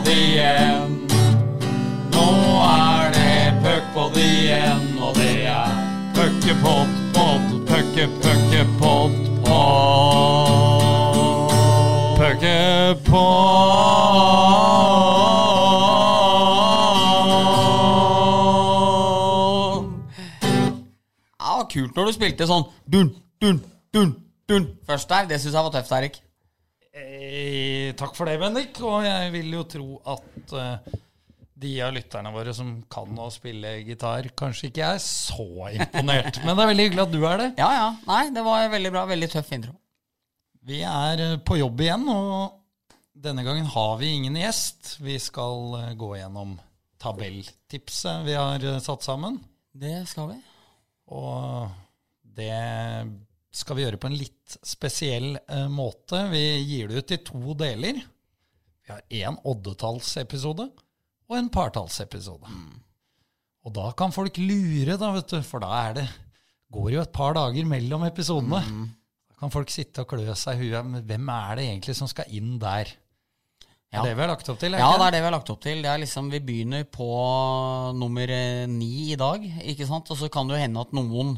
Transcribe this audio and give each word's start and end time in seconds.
puckpod 0.00 0.12
igjen. 0.12 1.08
Nå 2.12 2.26
er 2.64 3.12
det 3.12 3.52
puckpod 3.64 4.16
igjen, 4.16 4.98
og 5.00 5.14
det 5.14 5.46
er 5.46 5.68
puckepod, 6.14 6.88
pod, 7.14 7.40
pucke, 7.68 8.08
puckepod, 8.22 9.12
pod. 9.44 10.70
Puckepod. 12.16 13.44
Ja, 21.40 21.62
kult 21.68 21.96
når 21.96 22.04
du 22.04 22.12
spilte 22.16 22.46
sånn 22.48 22.64
dun, 22.86 23.14
dun, 23.40 23.62
dun, 23.92 24.16
dun 24.48 24.68
først 24.86 25.08
der. 25.08 25.28
Det 25.28 25.40
syns 25.40 25.54
jeg 25.54 25.64
var 25.64 25.72
tøft, 25.76 25.92
Erik. 25.92 26.22
Eh, 27.30 27.92
takk 27.94 28.16
for 28.18 28.26
det, 28.26 28.40
Bendik. 28.42 28.78
Og 28.82 29.04
jeg 29.06 29.30
vil 29.36 29.52
jo 29.54 29.66
tro 29.70 29.88
at 30.10 30.54
uh, 30.56 30.96
de 31.60 31.74
av 31.84 31.92
lytterne 31.94 32.32
våre 32.34 32.54
som 32.56 32.72
kan 32.90 33.20
å 33.20 33.28
spille 33.30 33.76
gitar, 33.86 34.30
kanskje 34.38 34.70
ikke 34.70 34.88
er 34.96 35.02
så 35.04 35.46
imponert. 35.76 36.40
Men 36.42 36.56
det 36.56 36.64
er 36.64 36.70
veldig 36.72 36.86
hyggelig 36.88 37.04
at 37.04 37.12
du 37.14 37.20
er 37.20 37.42
det. 37.44 37.50
Ja, 37.60 37.70
ja. 37.76 37.90
Nei, 38.08 38.24
det 38.34 38.44
var 38.46 38.72
veldig 38.72 38.92
bra. 38.96 39.04
Veldig 39.10 39.30
tøff 39.36 39.52
intro. 39.54 39.76
Vi 40.66 40.82
er 40.86 41.24
eh, 41.28 41.36
på 41.46 41.60
jobb 41.60 41.84
igjen, 41.86 42.08
og 42.10 42.90
denne 43.20 43.46
gangen 43.46 43.68
har 43.76 43.94
vi 44.00 44.10
ingen 44.16 44.40
gjest. 44.40 44.96
Vi 45.04 45.18
skal 45.22 45.94
gå 46.00 46.14
gjennom 46.18 46.58
tabelltipset 47.00 48.26
vi 48.26 48.34
har 48.36 48.64
satt 48.82 49.06
sammen. 49.06 49.38
Det 49.70 50.02
skal 50.10 50.32
vi. 50.32 50.40
Og 51.14 51.70
det 52.36 52.50
skal 53.50 53.76
vi 53.76 53.84
gjøre 53.84 53.98
på 54.00 54.10
en 54.10 54.18
litt 54.18 54.56
spesiell 54.66 55.34
eh, 55.40 55.66
måte. 55.72 56.22
Vi 56.30 56.44
gir 56.62 56.90
det 56.90 57.02
ut 57.02 57.14
i 57.16 57.20
to 57.26 57.56
deler. 57.58 57.98
Vi 58.84 58.92
har 58.92 59.02
én 59.10 59.38
oddetallsepisode 59.46 60.68
og 61.30 61.36
en 61.38 61.50
partallsepisode. 61.52 62.54
Og 63.66 63.74
da 63.76 63.90
kan 63.98 64.14
folk 64.14 64.38
lure, 64.40 64.96
da, 64.98 65.12
vet 65.14 65.34
du, 65.34 65.40
for 65.46 65.62
da 65.62 65.74
er 65.84 66.00
det 66.00 66.08
går 66.70 66.94
jo 66.94 67.02
et 67.02 67.12
par 67.14 67.34
dager 67.36 67.68
mellom 67.68 68.06
episodene. 68.08 68.62
Da 69.30 69.38
kan 69.42 69.52
folk 69.52 69.70
sitte 69.72 70.04
og 70.04 70.10
klø 70.12 70.34
seg 70.38 70.58
i 70.58 70.68
huet. 70.70 70.86
Men 70.86 71.06
hvem 71.06 71.30
er 71.34 71.58
det 71.58 71.68
egentlig 71.68 71.96
som 71.98 72.10
skal 72.10 72.30
inn 72.36 72.56
der? 72.62 72.92
Ja. 73.90 74.04
Det 74.04 74.12
er 74.12 74.12
det 74.12 74.18
vi 74.18 74.22
har 74.22 74.30
lagt 74.30 74.50
opp 74.52 74.58
til? 74.60 74.74
Ikke? 74.76 74.86
Ja, 74.86 74.98
det 75.00 75.06
er 75.08 75.14
det 75.16 75.20
vi 75.20 75.26
har 75.26 75.34
lagt 75.34 75.50
opp 75.50 75.62
til. 75.64 75.80
Det 75.82 75.90
er 75.90 75.98
liksom, 75.98 76.28
Vi 76.30 76.40
begynner 76.46 76.84
på 76.86 77.08
nummer 77.98 78.30
eh, 78.30 78.66
ni 78.70 79.10
i 79.10 79.18
dag, 79.18 79.42
ikke 79.72 79.88
sant? 79.88 80.12
Og 80.14 80.20
så 80.20 80.30
kan 80.30 80.46
det 80.46 80.58
jo 80.58 80.62
hende 80.62 80.84
at 80.84 80.94
noen 80.94 81.34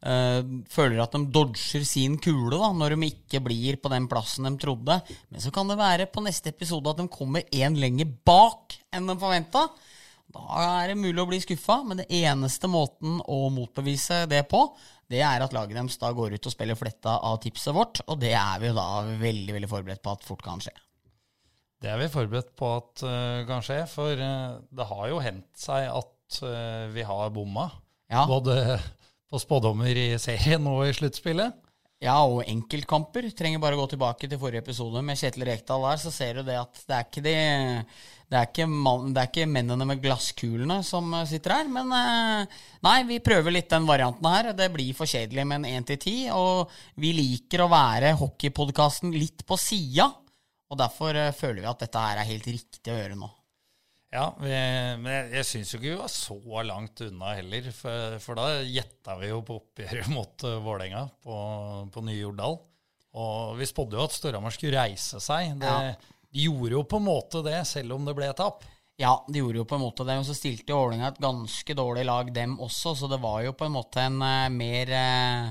føler 0.00 1.02
at 1.02 1.12
de 1.12 1.26
dodger 1.28 1.82
sin 1.84 2.14
kule 2.24 2.56
da, 2.56 2.70
når 2.72 2.94
de 2.94 3.10
ikke 3.10 3.42
blir 3.44 3.76
på 3.76 3.90
den 3.92 4.06
plassen 4.08 4.48
de 4.48 4.54
trodde. 4.62 4.96
Men 5.28 5.44
så 5.44 5.52
kan 5.52 5.68
det 5.68 5.76
være 5.76 6.06
på 6.08 6.22
neste 6.24 6.54
episode 6.54 6.88
at 6.88 7.02
de 7.02 7.04
kommer 7.12 7.44
én 7.52 7.76
lenger 7.76 8.08
bak 8.24 8.78
enn 8.96 9.10
de 9.10 9.18
forventa. 9.20 9.66
Da 10.30 10.62
er 10.62 10.92
det 10.92 11.00
mulig 11.00 11.18
å 11.22 11.26
bli 11.28 11.40
skuffa, 11.42 11.80
men 11.86 12.02
det 12.02 12.08
eneste 12.20 12.70
måten 12.70 13.18
å 13.26 13.48
motbevise 13.52 14.24
det 14.30 14.44
på, 14.50 14.62
det 15.10 15.24
er 15.26 15.42
at 15.42 15.54
laget 15.54 15.74
deres 15.74 15.98
da 15.98 16.12
går 16.14 16.36
ut 16.36 16.46
og 16.46 16.54
spiller 16.54 16.78
fletta 16.78 17.16
av 17.26 17.40
tipset 17.42 17.74
vårt, 17.74 18.02
og 18.06 18.20
det 18.22 18.32
er 18.38 18.62
vi 18.62 18.70
jo 18.70 18.76
da 18.78 19.02
veldig 19.18 19.56
veldig 19.56 19.70
forberedt 19.72 20.04
på 20.04 20.14
at 20.14 20.26
fort 20.26 20.44
kan 20.46 20.62
skje. 20.62 20.74
Det 21.80 21.90
er 21.90 21.98
vi 21.98 22.10
forberedt 22.12 22.52
på 22.60 22.70
at 22.76 23.02
uh, 23.08 23.42
kan 23.48 23.64
skje, 23.64 23.80
for 23.90 24.22
uh, 24.22 24.60
det 24.70 24.86
har 24.90 25.04
jo 25.10 25.22
hendt 25.24 25.50
seg 25.58 25.88
at 25.88 26.40
uh, 26.44 26.86
vi 26.94 27.06
har 27.08 27.32
bomma. 27.34 27.70
Ja. 28.10 28.26
Både 28.28 28.76
på 29.30 29.40
spådommer 29.40 29.94
i 29.94 30.08
serien 30.18 30.66
og 30.70 30.86
i 30.88 30.94
sluttspillet. 30.96 31.58
Ja, 32.00 32.16
og 32.24 32.46
enkeltkamper. 32.48 33.26
Trenger 33.36 33.60
bare 33.60 33.76
å 33.76 33.82
gå 33.82 33.90
tilbake 33.92 34.28
til 34.28 34.40
forrige 34.40 34.64
episode 34.64 35.02
med 35.04 35.20
Kjetil 35.20 35.44
Rekdal 35.48 35.84
der, 35.84 36.00
så 36.00 36.12
ser 36.14 36.40
du 36.40 36.46
det 36.46 36.56
at 36.56 36.80
det 36.88 36.96
er 36.96 37.06
ikke 37.06 37.24
de 37.26 37.36
det 38.30 38.38
er 38.38 38.46
ikke, 38.46 38.66
man, 38.70 39.08
det 39.10 39.24
er 39.24 39.26
ikke 39.26 39.50
mennene 39.50 39.86
med 39.90 40.02
glasskulene 40.04 40.76
som 40.86 41.08
eh, 41.18 41.26
sitter 41.26 41.56
her, 41.56 41.70
men 41.72 41.90
eh, 41.96 42.60
nei, 42.86 43.00
vi 43.08 43.18
prøver 43.26 43.56
litt 43.56 43.72
den 43.72 43.88
varianten 43.88 44.28
her. 44.30 44.52
Det 44.54 44.68
blir 44.70 44.94
for 44.94 45.10
kjedelig 45.10 45.44
med 45.50 45.64
en 45.64 45.80
1 45.82 45.88
til 45.88 45.98
10, 45.98 46.28
og 46.38 46.70
vi 47.02 47.10
liker 47.16 47.64
å 47.64 47.70
være 47.72 48.14
hockeypodkasten 48.20 49.10
litt 49.16 49.42
på 49.48 49.58
sida, 49.58 50.06
og 50.70 50.78
derfor 50.78 51.18
eh, 51.18 51.34
føler 51.34 51.64
vi 51.64 51.72
at 51.72 51.82
dette 51.82 52.06
her 52.06 52.22
er 52.22 52.30
helt 52.30 52.46
riktig 52.46 52.94
å 52.94 53.00
gjøre 53.00 53.18
nå. 53.18 53.32
Ja, 54.10 54.24
vi, 54.40 54.50
men 54.98 55.12
jeg, 55.12 55.26
jeg 55.36 55.46
syns 55.46 55.70
jo 55.70 55.78
ikke 55.78 55.92
vi 55.92 55.98
var 56.00 56.10
så 56.10 56.64
langt 56.66 57.02
unna 57.06 57.34
heller, 57.38 57.68
for, 57.74 58.16
for 58.22 58.40
da 58.40 58.48
gjetta 58.66 59.14
vi 59.20 59.30
jo 59.30 59.38
på 59.46 59.60
oppgjøret 59.60 60.10
mot 60.16 60.46
uh, 60.48 60.56
Vålerenga 60.64 61.04
på, 61.22 61.36
på 61.94 62.02
Nye 62.08 62.18
Jordal. 62.18 62.58
Og 63.20 63.54
vi 63.58 63.66
spådde 63.66 63.98
jo 63.98 64.06
at 64.06 64.14
Storhamar 64.14 64.54
skulle 64.54 64.82
reise 64.82 65.22
seg. 65.22 65.54
Det, 65.62 65.70
Ja. 65.70 66.18
De 66.30 66.44
gjorde 66.46 66.76
jo 66.76 66.84
på 66.86 66.98
en 67.00 67.06
måte 67.06 67.40
det, 67.42 67.56
selv 67.66 67.96
om 67.96 68.04
det 68.06 68.14
ble 68.18 68.28
tap. 68.38 68.66
Ja, 69.00 69.16
de 69.30 69.40
gjorde 69.40 69.62
jo 69.62 69.64
på 69.66 69.78
en 69.78 69.82
måte 69.82 70.04
det, 70.06 70.18
og 70.20 70.26
så 70.28 70.34
stilte 70.36 70.74
jo 70.74 70.82
Vålerenga 70.82 71.08
et 71.10 71.22
ganske 71.22 71.74
dårlig 71.78 72.04
lag, 72.06 72.34
dem 72.34 72.58
også, 72.62 72.96
så 72.98 73.08
det 73.10 73.18
var 73.22 73.40
jo 73.46 73.54
på 73.56 73.66
en 73.66 73.74
måte 73.78 74.04
en 74.10 74.18
uh, 74.22 74.50
mer 74.52 74.92
uh, 74.94 75.50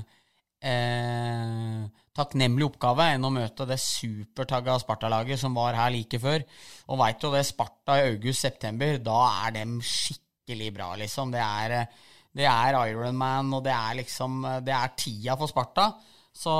eh, 0.60 1.88
takknemlig 2.20 2.68
oppgave 2.68 3.08
enn 3.14 3.24
å 3.26 3.32
møte 3.32 3.66
det 3.68 3.80
supertagga 3.82 4.76
Sparta-laget 4.82 5.40
som 5.40 5.56
var 5.56 5.78
her 5.78 5.92
like 5.94 6.20
før. 6.22 6.44
Og 6.92 7.00
veit 7.00 7.20
du 7.22 7.30
det, 7.32 7.46
Sparta 7.48 7.98
i 7.98 8.10
august-september, 8.12 9.00
da 9.04 9.18
er 9.46 9.56
dem 9.56 9.78
skikkelig 9.80 10.70
bra, 10.76 10.92
liksom. 11.00 11.32
Det 11.34 11.42
er, 11.42 11.76
eh, 11.80 12.06
det 12.36 12.46
er 12.46 12.78
Ironman, 12.92 13.52
og 13.56 13.64
det 13.64 13.74
er 13.74 13.98
liksom 14.02 14.44
eh, 14.44 14.60
Det 14.66 14.76
er 14.76 14.94
tida 14.96 15.36
for 15.40 15.50
Sparta. 15.50 15.90
Så 16.30 16.52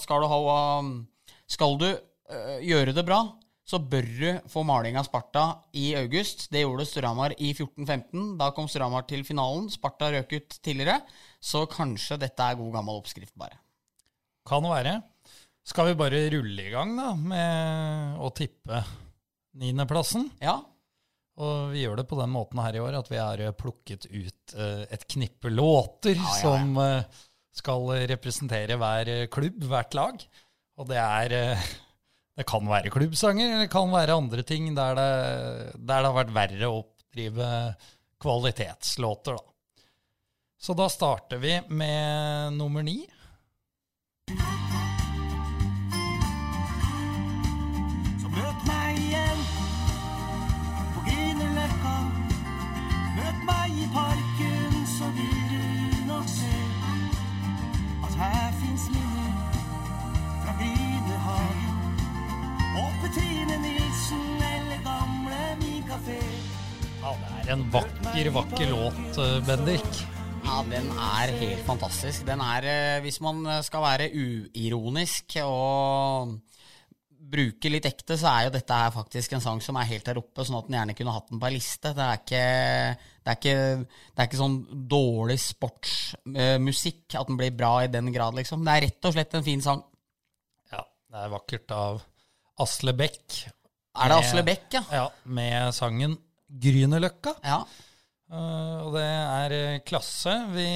skal 0.00 0.22
du 0.22 0.30
ha 0.32 0.40
Skal 1.50 1.76
du 1.78 1.90
øh, 1.90 2.58
gjøre 2.62 2.94
det 2.96 3.04
bra, 3.04 3.24
så 3.70 3.78
bør 3.78 4.06
du 4.06 4.48
få 4.50 4.64
maling 4.66 4.96
av 4.98 5.06
Sparta 5.06 5.44
i 5.78 5.92
august. 5.98 6.48
Det 6.50 6.64
gjorde 6.64 6.88
Storhamar 6.88 7.34
i 7.38 7.52
14-15. 7.52 8.36
Da 8.40 8.50
kom 8.54 8.66
Storhamar 8.70 9.06
til 9.06 9.22
finalen. 9.26 9.68
Sparta 9.70 10.10
røk 10.10 10.32
ut 10.32 10.56
tidligere. 10.62 11.00
Så 11.38 11.66
kanskje 11.70 12.18
dette 12.18 12.42
er 12.42 12.58
god 12.58 12.72
gammel 12.78 12.98
oppskrift, 12.98 13.36
bare. 13.38 13.60
Kan 14.48 14.66
være. 14.66 14.98
Skal 15.66 15.90
vi 15.90 15.98
bare 15.98 16.24
rulle 16.32 16.66
i 16.66 16.72
gang 16.72 16.96
da, 16.96 17.12
med 17.14 18.20
å 18.22 18.30
tippe 18.34 18.82
niendeplassen? 19.60 20.30
Ja, 20.42 20.58
Og 21.40 21.70
vi 21.74 21.84
gjør 21.84 22.00
det 22.00 22.06
på 22.10 22.18
den 22.18 22.32
måten 22.32 22.60
her 22.62 22.76
i 22.76 22.82
år 22.82 22.96
at 22.98 23.10
vi 23.10 23.20
har 23.20 23.40
eh, 23.40 23.54
plukket 23.56 24.08
ut 24.10 24.54
eh, 24.56 24.82
et 24.92 25.04
knippe 25.14 25.52
låter 25.52 26.16
ja, 26.16 26.24
ja. 26.24 26.38
som 26.40 26.80
eh, 26.82 27.20
skal 27.56 27.86
representere 28.10 28.78
hver 28.80 29.12
klubb, 29.32 29.62
hvert 29.70 29.96
lag. 29.98 30.26
Og 30.80 30.90
det 30.90 30.98
er 31.00 31.36
Det 32.40 32.46
kan 32.48 32.64
være 32.64 32.92
klubbsanger, 32.94 33.50
eller 33.50 33.66
det 33.66 33.72
kan 33.72 33.90
være 33.92 34.16
andre 34.16 34.42
ting 34.46 34.70
der 34.72 34.94
det, 34.96 35.08
der 35.76 36.00
det 36.00 36.08
har 36.08 36.14
vært 36.16 36.30
verre 36.32 36.68
å 36.70 36.78
oppdrive 36.78 37.48
kvalitetslåter, 38.22 39.36
da. 39.36 39.82
Så 40.60 40.76
da 40.76 40.86
starter 40.92 41.40
vi 41.42 41.58
med 41.68 42.54
nummer 42.56 42.84
ni. 42.86 43.02
Så 48.20 48.28
møt 48.36 48.60
meg 48.68 48.98
igjen 49.04 49.40
på 50.94 51.02
Grünerløkka. 51.08 51.94
Møt 53.16 53.40
meg 53.48 53.80
i 53.84 53.88
parken, 53.94 54.78
så 54.96 55.10
vil 55.16 55.40
du 55.50 55.64
nok 56.12 56.28
se 56.30 56.52
at 58.06 58.14
her 58.22 58.54
fins 58.60 58.86
minner 58.94 59.34
fra 60.44 60.54
Grünerhagen. 60.60 61.76
Og 62.84 62.94
Petrine 63.02 63.58
Nilsen 63.66 64.24
eller 64.52 64.80
gamle 64.86 65.42
Min 65.64 65.82
kafé. 65.90 66.22
Ja, 67.00 67.16
det 67.42 67.50
er 67.50 67.52
en 67.56 67.66
vakker, 67.72 68.32
vakker 68.38 68.72
låt, 68.76 69.18
eh, 69.18 69.36
Bendik. 69.46 70.19
Ja, 70.50 70.64
den 70.66 70.88
er 70.98 71.30
helt 71.38 71.60
fantastisk. 71.62 72.24
Den 72.26 72.40
er, 72.42 72.64
eh, 72.66 73.00
hvis 73.04 73.20
man 73.22 73.44
skal 73.62 73.84
være 73.84 74.08
uironisk 74.10 75.36
og 75.44 76.32
bruke 77.30 77.70
litt 77.70 77.84
ekte, 77.86 78.16
så 78.18 78.32
er 78.32 78.48
jo 78.48 78.54
dette 78.56 78.78
her 78.80 78.90
faktisk 78.90 79.36
en 79.36 79.44
sang 79.44 79.60
som 79.62 79.76
er 79.78 79.86
helt 79.92 80.08
der 80.08 80.18
oppe, 80.18 80.42
sånn 80.42 80.56
at 80.58 80.66
den 80.66 80.74
gjerne 80.74 80.96
kunne 80.98 81.12
hatt 81.14 81.28
den 81.30 81.38
på 81.38 81.46
ei 81.46 81.54
liste. 81.54 81.92
Det 81.94 82.02
er 82.02 82.18
ikke, 82.18 82.40
det 82.98 83.30
er 83.30 83.38
ikke, 83.38 83.54
det 83.86 84.24
er 84.24 84.26
ikke 84.26 84.40
sånn 84.40 84.56
dårlig 84.90 85.36
sportsmusikk 85.44 87.14
at 87.20 87.30
den 87.30 87.38
blir 87.38 87.52
bra 87.60 87.70
i 87.84 87.92
den 87.92 88.10
grad, 88.16 88.34
liksom. 88.40 88.64
Det 88.66 88.74
er 88.74 88.86
rett 88.88 89.06
og 89.06 89.14
slett 89.14 89.36
en 89.38 89.46
fin 89.46 89.62
sang. 89.68 89.84
Ja, 90.74 90.82
det 91.14 91.20
er 91.28 91.30
vakkert 91.36 91.76
av 91.76 92.02
Asle 92.66 92.96
Bech. 92.98 93.44
Er 93.94 94.10
det 94.10 94.18
Asle 94.24 94.42
Bech, 94.50 94.66
ja? 94.74 94.82
Ja, 94.98 95.06
med 95.30 95.70
sangen 95.78 96.18
Grünerløkka. 96.50 97.36
Ja. 97.46 97.60
Eh, 98.30 98.74
og 98.84 98.92
det 98.94 99.02
er 99.02 99.52
eh, 99.56 99.80
klasse. 99.82 100.32
Vi 100.54 100.66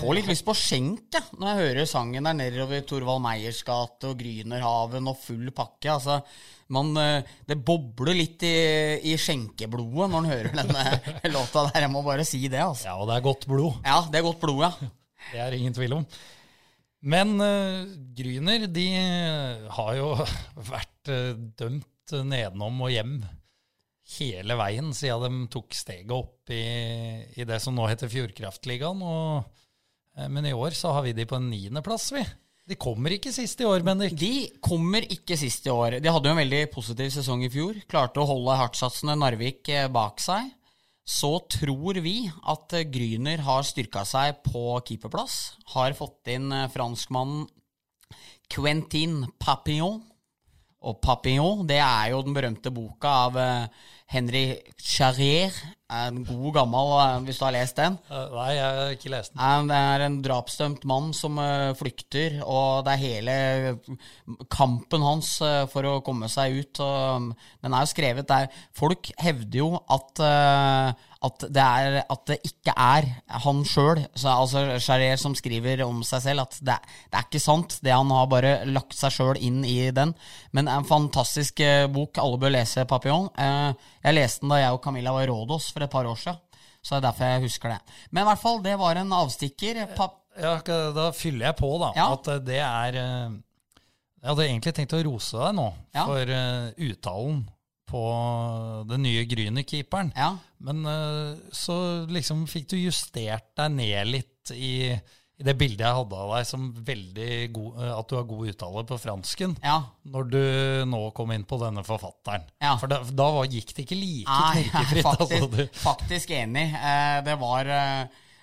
Får 0.00 0.16
litt 0.16 0.30
lyst 0.30 0.44
på 0.46 0.54
skjenk, 0.58 1.04
ja, 1.14 1.22
når 1.38 1.50
jeg 1.50 1.60
hører 1.68 1.90
sangen 1.90 2.26
der 2.26 2.34
nedover 2.34 2.82
Torvald 2.86 3.22
Meyers 3.22 3.60
gate 3.66 4.10
og 4.10 4.18
Grünerhaven 4.18 5.10
og 5.10 5.20
full 5.22 5.52
pakke. 5.54 5.92
Altså, 5.94 6.18
man, 6.74 6.90
eh, 6.98 7.36
det 7.46 7.60
bobler 7.62 8.18
litt 8.18 8.42
i, 8.46 8.56
i 9.12 9.14
skjenkeblodet 9.14 10.08
når 10.08 10.14
man 10.16 10.30
hører 10.32 10.58
denne 10.58 10.98
låta 11.36 11.68
der. 11.68 11.86
Jeg 11.86 11.94
må 11.94 12.02
bare 12.06 12.26
si 12.26 12.42
det, 12.48 12.64
altså. 12.64 12.90
Ja, 12.90 12.98
og 12.98 13.06
det 13.12 13.20
er 13.20 13.28
godt 13.28 13.46
blod. 13.50 13.78
Ja, 13.86 14.02
det 14.10 14.18
er 14.18 14.26
godt 14.26 14.42
blod, 14.42 14.66
ja. 14.66 14.72
Det 15.28 15.40
er 15.44 15.54
ingen 15.54 15.74
tvil 15.76 16.00
om. 16.00 16.04
Men 17.04 17.36
uh, 17.38 17.86
Gryner, 18.16 18.64
de 18.74 18.86
har 19.70 19.90
jo 19.98 20.14
vært 20.72 21.10
uh, 21.12 21.36
dømt 21.60 22.14
nedenom 22.26 22.80
og 22.82 22.90
hjem 22.90 23.20
hele 24.16 24.56
veien 24.56 24.90
siden 24.96 25.42
de 25.44 25.52
tok 25.52 25.76
steget 25.76 26.12
opp 26.14 26.52
i, 26.54 26.64
i 27.36 27.46
det 27.48 27.60
som 27.62 27.76
nå 27.76 27.88
heter 27.90 28.10
Fjordkraftligaen. 28.12 29.02
Og, 29.04 29.64
eh, 30.16 30.28
men 30.32 30.48
i 30.48 30.54
år 30.56 30.76
så 30.76 30.94
har 30.96 31.04
vi 31.06 31.16
de 31.16 31.26
på 31.28 31.38
en 31.38 31.50
niendeplass, 31.52 32.10
vi. 32.16 32.24
De 32.68 32.76
kommer 32.76 33.14
ikke 33.14 33.32
sist 33.32 33.60
i 33.62 33.66
år, 33.68 33.80
Bendik. 33.84 34.12
De 34.20 34.48
kommer 34.64 35.04
ikke 35.08 35.38
sist 35.40 35.64
i 35.64 35.72
år. 35.72 35.98
De 36.04 36.12
hadde 36.12 36.28
jo 36.28 36.34
en 36.36 36.42
veldig 36.42 36.66
positiv 36.72 37.12
sesong 37.14 37.46
i 37.46 37.52
fjor. 37.52 37.80
Klarte 37.88 38.20
å 38.20 38.28
holde 38.28 38.58
hardtsatsende 38.60 39.16
Narvik 39.20 39.68
eh, 39.72 39.88
bak 39.92 40.20
seg. 40.24 40.52
Så 41.08 41.30
tror 41.48 42.00
vi 42.04 42.28
at 42.28 42.74
eh, 42.76 42.88
Gryner 42.88 43.44
har 43.44 43.64
styrka 43.64 44.04
seg 44.08 44.42
på 44.44 44.76
keeperplass. 44.88 45.38
Har 45.74 45.96
fått 45.96 46.32
inn 46.32 46.52
franskmannen 46.72 47.46
Quentin 48.48 49.26
Papillon. 49.40 50.00
Og 50.86 51.00
Papillon, 51.02 51.64
det 51.66 51.80
er 51.82 52.12
jo 52.12 52.20
den 52.22 52.36
berømte 52.36 52.70
boka 52.70 53.10
av 53.26 53.38
eh, 53.42 53.86
Henry 54.14 54.44
Charrier. 54.78 55.54
En 55.90 56.20
god 56.22 56.52
gammel, 56.54 56.92
eh, 57.02 57.14
hvis 57.26 57.40
du 57.40 57.44
har 57.48 57.54
lest 57.56 57.80
den. 57.80 57.96
Eh, 58.06 58.28
Nei, 58.36 58.52
jeg 58.54 58.76
har 58.76 58.94
ikke 58.94 59.10
lest 59.10 59.34
den. 59.34 59.72
Det 59.72 59.80
er 59.88 60.04
en 60.06 60.20
drapsdømt 60.22 60.86
mann 60.86 61.10
som 61.18 61.40
flykter, 61.80 62.38
og 62.46 62.86
det 62.86 62.94
er 62.94 63.02
hele 63.02 63.36
kampen 64.54 65.02
hans 65.02 65.32
for 65.72 65.90
å 65.90 65.98
komme 66.06 66.30
seg 66.30 66.60
ut. 66.60 66.78
Um, 66.78 67.32
den 67.64 67.74
er 67.74 67.82
jo 67.82 67.90
skrevet 67.90 68.30
der 68.30 68.46
Folk 68.78 69.10
hevder 69.18 69.58
jo 69.58 69.72
at, 69.82 70.22
at, 71.26 71.44
det, 71.50 71.62
er, 71.62 71.96
at 72.14 72.20
det 72.30 72.36
ikke 72.46 72.72
er 72.78 73.06
han 73.42 73.64
sjøl, 73.66 74.04
altså 74.22 74.60
Charrier 74.78 75.18
som 75.18 75.34
skriver 75.34 75.82
om 75.82 76.04
seg 76.06 76.22
selv, 76.22 76.44
at 76.44 76.58
det, 76.62 76.76
det 77.10 77.18
er 77.18 77.26
ikke 77.26 77.40
sant. 77.42 77.78
Det 77.82 77.90
Han 77.90 78.12
har 78.14 78.28
bare 78.30 78.52
lagt 78.70 78.94
seg 78.94 79.10
sjøl 79.16 79.40
inn 79.42 79.64
i 79.66 79.90
den. 79.90 80.12
Men 80.54 80.70
en 80.70 80.86
fantastisk 80.86 81.58
eh, 81.66 81.88
bok. 81.90 82.20
Alle 82.22 82.38
bør 82.38 82.54
lese 82.54 82.86
Papillon. 82.86 83.26
Eh, 83.34 83.72
Jeg 84.06 84.14
leste 84.14 84.44
den 84.46 84.54
da 84.54 84.60
jeg 84.62 84.76
og 84.78 84.82
Camilla 84.84 85.12
var 85.16 85.26
i 85.26 85.32
Rådås 85.32 85.72
for 85.74 85.82
et 85.82 85.90
par 85.90 86.06
år 86.06 86.16
siden. 86.22 86.38
Så 86.78 86.94
det 86.94 87.00
er 87.02 87.06
derfor 87.08 87.32
jeg 87.34 87.42
husker 87.48 87.74
det. 87.74 87.80
Men 88.14 88.22
i 88.22 88.28
hvert 88.30 88.44
fall, 88.46 88.62
det 88.62 88.76
var 88.78 88.96
en 89.02 89.12
avstikker. 89.24 89.82
Pap 89.98 90.14
Ja, 90.38 90.54
da 90.94 91.08
fyller 91.10 91.48
jeg 91.50 91.56
på, 91.58 91.72
da. 91.82 91.90
Ja. 91.98 92.12
At 92.14 92.28
eh, 92.30 92.38
det 92.46 92.60
er 92.62 93.02
eh, 93.02 93.36
Jeg 94.22 94.30
hadde 94.30 94.46
egentlig 94.52 94.74
tenkt 94.78 94.94
å 94.94 95.02
rose 95.10 95.34
deg 95.42 95.54
nå 95.58 95.66
Ja. 95.98 96.04
for 96.06 96.30
eh, 96.38 96.68
uttalen 96.92 97.42
på 97.88 98.02
den 98.90 99.06
nye 99.06 99.24
Grüner-keeperen. 99.28 100.12
ja. 100.16 100.34
Men 100.58 100.82
eh, 100.90 101.36
så 101.54 101.74
liksom 102.10 102.42
fikk 102.50 102.72
du 102.72 102.76
justert 102.80 103.52
deg 103.56 103.70
ned 103.76 104.08
litt 104.10 104.50
i, 104.50 104.90
i 104.90 105.44
det 105.46 105.54
bildet 105.54 105.84
jeg 105.86 105.98
hadde 106.00 106.18
av 106.18 106.32
deg 106.34 106.48
som 106.48 106.64
veldig 106.74 107.28
god 107.54 107.76
eh, 107.84 107.92
At 107.94 108.10
du 108.10 108.16
har 108.18 108.24
god 108.26 108.50
uttale 108.52 108.82
på 108.88 108.98
fransken. 108.98 109.54
ja. 109.62 109.76
Når 110.02 110.30
du 110.32 110.40
nå 110.90 111.02
kom 111.14 111.30
inn 111.36 111.44
på 111.46 111.60
denne 111.62 111.84
forfatteren. 111.86 112.48
Ja. 112.58 112.74
For 112.80 112.90
da, 112.90 113.04
da 113.06 113.28
var, 113.36 113.46
gikk 113.46 113.70
det 113.76 113.84
ikke 113.86 114.00
like 114.00 114.40
knirkefritt. 114.56 115.06
faktisk, 115.06 115.44
altså, 115.46 115.68
faktisk 115.84 116.34
enig. 116.42 116.72
Eh, 116.74 117.20
det 117.28 117.38
var 117.38 117.76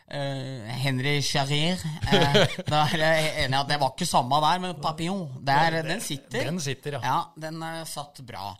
Uh, 0.06 0.68
Henry 0.69 1.15
Charrier. 1.25 1.80
Uh, 2.06 2.36
da 2.69 2.83
er 2.94 3.01
jeg 3.01 3.30
enig 3.48 3.57
at 3.57 3.71
det 3.71 3.80
var 3.81 3.95
ikke 3.95 4.06
samme 4.06 4.38
der, 4.44 4.59
men 4.62 4.75
Papillon, 4.77 5.24
der, 5.41 5.80
den 5.81 6.03
sitter. 6.06 6.44
Den 6.45 6.59
sitter, 6.62 7.00
ja. 7.00 7.01
Ja, 7.01 7.15
den 7.48 7.57
uh, 7.65 7.80
satt 7.89 8.21
bra. 8.27 8.51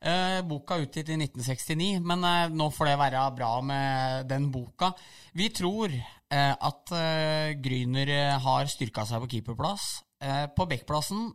Eh, 0.00 0.40
boka 0.44 0.76
utgitt 0.82 1.08
i 1.08 1.16
1969, 1.16 2.00
men 2.04 2.24
eh, 2.28 2.50
nå 2.52 2.68
får 2.74 2.90
det 2.90 2.98
være 3.00 3.22
bra 3.36 3.52
med 3.64 4.26
den 4.30 4.50
boka. 4.52 4.90
Vi 5.36 5.48
tror 5.56 5.92
eh, 5.94 6.52
at 6.54 6.92
eh, 6.92 7.54
Gryner 7.62 8.12
eh, 8.12 8.36
har 8.44 8.68
styrka 8.70 9.06
seg 9.08 9.22
på 9.24 9.30
keeperplass. 9.34 9.86
Eh, 10.20 10.46
på 10.56 10.66
backplassen 10.68 11.30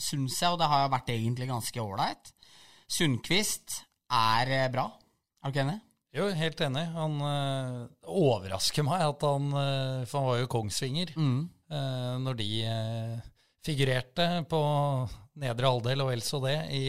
syns 0.00 0.40
jeg, 0.40 0.50
og 0.52 0.58
det 0.60 0.68
har 0.72 0.88
vært 0.92 1.12
egentlig 1.14 1.48
ganske 1.52 1.80
ålreit, 1.84 2.32
Sundquist 2.90 3.82
er 4.12 4.68
bra. 4.72 4.88
Er 5.42 5.48
du 5.48 5.54
ikke 5.54 5.62
enig? 5.64 5.78
Jo, 6.14 6.26
helt 6.36 6.60
enig. 6.62 6.82
Han 6.94 7.14
overrasker 8.06 8.84
meg 8.86 9.00
at 9.02 9.24
han 9.26 9.48
For 10.06 10.18
han 10.20 10.26
var 10.28 10.36
jo 10.42 10.50
Kongsvinger 10.52 11.10
Mm. 11.16 11.48
når 12.22 12.36
de 12.38 12.50
figurerte 13.64 14.26
på 14.50 14.60
nedre 15.42 15.72
halvdel 15.72 16.04
og 16.04 16.12
vel 16.12 16.22
så 16.22 16.38
det 16.44 16.54
i, 16.76 16.84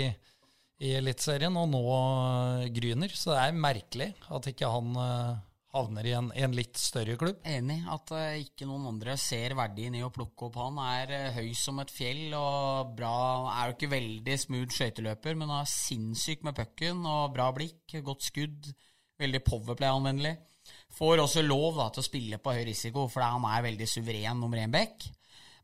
i 0.84 0.96
Eliteserien, 0.98 1.56
og 1.56 1.70
nå 1.72 1.84
øh, 1.88 2.70
Gryner. 2.76 3.12
Så 3.16 3.34
det 3.34 3.42
er 3.42 3.60
merkelig 3.66 4.10
at 4.36 4.50
ikke 4.52 4.72
han 4.72 4.96
øh, 5.00 5.36
havner 5.76 6.08
i 6.08 6.14
en, 6.16 6.30
en 6.36 6.56
litt 6.56 6.80
større 6.80 7.18
klubb. 7.20 7.40
Enig 7.48 7.78
at 7.92 8.14
eh, 8.16 8.42
ikke 8.46 8.68
noen 8.70 8.88
andre 8.94 9.16
ser 9.20 9.56
verdien 9.58 9.96
i 9.98 10.04
å 10.06 10.12
plukke 10.14 10.48
opp 10.48 10.60
han. 10.62 10.80
Er 10.96 11.14
eh, 11.16 11.40
høy 11.40 11.52
som 11.58 11.80
et 11.84 11.94
fjell 11.94 12.36
og 12.38 12.96
bra. 12.98 13.16
Er 13.56 13.70
jo 13.72 13.78
ikke 13.78 13.92
veldig 13.96 14.38
smooth 14.46 14.76
skøyteløper, 14.76 15.38
men 15.40 15.54
er 15.56 15.70
sinnssyk 15.70 16.46
med 16.48 16.58
pucken 16.60 17.04
og 17.10 17.34
bra 17.36 17.50
blikk, 17.56 17.98
godt 18.06 18.28
skudd. 18.30 18.72
Veldig 19.22 19.42
powerplay-anvendelig. 19.48 20.36
Får 20.96 21.22
også 21.24 21.44
lov 21.46 21.78
da, 21.80 21.90
til 21.94 22.02
å 22.02 22.08
spille 22.08 22.40
på 22.42 22.56
høy 22.56 22.64
risiko, 22.68 23.06
for 23.12 23.24
han 23.24 23.46
er 23.48 23.64
veldig 23.68 23.88
suveren 23.88 24.42
nummer 24.44 24.60
én 24.60 24.74
back. 24.74 25.08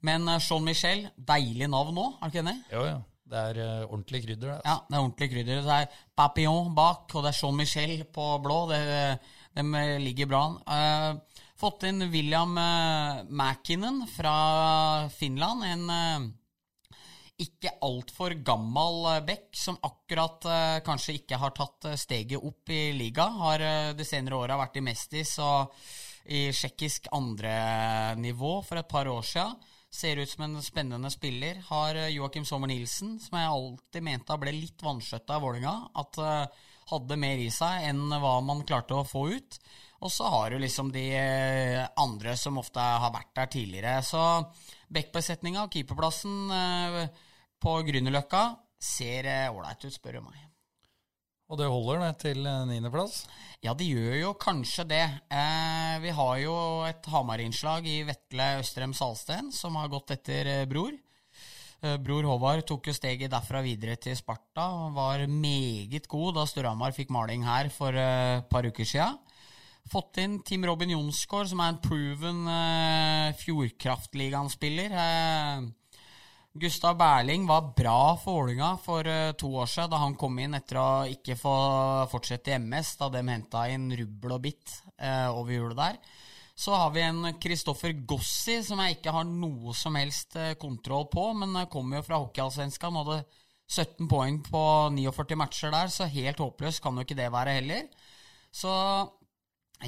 Men 0.07 0.27
eh, 0.27 0.43
Jean 0.43 0.67
Michel, 0.67 1.07
deilig 1.15 1.71
navn 1.71 1.95
nå, 1.95 2.11
er 2.17 2.27
du 2.27 2.35
ikke 2.35 2.45
enig? 2.45 2.59
Jo, 2.73 2.85
jo. 2.89 2.99
Det 3.31 3.43
er 3.51 3.61
uh, 3.61 3.85
ordentlig 3.87 4.23
krydder. 4.25 4.49
Det, 4.49 4.57
Ja, 4.65 4.75
altså. 4.75 4.87
det 4.89 4.97
er 4.97 5.05
ordentlig 5.05 5.29
krydder. 5.35 5.63
Det 5.67 5.77
er 5.77 6.01
Papillon 6.21 6.73
bak, 6.75 7.07
og 7.15 7.23
det 7.23 7.31
er 7.31 7.39
Jean 7.39 7.57
Michel 7.57 7.95
på 8.11 8.27
blå. 8.43 8.59
Det, 8.71 8.81
de 9.55 9.85
ligger 10.03 10.29
bra 10.31 10.43
an. 10.49 10.59
Uh, 10.67 11.41
fått 11.61 11.87
inn 11.89 12.09
William 12.11 12.53
uh, 12.57 13.23
Mäkinen 13.29 14.03
fra 14.09 14.35
Finland. 15.13 15.65
En 15.71 15.89
eh, 15.95 16.29
ikke 17.41 17.73
altfor 17.85 18.35
gammel 18.45 19.07
back 19.25 19.55
som 19.57 19.77
akkurat 19.81 20.45
eh, 20.45 20.77
kanskje 20.85 21.17
ikke 21.19 21.39
har 21.41 21.53
tatt 21.57 21.89
eh, 21.89 21.97
steget 21.99 22.41
opp 22.41 22.69
i 22.69 22.91
liga. 22.93 23.25
Har 23.41 23.63
eh, 23.65 23.91
de 23.97 24.05
senere 24.05 24.37
åra 24.37 24.59
vært 24.61 24.77
i 24.77 24.85
Mestis 24.85 25.37
og 25.41 25.73
i 26.31 26.49
tsjekkisk 26.53 27.09
andrenivå 27.17 28.59
for 28.65 28.81
et 28.81 28.89
par 28.89 29.09
år 29.09 29.25
sia. 29.25 29.47
Ser 29.91 30.17
ut 30.17 30.29
som 30.29 30.43
en 30.43 30.61
spennende 30.63 31.09
spiller. 31.11 31.57
Har 31.67 31.95
eh, 31.95 32.13
Joakim 32.15 32.45
Sommer 32.47 32.69
Nilsen, 32.71 33.17
som 33.19 33.37
jeg 33.37 33.51
alltid 33.51 34.05
mente 34.07 34.37
ble 34.39 34.53
litt 34.55 34.83
vanskjøtta 34.85 35.35
av 35.35 35.43
Vålinga. 35.43 35.73
At 35.99 36.19
eh, 36.23 36.67
hadde 36.93 37.17
mer 37.19 37.41
i 37.43 37.49
seg 37.51 37.89
enn 37.89 38.05
hva 38.07 38.37
man 38.45 38.63
klarte 38.67 38.95
å 38.95 39.07
få 39.07 39.25
ut. 39.35 39.59
Og 40.01 40.13
så 40.15 40.29
har 40.31 40.51
du 40.51 40.61
liksom 40.63 40.93
de 40.95 41.03
eh, 41.19 41.81
andre 41.99 42.37
som 42.39 42.61
ofte 42.61 42.79
har 42.79 43.11
vært 43.11 43.35
der 43.35 43.51
tidligere. 43.57 43.97
Så 44.07 44.23
backbesetninga 44.91 45.67
og 45.67 45.75
keeperplassen 45.75 47.11
på 47.61 47.75
Grünerløkka 47.87 48.45
ser 48.81 49.27
ålreit 49.51 49.85
ut, 49.85 49.93
spør 49.93 50.19
du 50.19 50.25
meg. 50.31 50.50
Og 51.51 51.59
det 51.59 51.67
holder 51.67 52.05
det 52.05 52.11
til 52.23 52.45
øh, 52.47 52.63
niendeplass. 52.69 53.25
Ja, 53.59 53.73
det 53.75 53.89
gjør 53.89 54.13
jo 54.21 54.29
kanskje 54.39 54.85
det. 54.87 55.03
Eh, 55.27 55.95
vi 55.99 56.13
har 56.15 56.35
jo 56.39 56.53
et 56.87 57.09
Hamar-innslag 57.11 57.87
i 57.91 57.97
Vetle 58.07 58.45
Østrem 58.61 58.93
Salsten, 58.95 59.51
som 59.51 59.75
har 59.75 59.91
gått 59.91 60.13
etter 60.15 60.47
eh, 60.47 60.67
Bror. 60.69 60.95
Eh, 61.83 61.97
Bror 61.99 62.29
Håvard 62.29 62.63
tok 62.69 62.87
jo 62.87 62.95
steget 62.95 63.33
derfra 63.33 63.59
videre 63.65 63.97
til 63.99 64.15
Sparta 64.15 64.69
og 64.77 64.95
var 64.95 65.25
meget 65.27 66.07
god 66.07 66.39
da 66.39 66.47
Storhamar 66.47 66.95
fikk 66.95 67.11
maling 67.11 67.43
her 67.43 67.67
for 67.73 67.99
eh, 67.99 68.39
et 68.39 68.47
par 68.47 68.63
uker 68.63 68.87
sia. 68.87 69.11
Fått 69.91 70.21
inn 70.23 70.39
Team 70.47 70.63
Robin 70.69 70.95
Jonsgaard, 70.95 71.51
som 71.51 71.59
er 71.59 71.73
en 71.73 71.83
proven 71.83 72.45
eh, 72.47 73.35
Fjordkraftligaen-spiller. 73.43 74.95
Eh, 75.03 75.69
Gustav 76.53 76.97
Berling 76.99 77.45
var 77.47 77.69
bra 77.77 78.17
for 78.19 78.41
Vålinga 78.41 78.73
for 78.83 79.07
eh, 79.07 79.31
to 79.39 79.53
år 79.55 79.69
siden, 79.71 79.93
da 79.93 80.01
han 80.01 80.17
kom 80.19 80.35
inn 80.43 80.57
etter 80.57 80.81
å 80.81 80.87
ikke 81.07 81.37
få 81.39 81.53
fortsette 82.11 82.51
i 82.51 82.57
MS, 82.59 82.97
da 82.99 83.07
de 83.13 83.21
henta 83.23 83.61
inn 83.71 83.87
rubbel 83.95 84.35
og 84.35 84.41
bitt 84.43 84.73
eh, 84.97 85.29
over 85.31 85.55
hjulet 85.55 85.79
der. 85.79 86.01
Så 86.61 86.75
har 86.75 86.91
vi 86.91 87.05
en 87.05 87.23
Kristoffer 87.39 87.95
Gossi 88.03 88.57
som 88.67 88.83
jeg 88.83 88.97
ikke 88.97 89.13
har 89.15 89.29
noe 89.29 89.71
som 89.77 89.95
helst 89.95 90.35
eh, 90.35 90.57
kontroll 90.59 91.07
på, 91.13 91.29
men 91.39 91.55
eh, 91.55 91.69
kommer 91.71 92.01
jo 92.01 92.07
fra 92.09 92.19
Hockeyallsvenskan 92.19 92.99
hadde 92.99 93.21
17 93.71 94.11
poeng 94.11 94.43
på 94.43 94.67
49 94.91 95.39
matcher 95.39 95.71
der, 95.71 95.87
så 95.87 96.11
helt 96.11 96.43
håpløst 96.43 96.83
kan 96.83 96.99
jo 96.99 97.07
ikke 97.07 97.15
det 97.21 97.31
være 97.31 97.55
heller. 97.61 97.87
Så 98.51 98.75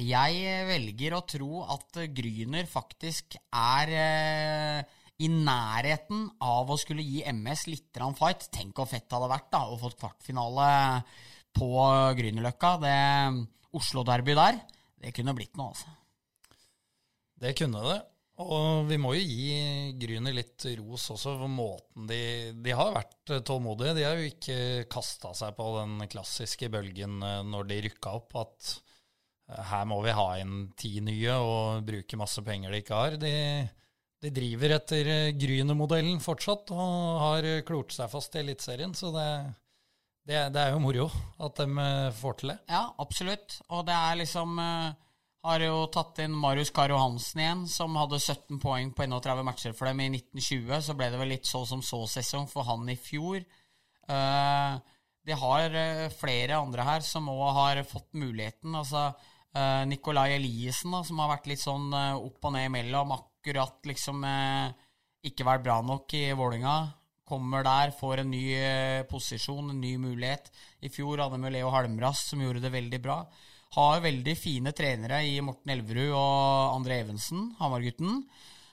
jeg 0.00 0.66
velger 0.72 1.12
å 1.12 1.26
tro 1.28 1.62
at 1.76 2.06
Gryner 2.16 2.64
faktisk 2.66 3.36
er 3.52 3.98
eh, 4.00 5.00
i 5.22 5.28
nærheten 5.30 6.26
av 6.42 6.70
å 6.70 6.78
skulle 6.80 7.04
gi 7.06 7.22
MS 7.30 7.66
litt 7.70 8.00
fight. 8.18 8.48
Tenk 8.54 8.74
hvor 8.78 8.88
fett 8.90 9.06
det 9.06 9.18
hadde 9.18 9.30
vært 9.30 9.52
da, 9.52 9.62
å 9.68 9.78
få 9.78 9.92
kvartfinale 9.94 10.70
på 11.54 11.68
Grünerløkka. 12.18 12.72
Det 12.82 12.96
Oslo-derby 13.74 14.34
der, 14.38 14.58
det 15.02 15.14
kunne 15.14 15.36
blitt 15.36 15.54
noe, 15.58 15.70
altså. 15.74 15.94
Det 17.44 17.54
kunne 17.58 17.82
det. 17.84 18.00
Og 18.42 18.88
vi 18.88 18.96
må 18.98 19.12
jo 19.14 19.22
gi 19.22 19.92
Gryner 20.00 20.34
litt 20.34 20.64
ros 20.80 21.04
også 21.14 21.36
for 21.38 21.50
måten 21.50 22.08
de 22.10 22.50
De 22.64 22.72
har 22.74 22.90
vært 22.96 23.30
tålmodige. 23.46 23.94
De 23.94 24.06
har 24.06 24.18
jo 24.18 24.32
ikke 24.32 24.56
kasta 24.90 25.30
seg 25.38 25.54
på 25.54 25.68
den 25.76 26.02
klassiske 26.10 26.70
bølgen 26.72 27.22
eh, 27.22 27.44
når 27.46 27.70
de 27.70 27.78
rykka 27.86 28.16
opp, 28.18 28.34
at 28.42 28.72
eh, 29.52 29.62
her 29.70 29.86
må 29.86 30.00
vi 30.02 30.16
ha 30.18 30.26
inn 30.42 30.66
ti 30.74 30.96
nye 31.04 31.38
og 31.38 31.86
bruke 31.86 32.18
masse 32.18 32.42
penger 32.42 32.74
de 32.74 32.82
ikke 32.82 32.98
har. 33.04 33.18
De, 33.22 33.32
de 34.24 34.32
driver 34.32 34.78
etter 34.78 35.10
eh, 35.12 35.34
Gryner-modellen 35.36 36.22
fortsatt 36.24 36.72
og 36.72 37.20
har 37.20 37.48
klort 37.68 37.92
seg 37.92 38.10
fast 38.12 38.34
i 38.36 38.42
Eliteserien, 38.42 38.94
så 38.96 39.12
det, 39.14 39.28
Det, 40.24 40.38
det 40.54 40.60
er 40.60 40.70
jo 40.72 40.80
moro 40.80 41.10
at 41.44 41.58
de 41.60 41.66
eh, 41.82 42.12
får 42.16 42.38
til 42.40 42.54
det. 42.54 42.58
Ja, 42.72 42.86
absolutt. 42.98 43.58
Og 43.68 43.84
det 43.84 43.96
er 43.96 44.20
liksom 44.22 44.56
eh, 44.62 44.94
Har 45.44 45.60
jo 45.60 45.82
tatt 45.92 46.22
inn 46.24 46.32
Marius 46.40 46.72
Karo 46.72 46.96
Hansen 46.96 47.42
igjen, 47.42 47.66
som 47.68 47.98
hadde 48.00 48.16
17 48.16 48.56
poeng 48.62 48.94
på 48.96 49.04
31 49.04 49.44
matcher 49.44 49.76
for 49.76 49.90
dem 49.90 50.00
i 50.00 50.08
1920. 50.14 50.72
Så 50.86 50.96
ble 50.96 51.10
det 51.12 51.20
vel 51.20 51.32
litt 51.34 51.44
så 51.44 51.60
som 51.68 51.84
så-sesong 51.84 52.48
for 52.48 52.64
han 52.64 52.88
i 52.88 52.96
fjor. 52.96 53.44
Eh, 54.08 54.72
de 55.24 55.36
har 55.40 55.76
eh, 55.82 56.08
flere 56.12 56.56
andre 56.56 56.88
her 56.88 57.04
som 57.04 57.28
òg 57.32 57.46
har 57.58 57.82
fått 57.88 58.10
muligheten. 58.16 58.72
Altså 58.76 59.10
eh, 59.10 59.84
Nikolai 59.88 60.38
Eliassen, 60.38 60.96
som 61.04 61.20
har 61.20 61.32
vært 61.36 61.52
litt 61.52 61.62
sånn 61.62 61.92
eh, 61.92 62.16
opp 62.16 62.48
og 62.48 62.56
ned 62.56 62.70
imellom. 62.70 63.12
Akkurat 63.12 63.33
liksom 63.46 64.24
eh, 64.24 64.72
ikke 65.24 65.44
vært 65.44 65.64
bra 65.64 65.80
nok 65.82 66.14
i 66.14 66.32
Vålinga 66.32 66.76
kommer 67.24 67.64
der, 67.64 67.92
får 67.96 68.22
en 68.22 68.30
ny 68.30 68.44
eh, 68.52 69.02
posisjon, 69.08 69.70
en 69.72 69.80
ny 69.80 69.96
mulighet. 70.00 70.50
I 70.84 70.90
fjor 70.92 71.22
hadde 71.24 71.40
vi 71.40 71.52
Leo 71.54 71.70
Halmras, 71.72 72.26
som 72.30 72.42
gjorde 72.42 72.62
det 72.64 72.72
veldig 72.74 73.00
bra. 73.04 73.22
Har 73.74 74.04
veldig 74.04 74.34
fine 74.38 74.72
trenere 74.76 75.22
i 75.26 75.40
Morten 75.42 75.72
Elverud 75.74 76.12
og 76.12 76.74
André 76.76 77.00
Evensen, 77.02 77.48
Hamar-gutten. 77.58 78.22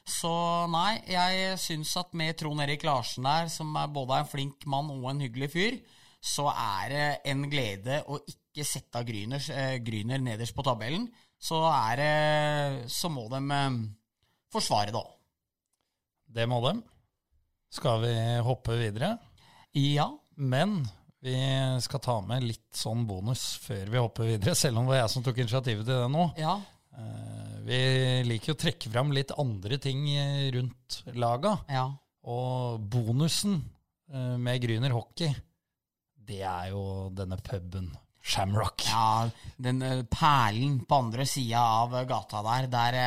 Så 0.08 0.32
nei, 0.74 1.00
jeg 1.10 1.56
syns 1.62 1.94
at 2.02 2.14
med 2.18 2.36
Trond 2.38 2.62
Erik 2.64 2.84
Larsen 2.86 3.26
der, 3.26 3.50
som 3.54 3.72
er 3.80 3.90
både 3.94 4.20
en 4.20 4.30
flink 4.30 4.68
mann 4.70 4.92
og 4.94 5.08
en 5.10 5.24
hyggelig 5.24 5.52
fyr, 5.54 5.80
så 6.22 6.52
er 6.52 6.92
det 6.92 7.08
en 7.32 7.48
glede 7.50 8.02
å 8.12 8.20
ikke 8.30 8.66
sette 8.68 9.02
Gryner, 9.08 9.42
eh, 9.56 10.20
nederst 10.22 10.58
på 10.58 10.66
tabellen. 10.66 11.08
Så 11.42 11.64
er 11.66 11.96
det 11.98 12.92
Så 12.92 13.10
må 13.10 13.26
de 13.32 13.40
eh, 13.42 13.80
forsvare 14.54 14.94
da. 14.96 15.04
Det 16.32 16.46
må 16.48 16.62
de. 16.66 16.78
Skal 17.72 18.02
vi 18.04 18.14
hoppe 18.46 18.76
videre? 18.80 19.14
Ja. 19.78 20.10
Men 20.42 20.82
vi 21.22 21.36
skal 21.84 22.02
ta 22.02 22.16
med 22.26 22.44
litt 22.48 22.72
sånn 22.76 23.04
bonus 23.06 23.44
før 23.62 23.92
vi 23.94 24.00
hopper 24.02 24.30
videre, 24.32 24.56
selv 24.58 24.80
om 24.80 24.88
det 24.88 24.96
var 24.96 25.02
jeg 25.04 25.12
som 25.14 25.26
tok 25.26 25.42
initiativet 25.44 25.86
til 25.86 26.00
det 26.02 26.12
nå. 26.12 26.24
Ja. 26.42 26.56
Eh, 26.98 27.58
Vi 27.68 27.82
liker 28.26 28.56
å 28.56 28.60
trekke 28.60 28.90
fram 28.90 29.12
litt 29.14 29.32
andre 29.38 29.78
ting 29.78 30.08
rundt 30.56 31.02
laga. 31.14 31.54
Ja. 31.70 31.86
Og 32.26 32.82
bonusen 32.92 33.60
eh, 34.12 34.38
med 34.42 34.64
Gryner 34.64 34.96
hockey, 34.96 35.30
det 36.16 36.42
er 36.48 36.72
jo 36.74 37.10
denne 37.14 37.38
puben 37.44 37.92
Shamrock. 38.22 38.88
Ja, 38.90 39.30
den 39.62 39.82
eh, 39.86 40.02
perlen 40.10 40.80
på 40.90 41.04
andre 41.06 41.28
sida 41.30 41.62
av 41.84 41.96
gata 42.10 42.42
der, 42.50 42.68
der 42.72 42.98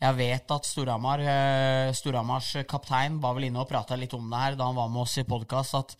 jeg 0.00 0.16
vet 0.18 0.54
at 0.56 0.68
Storhamar, 0.68 1.22
eh, 1.22 1.92
Storhamars 1.96 2.50
kaptein 2.68 3.20
var 3.22 3.36
vel 3.36 3.48
inne 3.48 3.62
og 3.62 3.68
prata 3.70 3.96
litt 3.98 4.14
om 4.16 4.26
det 4.30 4.40
her 4.40 4.58
da 4.58 4.68
han 4.68 4.78
var 4.78 4.90
med 4.92 5.04
oss 5.04 5.18
i 5.22 5.26
podkast, 5.28 5.76
at 5.78 5.96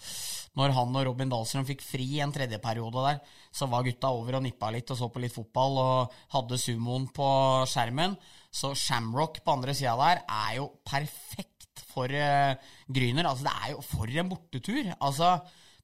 når 0.59 0.75
han 0.77 0.95
og 0.95 1.07
Robin 1.09 1.31
Dahlstrøm 1.33 1.67
fikk 1.67 1.83
fri 1.83 2.21
en 2.23 2.33
tredje 2.35 2.61
periode 2.63 3.03
der, 3.07 3.19
så 3.55 3.67
var 3.71 3.87
gutta 3.87 4.11
over 4.15 4.39
og 4.39 4.45
nippa 4.45 4.71
litt 4.75 4.91
og 4.91 4.99
så 4.99 5.09
på 5.11 5.23
litt 5.23 5.35
fotball 5.35 5.81
og 5.83 6.15
hadde 6.35 6.61
sumoen 6.61 7.09
på 7.15 7.29
skjermen. 7.71 8.17
Så 8.55 8.71
Shamrock 8.79 9.41
på 9.43 9.55
andre 9.57 9.75
sida 9.75 9.97
der 9.99 10.23
er 10.23 10.57
jo 10.61 10.69
perfekt 10.87 11.83
for 11.91 12.11
eh, 12.11 12.55
Gryner. 12.87 13.27
Altså, 13.31 13.47
det 13.49 13.55
er 13.55 13.73
jo 13.75 13.85
for 13.87 14.11
en 14.11 14.31
bortetur. 14.31 14.91
Altså, 15.01 15.37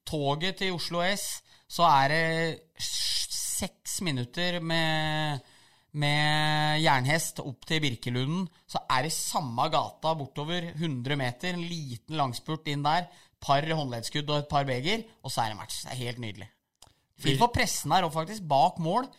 toget 0.07 0.61
til 0.61 0.75
Oslo 0.75 1.03
S, 1.03 1.41
så 1.71 1.87
er 1.87 2.11
det 2.11 2.83
seks 2.83 3.99
minutter 4.05 4.59
med, 4.63 5.43
med 5.93 6.79
jernhest 6.83 7.41
opp 7.43 7.65
til 7.67 7.81
Birkelunden. 7.83 8.45
Så 8.69 8.79
er 8.89 9.03
det 9.07 9.13
samme 9.15 9.67
gata 9.73 10.13
bortover 10.15 10.71
100 10.75 11.17
meter, 11.19 11.53
en 11.55 11.65
liten 11.67 12.15
langspurt 12.19 12.67
inn 12.71 12.85
der. 12.85 13.09
Par 13.41 13.65
håndleddskudd 13.65 14.29
og 14.29 14.43
et 14.43 14.49
par 14.51 14.65
beger, 14.69 15.03
og 15.25 15.33
så 15.33 15.43
er 15.43 15.51
det 15.51 15.57
match. 15.59 15.81
Det 15.83 15.91
er 15.95 16.03
helt 16.05 16.21
nydelig. 16.21 16.47
Fint 17.21 17.41
for 17.41 17.53
pressen 17.53 17.91
her 17.93 18.05
òg, 18.07 18.13
faktisk. 18.13 18.45
Bak 18.49 18.77
mål. 18.81 19.09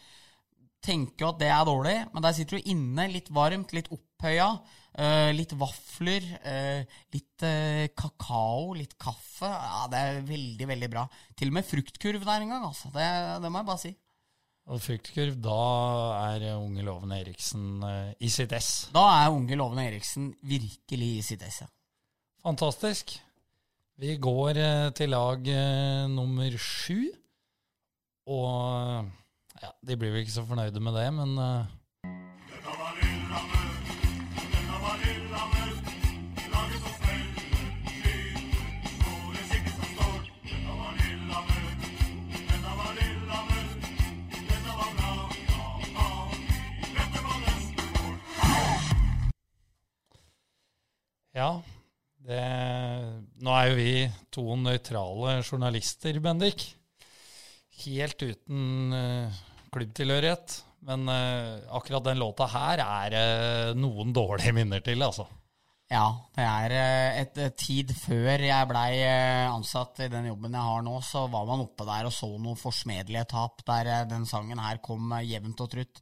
Tenker 0.82 1.28
at 1.28 1.38
det 1.38 1.50
er 1.54 1.66
dårlig, 1.66 1.96
men 2.10 2.24
der 2.24 2.34
sitter 2.34 2.58
du 2.58 2.70
inne, 2.72 3.04
litt 3.12 3.28
varmt, 3.30 3.74
litt 3.76 3.90
opphøya. 3.94 4.48
eh, 4.98 5.30
litt 5.32 5.52
vafler, 5.56 6.24
eh, 6.44 6.82
litt 7.14 7.42
eh, 7.46 7.86
kakao, 7.96 8.74
litt 8.76 8.98
kaffe. 8.98 9.48
Ja, 9.48 9.86
Det 9.88 9.98
er 9.98 10.20
veldig, 10.28 10.66
veldig 10.68 10.90
bra. 10.90 11.06
Til 11.34 11.48
og 11.48 11.54
med 11.54 11.64
fruktkurv 11.64 12.24
der 12.26 12.42
en 12.42 12.50
gang, 12.50 12.64
altså. 12.66 12.90
Det, 12.92 13.06
det 13.42 13.50
må 13.50 13.62
jeg 13.62 13.66
bare 13.70 13.80
si. 13.80 13.94
Og 14.70 14.78
fruktkurv, 14.78 15.34
da 15.42 15.62
er 16.36 16.52
unge 16.54 16.84
lovende 16.86 17.18
Eriksen 17.18 17.82
eh, 17.82 18.12
i 18.22 18.30
sitt 18.30 18.52
ess. 18.54 18.86
Da 18.94 19.02
er 19.24 19.34
unge 19.34 19.58
lovende 19.58 19.88
Eriksen 19.90 20.30
virkelig 20.46 21.10
i 21.18 21.24
sitt 21.32 21.42
esse. 21.42 21.66
Fantastisk. 22.42 23.16
Vi 23.98 24.16
går 24.22 24.58
eh, 24.62 24.92
til 24.94 25.10
lag 25.10 25.48
eh, 25.50 26.06
nummer 26.10 26.56
sju. 26.58 27.10
Og 28.30 29.10
ja, 29.62 29.70
de 29.82 29.98
blir 29.98 30.14
vel 30.14 30.22
ikke 30.22 30.38
så 30.38 30.46
fornøyde 30.46 30.80
med 30.80 30.94
det, 30.96 31.08
men 31.14 31.38
eh, 31.42 33.21
ja. 51.42 51.52
Det, 52.22 52.42
nå 53.42 53.54
er 53.56 53.68
jo 53.70 53.78
vi 53.78 53.92
to 54.34 54.44
nøytrale 54.60 55.40
journalister, 55.42 56.18
Bendik. 56.22 56.68
Helt 57.82 58.22
uten 58.22 58.94
uh, 58.94 59.40
klubbtilhørighet. 59.74 60.60
Men 60.86 61.06
uh, 61.10 61.62
akkurat 61.74 62.06
den 62.10 62.20
låta 62.22 62.46
her 62.50 62.82
er 62.84 63.16
uh, 63.16 63.78
noen 63.78 64.14
dårlige 64.14 64.54
minner 64.54 64.82
til, 64.84 65.02
altså. 65.02 65.26
Ja, 65.92 66.06
det 66.32 66.44
er 66.46 66.72
et 67.20 67.38
et 67.42 67.56
tid 67.60 67.90
før 67.92 68.40
jeg 68.40 68.68
blei 68.70 69.02
ansatt 69.04 69.98
i 70.00 70.08
den 70.08 70.30
jobben 70.30 70.54
jeg 70.56 70.64
har 70.64 70.86
nå, 70.86 70.94
så 71.04 71.26
var 71.28 71.44
man 71.50 71.66
oppe 71.66 71.84
der 71.84 72.08
og 72.08 72.14
så 72.16 72.30
noen 72.40 72.56
forsmedelige 72.56 73.26
tap 73.34 73.60
der 73.68 74.06
den 74.08 74.24
sangen 74.30 74.62
her 74.62 74.80
kom 74.80 75.12
jevnt 75.20 75.60
og 75.60 75.68
trutt. 75.74 76.00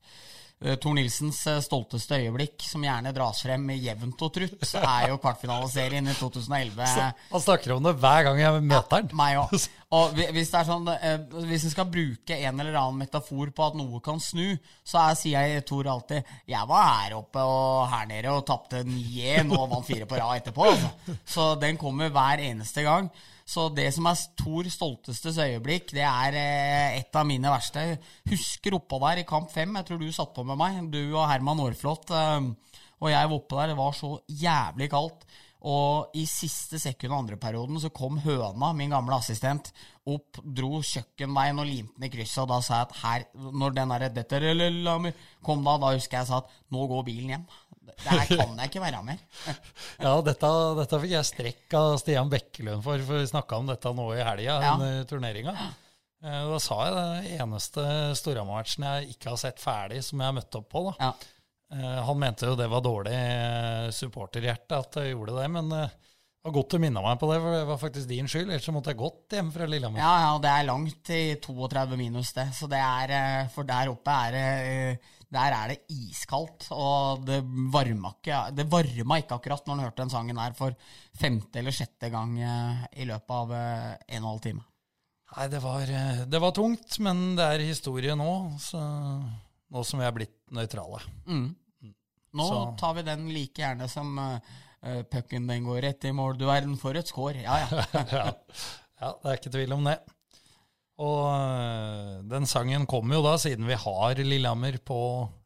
Eh, 0.61 0.75
Tor 0.77 0.93
Nilsens 0.93 1.39
eh, 1.49 1.59
stolteste 1.65 2.19
øyeblikk, 2.21 2.61
som 2.69 2.83
gjerne 2.85 3.15
dras 3.17 3.39
frem 3.41 3.63
med 3.65 3.81
jevnt 3.81 4.21
og 4.27 4.33
trutt, 4.35 4.65
er 4.77 5.07
jo 5.09 5.17
kvartfinaliserien 5.23 6.11
i 6.13 6.17
2011. 6.19 6.89
Han 7.31 7.45
snakker 7.47 7.73
om 7.79 7.87
det 7.87 7.95
hver 8.03 8.27
gang 8.27 8.41
jeg 8.43 8.67
møter 8.69 8.99
han. 8.99 9.09
Meg 9.17 9.39
òg. 9.41 9.55
Og 9.97 10.13
hvis 10.15 10.53
det 10.53 10.59
er 10.61 10.67
sånn 10.69 10.85
eh, 10.93 11.17
Hvis 11.49 11.65
en 11.67 11.73
skal 11.73 11.89
bruke 11.91 12.37
en 12.37 12.61
eller 12.63 12.77
annen 12.79 13.01
metafor 13.01 13.49
på 13.51 13.65
at 13.65 13.79
noe 13.81 13.99
kan 14.05 14.21
snu, 14.23 14.53
så 14.87 15.01
er, 15.01 15.17
sier 15.19 15.49
jeg 15.49 15.65
Tor 15.67 15.89
alltid 15.91 16.29
'Jeg 16.47 16.69
var 16.71 16.85
her 16.93 17.17
oppe 17.17 17.43
og 17.43 17.89
her 17.91 18.07
nede 18.07 18.31
og 18.31 18.45
tapte 18.47 18.85
9-1 18.85 19.51
og 19.57 19.67
vant 19.73 19.89
fire 19.89 20.07
på 20.07 20.21
rad 20.21 20.45
etterpå'. 20.45 20.69
Altså. 20.77 21.17
Så 21.25 21.55
den 21.59 21.81
kommer 21.81 22.13
hver 22.13 22.45
eneste 22.53 22.85
gang. 22.87 23.11
Så 23.51 23.67
det 23.75 23.89
som 23.97 24.07
er 24.07 24.21
Tor 24.39 24.69
stoltestes 24.71 25.39
øyeblikk, 25.43 25.91
det 25.97 26.05
er 26.07 26.37
eh, 26.39 26.99
et 27.01 27.17
av 27.19 27.27
mine 27.27 27.51
verste. 27.51 27.83
Husker 28.31 28.77
oppå 28.79 29.01
der 29.03 29.25
i 29.25 29.27
kamp 29.29 29.51
fem, 29.51 29.75
jeg 29.81 29.89
tror 29.89 29.99
du 29.99 30.11
satt 30.15 30.35
på 30.37 30.45
med 30.47 30.59
meg, 30.61 30.79
du 30.93 31.01
og 31.09 31.27
Herman 31.27 31.63
Aarflot. 31.65 32.13
Eh, 32.15 32.77
og 33.01 33.09
jeg 33.11 33.31
var 33.31 33.37
oppe 33.37 33.57
der, 33.57 33.73
det 33.73 33.79
var 33.81 33.97
så 33.97 34.13
jævlig 34.29 34.91
kaldt. 34.93 35.25
Og 35.61 36.15
i 36.17 36.23
siste 36.25 36.79
sekund 36.81 37.13
av 37.13 37.19
andreperioden 37.21 37.81
så 37.83 37.91
kom 37.93 38.17
høna, 38.25 38.71
min 38.77 38.95
gamle 38.95 39.19
assistent, 39.19 39.69
opp, 40.09 40.39
dro 40.41 40.81
kjøkkenveien 40.81 41.61
og 41.61 41.69
limte 41.69 41.99
den 41.99 42.07
i 42.09 42.13
krysset. 42.13 42.45
Og 42.47 42.49
da 42.53 42.61
sa 42.65 42.79
jeg 42.79 42.89
at 42.89 42.97
her, 43.03 43.27
når 43.61 43.75
den 43.77 43.93
derre 43.93 44.09
er 44.09 45.11
kom 45.45 45.67
da, 45.67 45.77
da 45.83 45.93
husker 45.97 46.21
jeg 46.21 46.31
sa 46.31 46.41
at 46.41 46.55
nå 46.73 46.87
går 46.89 47.05
bilen 47.11 47.35
hjem. 47.35 47.45
Det 48.01 48.15
her 48.17 48.27
kan 48.31 48.57
jeg 48.63 48.71
ikke 48.71 48.83
være 48.85 49.03
mer. 49.05 49.19
Ja, 50.05 50.15
dette, 50.25 50.51
dette 50.79 51.01
fikk 51.03 51.13
jeg 51.17 51.29
strekk 51.29 51.75
av 51.81 51.99
Stian 52.01 52.31
Bekkelund 52.33 52.83
for, 52.87 53.03
for 53.05 53.21
vi 53.21 53.29
snakka 53.31 53.59
om 53.61 53.69
dette 53.69 53.93
nå 53.97 54.07
i 54.17 54.23
helga 54.25 54.57
Ja. 54.65 54.75
under 54.77 55.05
turneringa. 55.11 55.55
Eh, 56.25 56.41
Da 56.51 56.59
sa 56.61 56.79
jeg 56.87 56.95
det 56.97 57.35
eneste 57.41 57.85
Storhamar-matchen 58.21 58.85
jeg 58.89 59.15
ikke 59.17 59.31
har 59.35 59.41
sett 59.41 59.61
ferdig, 59.63 60.03
som 60.05 60.21
jeg 60.21 60.27
har 60.33 60.37
møtt 60.41 60.57
opp 60.61 60.69
på. 60.73 60.85
da. 60.91 60.95
Ja. 61.11 61.13
Eh, 61.77 62.01
Han 62.09 62.19
mente 62.19 62.49
jo 62.49 62.57
det 62.59 62.69
var 62.73 62.81
dårlig 62.85 63.13
eh, 63.17 63.91
supporterhjerte 63.95 64.81
at 64.81 64.97
jeg 65.01 65.13
gjorde 65.15 65.37
det, 65.41 65.51
men 65.55 65.71
eh, 65.77 65.93
det 66.41 66.49
var 66.49 66.55
godt 66.57 66.73
du 66.73 66.79
minna 66.81 67.03
meg 67.05 67.19
på 67.21 67.29
det, 67.29 67.39
for 67.45 67.53
det 67.53 67.65
var 67.69 67.79
faktisk 67.83 68.09
din 68.09 68.29
skyld. 68.33 68.49
Ellers 68.49 68.65
så 68.65 68.73
måtte 68.73 68.95
jeg 68.95 69.01
gått 69.03 69.35
hjem 69.37 69.51
fra 69.53 69.67
Lillehammer. 69.69 70.01
Ja, 70.01 70.13
ja, 70.25 70.31
det 70.41 70.53
er 70.57 70.69
langt 70.71 71.11
i 71.13 71.23
32 71.37 71.99
minus, 72.01 72.31
det. 72.33 72.47
Så 72.57 72.65
det 72.73 72.81
er 72.81 73.13
eh, 73.13 73.49
For 73.53 73.69
der 73.69 73.93
oppe 73.93 74.15
er 74.25 74.37
det 74.39 74.47
eh, 74.71 75.17
Der 75.31 75.55
er 75.55 75.71
det 75.71 75.85
iskaldt, 75.95 76.67
og 76.75 77.21
det 77.23 77.39
varma 77.71 78.11
ikke 78.17 78.41
Det 78.57 78.65
varma 78.71 79.21
ikke 79.21 79.37
akkurat 79.39 79.67
når 79.67 79.77
han 79.77 79.85
hørte 79.85 80.03
den 80.03 80.11
sangen 80.11 80.41
her 80.43 80.57
for 80.59 80.75
femte 81.21 81.61
eller 81.61 81.75
sjette 81.75 82.11
gang 82.11 82.35
eh, 82.43 82.81
i 83.03 83.07
løpet 83.07 83.37
av 83.37 83.55
eh, 83.55 83.93
en 84.17 84.25
og 84.25 84.25
en 84.25 84.29
halv 84.33 84.43
time. 84.49 84.65
Nei, 85.37 85.47
det 85.53 85.61
var, 85.63 85.87
eh, 85.87 86.25
det 86.27 86.43
var 86.43 86.55
tungt, 86.57 86.99
men 87.07 87.37
det 87.39 87.47
er 87.47 87.63
historie 87.63 88.17
nå, 88.19 88.33
så, 88.59 88.83
nå 89.71 89.85
som 89.87 90.03
vi 90.03 90.09
er 90.09 90.17
blitt 90.17 90.35
nøytrale. 90.51 90.99
Mm. 91.31 91.47
Nå 92.35 92.47
Så- 92.51 92.65
tar 92.79 92.99
vi 92.99 93.07
den 93.07 93.29
like 93.31 93.63
gjerne 93.63 93.87
som 93.91 94.19
uh, 94.19 95.03
pucken 95.11 95.47
den 95.47 95.65
går 95.67 95.83
rett 95.83 96.05
i 96.07 96.13
mål. 96.15 96.37
Du 96.39 96.47
verden 96.47 96.77
for 96.79 96.95
et 96.99 97.07
score. 97.11 97.39
Ja, 97.43 97.59
ja. 97.63 97.85
ja. 98.19 98.27
ja, 99.01 99.15
det 99.23 99.31
er 99.31 99.39
ikke 99.39 99.55
tvil 99.55 99.79
om 99.79 99.87
det. 99.87 99.99
Og 101.01 101.27
øh, 101.33 102.21
den 102.29 102.47
sangen 102.49 102.87
kommer 102.91 103.17
jo 103.17 103.25
da, 103.25 103.37
siden 103.41 103.69
vi 103.69 103.79
har 103.79 104.21
Lillehammer 104.21 104.77
på 104.85 105.01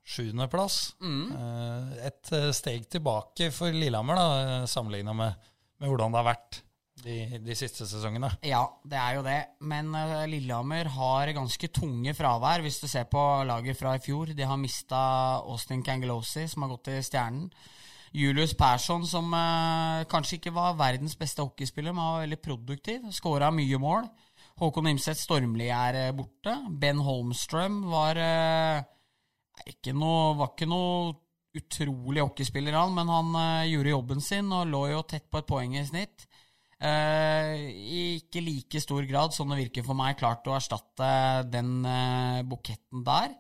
sjuendeplass. 0.05 0.97
Mm. 1.01 1.33
Et 2.05 2.33
eh, 2.35 2.51
steg 2.57 2.89
tilbake 2.91 3.51
for 3.55 3.73
Lillehammer, 3.73 4.19
da, 4.19 4.71
sammenligna 4.71 5.15
med, 5.17 5.51
med 5.79 5.93
hvordan 5.93 6.15
det 6.15 6.23
har 6.23 6.33
vært 6.33 6.65
de, 7.05 7.17
de 7.43 7.57
siste 7.59 7.87
sesongene. 7.89 8.31
Ja, 8.47 8.63
det 8.87 8.99
er 8.99 9.17
jo 9.19 9.23
det. 9.27 9.39
Men 9.67 9.93
eh, 9.99 10.25
Lillehammer 10.31 10.91
har 10.97 11.33
ganske 11.37 11.71
tunge 11.75 12.15
fravær, 12.17 12.65
hvis 12.65 12.81
du 12.83 12.89
ser 12.91 13.09
på 13.11 13.23
laget 13.49 13.79
fra 13.79 13.95
i 13.97 14.03
fjor. 14.03 14.35
De 14.37 14.47
har 14.49 14.61
mista 14.61 15.01
Austin 15.43 15.85
Cangelosi, 15.85 16.47
som 16.51 16.65
har 16.65 16.75
gått 16.75 16.87
til 16.91 17.03
Stjernen. 17.05 17.49
Julius 18.15 18.55
Persson, 18.55 19.03
som 19.11 19.33
eh, 19.35 20.05
kanskje 20.11 20.39
ikke 20.39 20.55
var 20.55 20.79
verdens 20.79 21.17
beste 21.19 21.43
hockeyspiller, 21.43 21.95
men 21.95 22.05
var 22.05 22.23
veldig 22.27 22.41
produktiv. 22.45 23.09
Skåra 23.15 23.51
mye 23.55 23.81
mål. 23.83 24.07
Håkon 24.61 24.87
Imseth 24.87 25.19
Stormli 25.19 25.67
er 25.75 25.99
eh, 25.99 26.13
borte. 26.15 26.55
Ben 26.71 27.01
Holmstrøm 27.03 27.81
var 27.91 28.19
eh, 28.23 28.85
ikke 29.73 29.95
noe, 29.97 30.35
var 30.39 30.53
ikke 30.53 30.69
noe 30.71 31.15
utrolig 31.55 32.23
hockeyspiller, 32.23 32.77
han, 32.79 32.95
men 32.95 33.11
han 33.11 33.35
eh, 33.41 33.73
gjorde 33.73 33.95
jobben 33.95 34.23
sin 34.23 34.53
og 34.55 34.71
lå 34.71 34.87
jo 34.93 35.03
tett 35.11 35.27
på 35.31 35.43
et 35.43 35.51
poeng 35.51 35.77
i 35.79 35.85
snitt. 35.87 36.29
I 36.85 38.01
ikke 38.19 38.43
like 38.45 38.81
stor 38.83 39.07
grad, 39.09 39.33
som 39.33 39.49
det 39.49 39.57
virker 39.57 39.85
for 39.87 39.97
meg, 39.97 40.19
klart 40.21 40.45
å 40.51 40.57
erstatte 40.59 41.07
den 41.49 41.79
buketten 42.51 43.01
der. 43.07 43.31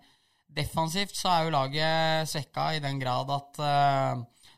Defensivt 0.49 1.19
så 1.19 1.29
er 1.33 1.43
jo 1.45 1.53
laget 1.53 2.31
svekka 2.31 2.71
i 2.73 2.81
den 2.81 3.03
grad 3.03 3.29
at 3.35 3.61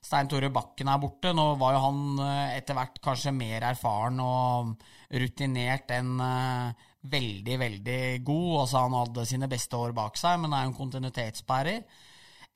Stein 0.07 0.31
Tore 0.31 0.53
Bakken 0.55 0.93
er 0.93 1.03
borte. 1.03 1.33
Nå 1.35 1.49
var 1.59 1.75
jo 1.75 1.83
han 1.83 2.23
etter 2.53 2.79
hvert 2.79 3.01
kanskje 3.03 3.35
mer 3.35 3.67
erfaren 3.73 4.23
og 4.23 4.77
rutinert 5.11 5.91
enn 5.95 6.17
uh, 6.21 6.73
veldig, 7.11 7.57
veldig 7.61 8.03
god. 8.27 8.51
Altså 8.65 8.83
Han 8.85 8.99
hadde 9.01 9.27
sine 9.29 9.49
beste 9.51 9.79
år 9.79 9.95
bak 9.97 10.19
seg, 10.21 10.41
men 10.43 10.55
er 10.55 10.67
jo 10.67 10.73
en 10.73 10.81
kontinuitetsbærer. 10.81 11.83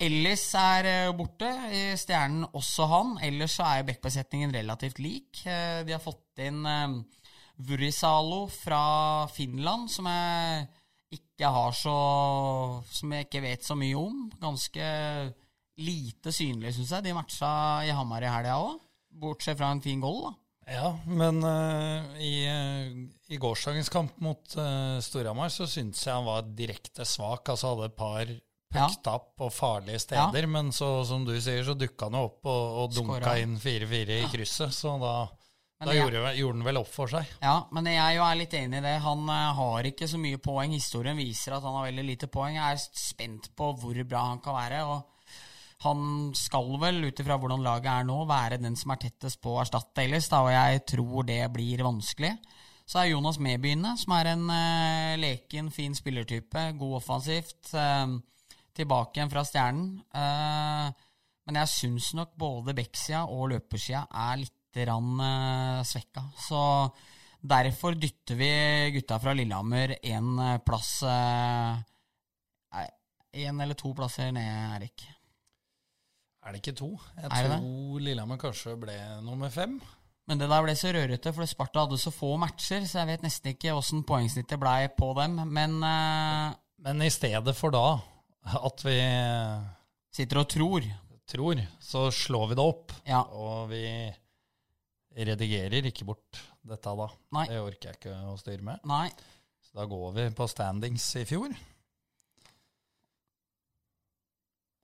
Ellis 0.01 0.47
er 0.57 0.87
eh, 0.89 1.13
borte. 1.13 1.49
i 1.77 1.81
Stjernen 2.01 2.47
også 2.57 2.87
han. 2.89 3.17
Ellers 3.27 3.59
så 3.59 3.67
er 3.69 3.87
backbesetningen 3.89 4.55
relativt 4.55 5.01
lik. 5.03 5.43
Eh, 5.45 5.83
De 5.85 5.93
har 5.93 6.01
fått 6.01 6.41
inn 6.41 6.65
eh, 6.65 6.95
Vurisalo 7.69 8.47
fra 8.49 9.27
Finland, 9.29 9.91
som 9.93 10.09
jeg 10.09 10.69
ikke 11.13 11.51
har 11.53 11.75
så 11.75 11.95
Som 12.87 13.13
jeg 13.13 13.27
ikke 13.27 13.43
vet 13.45 13.67
så 13.67 13.77
mye 13.77 13.99
om. 13.99 14.31
Ganske 14.41 14.87
lite 15.81 16.33
synlig, 16.33 16.73
syns 16.77 16.95
jeg. 16.97 17.05
De 17.05 17.17
matcha 17.17 17.51
i 17.85 17.93
Hamar 17.93 18.25
i 18.25 18.33
helga 18.33 18.57
òg, 18.63 18.81
bortsett 19.21 19.59
fra 19.59 19.71
en 19.73 19.85
fin 19.85 20.01
goal, 20.01 20.31
da. 20.31 20.33
Ja, 20.71 20.93
men 21.07 21.41
uh, 21.43 22.05
i, 22.23 22.47
eh, 22.47 23.33
i 23.35 23.39
gårsdagens 23.43 23.89
kamp 23.91 24.21
mot 24.23 24.55
uh, 24.57 25.01
Storhamar 25.03 25.51
så 25.51 25.67
syntes 25.67 26.05
jeg 26.07 26.15
han 26.15 26.29
var 26.29 26.47
direkte 26.55 27.03
svak. 27.09 27.49
Altså 27.51 27.73
hadde 27.75 27.89
et 27.91 27.97
par 27.99 28.31
Ja. 28.71 28.87
og 29.43 29.51
farlige 29.51 29.99
steder, 29.99 30.47
men 30.47 30.71
så, 30.71 31.03
som 31.05 31.25
du 31.27 31.33
sier, 31.43 31.65
så 31.67 31.75
dukka 31.75 32.07
han 32.07 32.15
jo 32.21 32.29
opp 32.29 32.47
og, 32.47 32.77
og 32.85 32.93
dunka 32.95 33.17
Skåra. 33.19 33.33
inn 33.43 33.57
4-4 33.59 34.21
i 34.21 34.29
krysset, 34.31 34.71
så 34.77 34.93
da, 35.03 35.15
da 35.83 35.91
jeg- 35.91 36.05
gjorde, 36.05 36.37
gjorde 36.39 36.55
han 36.61 36.69
vel 36.69 36.79
opp 36.79 36.93
for 36.95 37.11
seg. 37.11 37.27
Ja, 37.43 37.57
men 37.75 37.91
jeg 37.91 38.17
jo 38.21 38.23
er 38.29 38.39
litt 38.39 38.55
enig 38.55 38.79
i 38.79 38.85
det. 38.87 38.95
Han 39.03 39.27
har 39.27 39.83
ikke 39.91 40.07
så 40.07 40.23
mye 40.23 40.39
poeng. 40.39 40.71
Historien 40.79 41.19
viser 41.19 41.57
at 41.59 41.67
han 41.67 41.75
har 41.81 41.89
veldig 41.91 42.07
lite 42.13 42.29
poeng. 42.31 42.55
Jeg 42.61 42.79
er 42.79 42.85
spent 42.95 43.51
på 43.59 43.73
hvor 43.75 44.05
bra 44.07 44.23
han 44.29 44.39
kan 44.45 44.55
være. 44.55 44.85
og 44.87 45.03
han 45.81 46.31
skal 46.37 46.75
vel, 46.81 46.99
ut 47.09 47.21
ifra 47.23 47.39
hvordan 47.41 47.63
laget 47.65 47.89
er 47.93 48.09
nå, 48.09 48.19
være 48.29 48.59
den 48.61 48.77
som 48.77 48.93
er 48.93 49.01
tettest 49.01 49.41
på 49.41 49.55
å 49.55 49.61
erstatte 49.63 50.05
Ellis, 50.05 50.29
da, 50.29 50.43
og 50.45 50.53
jeg 50.53 50.83
tror 50.93 51.29
det 51.29 51.41
blir 51.55 51.85
vanskelig. 51.87 52.35
Så 52.91 52.99
er 53.01 53.13
Jonas 53.13 53.39
inne, 53.39 53.95
som 53.97 54.13
er 54.17 54.33
en 54.33 54.49
uh, 54.51 55.17
leken, 55.21 55.71
fin 55.71 55.95
spillertype. 55.95 56.73
God 56.77 56.97
offensivt. 56.99 57.71
Uh, 57.73 58.19
tilbake 58.75 59.19
igjen 59.19 59.31
fra 59.31 59.45
Stjernen. 59.47 60.01
Uh, 60.11 60.91
men 61.47 61.61
jeg 61.63 61.71
syns 61.71 62.11
nok 62.19 62.35
både 62.39 62.75
backsida 62.75 63.25
og 63.31 63.53
løpersida 63.53 64.05
er 64.11 64.43
litt 64.43 64.81
rann, 64.87 65.23
svekka. 65.87 66.29
Så 66.39 66.61
derfor 67.41 67.97
dytter 67.99 68.39
vi 68.39 68.51
gutta 68.95 69.19
fra 69.19 69.33
Lillehammer 69.35 69.97
én 69.99 70.37
plass 70.63 71.01
én 73.33 73.61
eller 73.63 73.75
to 73.75 73.95
plasser 73.95 74.31
ned, 74.35 74.77
Erik. 74.77 75.07
Er 76.41 76.55
det 76.55 76.63
ikke 76.63 76.77
to? 76.79 76.91
Jeg 77.17 77.29
Er 77.29 77.51
tror 77.51 78.01
Lillehammer 78.01 78.39
kanskje 78.41 78.77
ble 78.81 78.97
nummer 79.25 79.53
fem. 79.53 79.77
Men 80.31 80.39
det 80.39 80.47
der 80.49 80.63
ble 80.63 80.77
så 80.79 80.93
rørete, 80.95 81.33
for 81.35 81.49
Sparta 81.49 81.85
hadde 81.85 81.99
så 81.99 82.13
få 82.15 82.37
matcher, 82.41 82.85
så 82.87 83.01
jeg 83.01 83.11
vet 83.11 83.25
nesten 83.27 83.51
ikke 83.51 83.75
åssen 83.75 84.05
poengsnittet 84.07 84.61
blei 84.63 84.87
på 84.95 85.11
dem. 85.19 85.41
Men 85.51 85.81
uh, 85.83 86.55
Men 86.81 87.03
i 87.03 87.11
stedet 87.11 87.55
for 87.59 87.75
da 87.75 87.99
at 88.41 88.85
vi 88.87 88.97
sitter 90.15 90.41
og 90.41 90.49
tror. 90.49 90.87
tror, 91.31 91.61
så 91.79 92.09
slår 92.11 92.49
vi 92.51 92.59
det 92.59 92.65
opp. 92.65 92.95
Ja. 93.07 93.21
Og 93.37 93.69
vi 93.71 93.85
redigerer 95.15 95.91
ikke 95.91 96.07
bort 96.09 96.41
dette 96.67 96.95
da. 96.99 97.09
Nei. 97.37 97.45
Det 97.51 97.61
orker 97.61 97.91
jeg 97.91 98.01
ikke 98.01 98.17
å 98.33 98.39
styre 98.41 98.67
med. 98.67 98.87
Nei. 98.89 99.09
Så 99.67 99.79
da 99.79 99.87
går 99.91 100.17
vi 100.17 100.25
på 100.35 100.49
standings 100.51 101.05
i 101.21 101.27
fjor. 101.29 101.55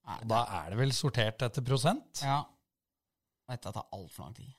Nei, 0.07 0.19
Og 0.23 0.29
da 0.31 0.41
er 0.61 0.71
det 0.71 0.79
vel 0.79 0.93
sortert 0.95 1.43
etter 1.43 1.65
prosent. 1.67 2.21
Ja. 2.23 2.45
Dette 3.51 3.73
tar 3.75 3.89
altfor 3.93 4.25
lang 4.27 4.35
tid. 4.37 4.53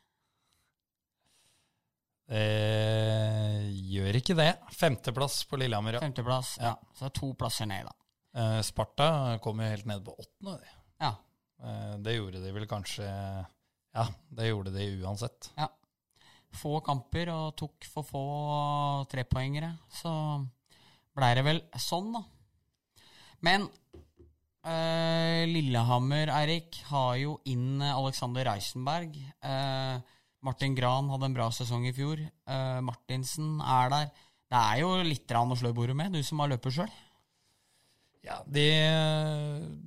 Eh, 2.28 3.62
gjør 3.88 4.18
ikke 4.20 4.36
det. 4.38 4.50
Femteplass 4.76 5.42
på 5.48 5.60
Lillehammer. 5.62 5.96
ja. 5.98 6.02
Femteplass. 6.04 6.58
Ja. 6.62 6.74
Så 6.94 7.06
det 7.06 7.12
er 7.14 7.20
to 7.22 7.30
plasser 7.40 7.70
ned, 7.70 7.88
da. 7.88 7.96
Eh, 8.38 8.62
Sparta 8.68 9.08
kom 9.42 9.62
jo 9.64 9.70
helt 9.72 9.86
ned 9.88 10.04
på 10.06 10.16
åttende. 10.20 10.58
de. 10.60 10.74
Ja. 11.06 11.14
Eh, 11.64 11.96
det 12.04 12.18
gjorde 12.18 12.44
de 12.44 12.52
vel 12.54 12.68
kanskje 12.68 13.08
Ja, 13.98 14.06
det 14.30 14.50
gjorde 14.52 14.74
de 14.76 14.90
uansett. 15.04 15.52
ja. 15.58 15.70
Få 16.58 16.80
kamper 16.82 17.28
og 17.30 17.56
tok 17.60 17.84
for 17.86 18.04
få 18.04 18.22
trepoengere. 19.12 19.78
Så 19.92 20.10
blei 21.16 21.34
det 21.36 21.44
vel 21.44 21.60
sånn, 21.78 22.14
da. 22.14 22.22
Men 23.42 23.68
Lillehammer, 25.48 26.32
Eirik, 26.34 26.82
har 26.90 27.16
jo 27.22 27.38
inn 27.48 27.82
Alexander 27.82 28.48
Reisenberg. 28.50 29.16
Eh, 29.44 29.98
Martin 30.46 30.76
Gran 30.78 31.10
hadde 31.12 31.30
en 31.30 31.36
bra 31.36 31.48
sesong 31.54 31.88
i 31.90 31.94
fjor. 31.96 32.20
Eh, 32.22 32.80
Martinsen 32.86 33.58
er 33.64 33.92
der. 33.94 34.10
Det 34.48 34.62
er 34.62 34.82
jo 34.82 34.94
litt 35.04 35.32
rann 35.36 35.52
å 35.52 35.58
slå 35.60 35.74
i 35.74 35.78
bordet 35.78 35.98
med, 35.98 36.16
du 36.16 36.24
som 36.24 36.40
har 36.44 36.52
løper 36.54 36.74
sjøl. 36.74 36.94
Ja, 38.28 38.42
de, 38.44 38.68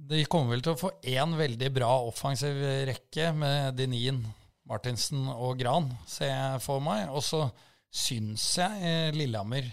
de 0.09 0.23
kommer 0.31 0.55
vel 0.55 0.65
til 0.65 0.75
å 0.75 0.81
få 0.81 0.93
én 1.05 1.35
veldig 1.37 1.71
bra 1.77 1.91
offensiv 2.09 2.61
rekke 2.89 3.33
med 3.37 3.77
Denin, 3.77 4.23
Martinsen 4.69 5.27
og 5.33 5.59
Gran, 5.61 5.91
ser 6.09 6.33
jeg 6.33 6.63
for 6.65 6.85
meg. 6.85 7.09
Og 7.13 7.25
så 7.27 7.47
syns 7.91 8.47
jeg 8.61 8.85
eh, 8.87 9.17
Lillehammer 9.17 9.67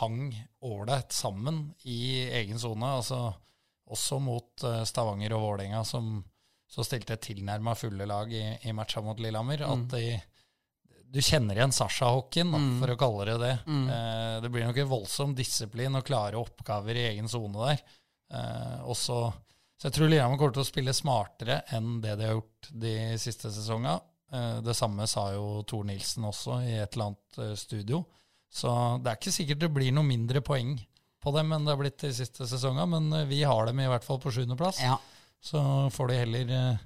hang 0.00 0.34
ålreit 0.66 1.14
sammen 1.14 1.68
i 1.86 2.26
egen 2.42 2.60
sone. 2.60 2.90
Altså 3.00 3.28
også 3.90 4.20
mot 4.22 4.64
eh, 4.64 4.84
Stavanger 4.88 5.34
og 5.36 5.44
Vålerenga, 5.48 5.82
som 5.84 6.22
så 6.70 6.84
stilte 6.86 7.18
tilnærma 7.20 7.74
fulle 7.78 8.06
lag 8.08 8.32
i, 8.32 8.44
i 8.66 8.72
matcha 8.74 9.02
mot 9.04 9.20
Lillehammer. 9.20 9.66
At 9.68 9.90
de 9.92 10.06
du 11.14 11.20
kjenner 11.22 11.54
igjen 11.54 11.70
Sasha-hockeyen, 11.70 12.48
mm. 12.50 12.70
for 12.80 12.90
å 12.90 12.96
kalle 12.98 13.26
det 13.28 13.34
det. 13.38 13.52
Eh, 13.70 14.36
det 14.42 14.48
blir 14.50 14.64
nok 14.66 14.80
en 14.82 14.90
voldsom 14.90 15.34
disiplin 15.38 15.94
å 15.94 16.02
klare 16.02 16.40
oppgaver 16.40 16.98
i 16.98 17.04
egen 17.12 17.30
sone 17.30 17.68
der. 17.68 17.84
Eh, 18.34 18.80
også, 18.82 19.20
så, 19.30 19.60
så 19.78 19.86
jeg 19.86 19.94
tror 19.94 20.10
Lillehammer 20.10 20.40
kommer 20.40 20.56
til 20.56 20.64
å 20.64 20.66
spille 20.66 20.96
smartere 20.96 21.60
enn 21.76 22.00
det 22.02 22.16
de 22.18 22.26
har 22.26 22.34
gjort 22.34 22.72
de 22.82 22.96
siste 23.22 23.52
sesongene. 23.54 24.00
Eh, 24.34 24.58
det 24.66 24.74
samme 24.74 25.06
sa 25.10 25.28
jo 25.36 25.62
Tor 25.70 25.86
Nilsen 25.86 26.26
også 26.26 26.58
i 26.66 26.74
et 26.80 26.96
eller 26.96 27.12
annet 27.12 27.40
eh, 27.46 27.54
studio. 27.62 28.02
Så 28.50 28.74
det 29.02 29.12
er 29.12 29.20
ikke 29.20 29.36
sikkert 29.38 29.62
det 29.62 29.72
blir 29.74 29.94
noe 29.94 30.06
mindre 30.06 30.42
poeng 30.46 30.74
på 31.24 31.32
dem 31.34 31.52
enn 31.56 31.66
det 31.66 31.72
har 31.72 31.80
blitt 31.80 32.04
de 32.04 32.12
siste 32.14 32.46
sesongene, 32.48 32.86
men 32.94 33.20
eh, 33.20 33.28
vi 33.30 33.42
har 33.48 33.68
dem 33.68 33.80
i 33.80 33.88
hvert 33.90 34.06
fall 34.06 34.20
på 34.22 34.32
sjuendeplass. 34.34 34.82
Ja. 34.84 34.98
Så 35.44 35.60
får 35.92 36.10
de 36.10 36.20
heller 36.22 36.56
eh, 36.56 36.82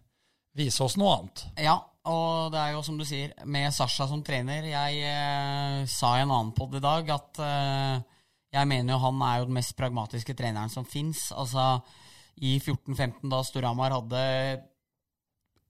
vise 0.59 0.83
oss 0.87 0.97
noe 0.99 1.17
annet. 1.17 1.45
Ja, 1.63 1.77
og 2.09 2.53
det 2.55 2.61
er 2.63 2.77
jo 2.77 2.85
som 2.87 2.99
du 2.99 3.05
sier, 3.07 3.35
med 3.45 3.75
Sasha 3.75 4.07
som 4.09 4.23
trener 4.25 4.67
Jeg 4.71 5.03
eh, 5.05 5.83
sa 5.91 6.15
i 6.17 6.23
en 6.25 6.33
annen 6.33 6.55
pod 6.57 6.79
i 6.79 6.83
dag 6.83 7.11
at 7.13 7.43
eh, 7.45 8.07
jeg 8.57 8.71
mener 8.71 8.95
jo 8.95 9.03
han 9.03 9.23
er 9.27 9.41
jo 9.41 9.49
den 9.51 9.59
mest 9.59 9.77
pragmatiske 9.77 10.35
treneren 10.39 10.73
som 10.73 10.87
fins. 10.89 11.29
Altså, 11.37 11.83
i 12.41 12.57
14-15, 12.63 13.27
da 13.29 13.43
Storhamar 13.45 13.93
hadde 13.99 14.23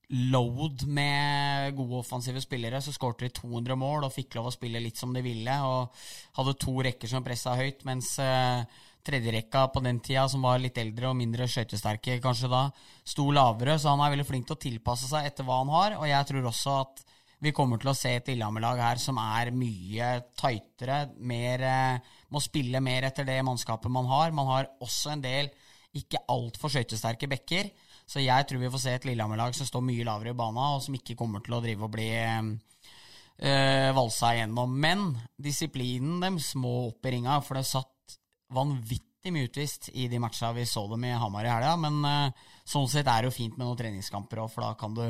load 0.09 0.87
med 0.88 1.75
gode 1.77 2.01
offensive 2.01 2.40
spillere, 2.40 2.81
så 2.81 2.92
skårte 2.94 3.27
de 3.27 3.33
200 3.37 3.77
mål 3.77 4.07
og 4.07 4.14
fikk 4.14 4.38
lov 4.38 4.49
å 4.49 4.55
spille 4.55 4.81
litt 4.81 4.97
som 4.97 5.12
de 5.12 5.23
ville. 5.25 5.57
Og 5.68 5.92
hadde 6.38 6.57
to 6.62 6.77
rekker 6.87 7.11
som 7.11 7.25
pressa 7.27 7.57
høyt, 7.59 7.85
mens 7.88 8.14
eh, 8.23 8.62
tredjerekka 9.05 9.66
på 9.75 9.83
den 9.85 10.01
tida, 10.05 10.25
som 10.29 10.47
var 10.47 10.62
litt 10.62 10.81
eldre 10.81 11.11
og 11.11 11.18
mindre 11.18 11.49
skøytesterke 11.51 12.18
kanskje 12.25 12.51
da, 12.53 12.64
sto 13.05 13.29
lavere. 13.35 13.77
Så 13.77 13.92
han 13.92 14.05
er 14.05 14.14
veldig 14.16 14.29
flink 14.29 14.49
til 14.49 14.57
å 14.57 14.64
tilpasse 14.64 15.11
seg 15.11 15.29
etter 15.29 15.47
hva 15.49 15.61
han 15.61 15.75
har. 15.77 15.99
Og 16.01 16.09
jeg 16.09 16.31
tror 16.33 16.51
også 16.53 16.81
at 16.87 17.05
vi 17.44 17.53
kommer 17.55 17.79
til 17.79 17.92
å 17.92 17.94
se 17.94 18.16
et 18.18 18.33
Lillehammer-lag 18.33 18.81
her 18.83 19.01
som 19.03 19.18
er 19.23 19.53
mye 19.55 20.09
tightere, 20.40 21.05
mer 21.21 21.62
eh, 21.68 22.14
må 22.35 22.40
spille 22.42 22.81
mer 22.83 23.07
etter 23.07 23.29
det 23.29 23.38
mannskapet 23.47 23.92
man 23.92 24.09
har. 24.11 24.33
Man 24.35 24.49
har 24.51 24.73
også 24.83 25.12
en 25.14 25.23
del 25.23 25.53
ikke 25.97 26.25
altfor 26.33 26.73
skøytesterke 26.73 27.29
bekker. 27.31 27.71
Så 28.09 28.23
jeg 28.25 28.47
tror 28.49 28.62
vi 28.62 28.71
får 28.73 28.81
se 28.81 28.94
et 28.97 29.05
Lillehammer-lag 29.05 29.57
som 29.57 29.68
står 29.68 29.85
mye 29.85 30.07
lavere 30.09 30.33
i 30.33 30.38
bana, 30.38 30.71
og 30.77 30.85
som 30.85 30.97
ikke 30.97 31.16
kommer 31.18 31.44
til 31.44 31.59
å 31.59 31.61
drive 31.64 31.85
og 31.85 31.92
bli 31.92 32.09
øh, 32.16 33.90
valsa 33.99 34.33
igjennom. 34.37 34.73
Men 34.81 35.11
disiplinen 35.37 36.23
deres 36.25 36.55
må 36.57 36.73
opp 36.87 37.05
i 37.05 37.12
ringa, 37.18 37.37
for 37.44 37.61
det 37.61 37.66
satt 37.68 38.16
vanvittig 38.57 39.35
mye 39.35 39.51
utvist 39.51 39.90
i 39.92 40.07
de 40.09 40.21
matcha 40.23 40.55
vi 40.57 40.64
så 40.68 40.87
dem 40.88 41.05
i 41.05 41.12
Hamar 41.21 41.44
i 41.44 41.53
helga. 41.53 41.75
Men 41.85 42.01
øh, 42.09 42.49
sånn 42.64 42.88
sett 42.88 43.12
er 43.12 43.21
det 43.21 43.29
jo 43.29 43.37
fint 43.42 43.61
med 43.61 43.66
noen 43.66 43.83
treningskamper 43.83 44.40
òg, 44.40 44.51
for 44.55 44.64
da 44.64 44.73
kan 44.81 44.97
du 44.97 45.05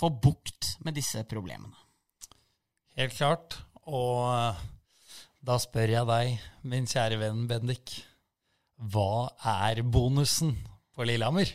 få 0.00 0.10
bukt 0.10 0.74
med 0.82 0.98
disse 0.98 1.22
problemene. 1.30 1.76
Helt 2.98 3.14
klart. 3.14 3.60
Og 3.86 4.26
eh, 4.34 4.60
da 5.46 5.62
spør 5.62 5.94
jeg 5.94 6.10
deg, 6.10 6.46
min 6.66 6.90
kjære 6.90 7.22
venn 7.22 7.46
Bendik, 7.50 7.94
hva 8.90 9.30
er 9.46 9.86
bonusen 9.86 10.56
på 10.96 11.06
Lillehammer? 11.06 11.54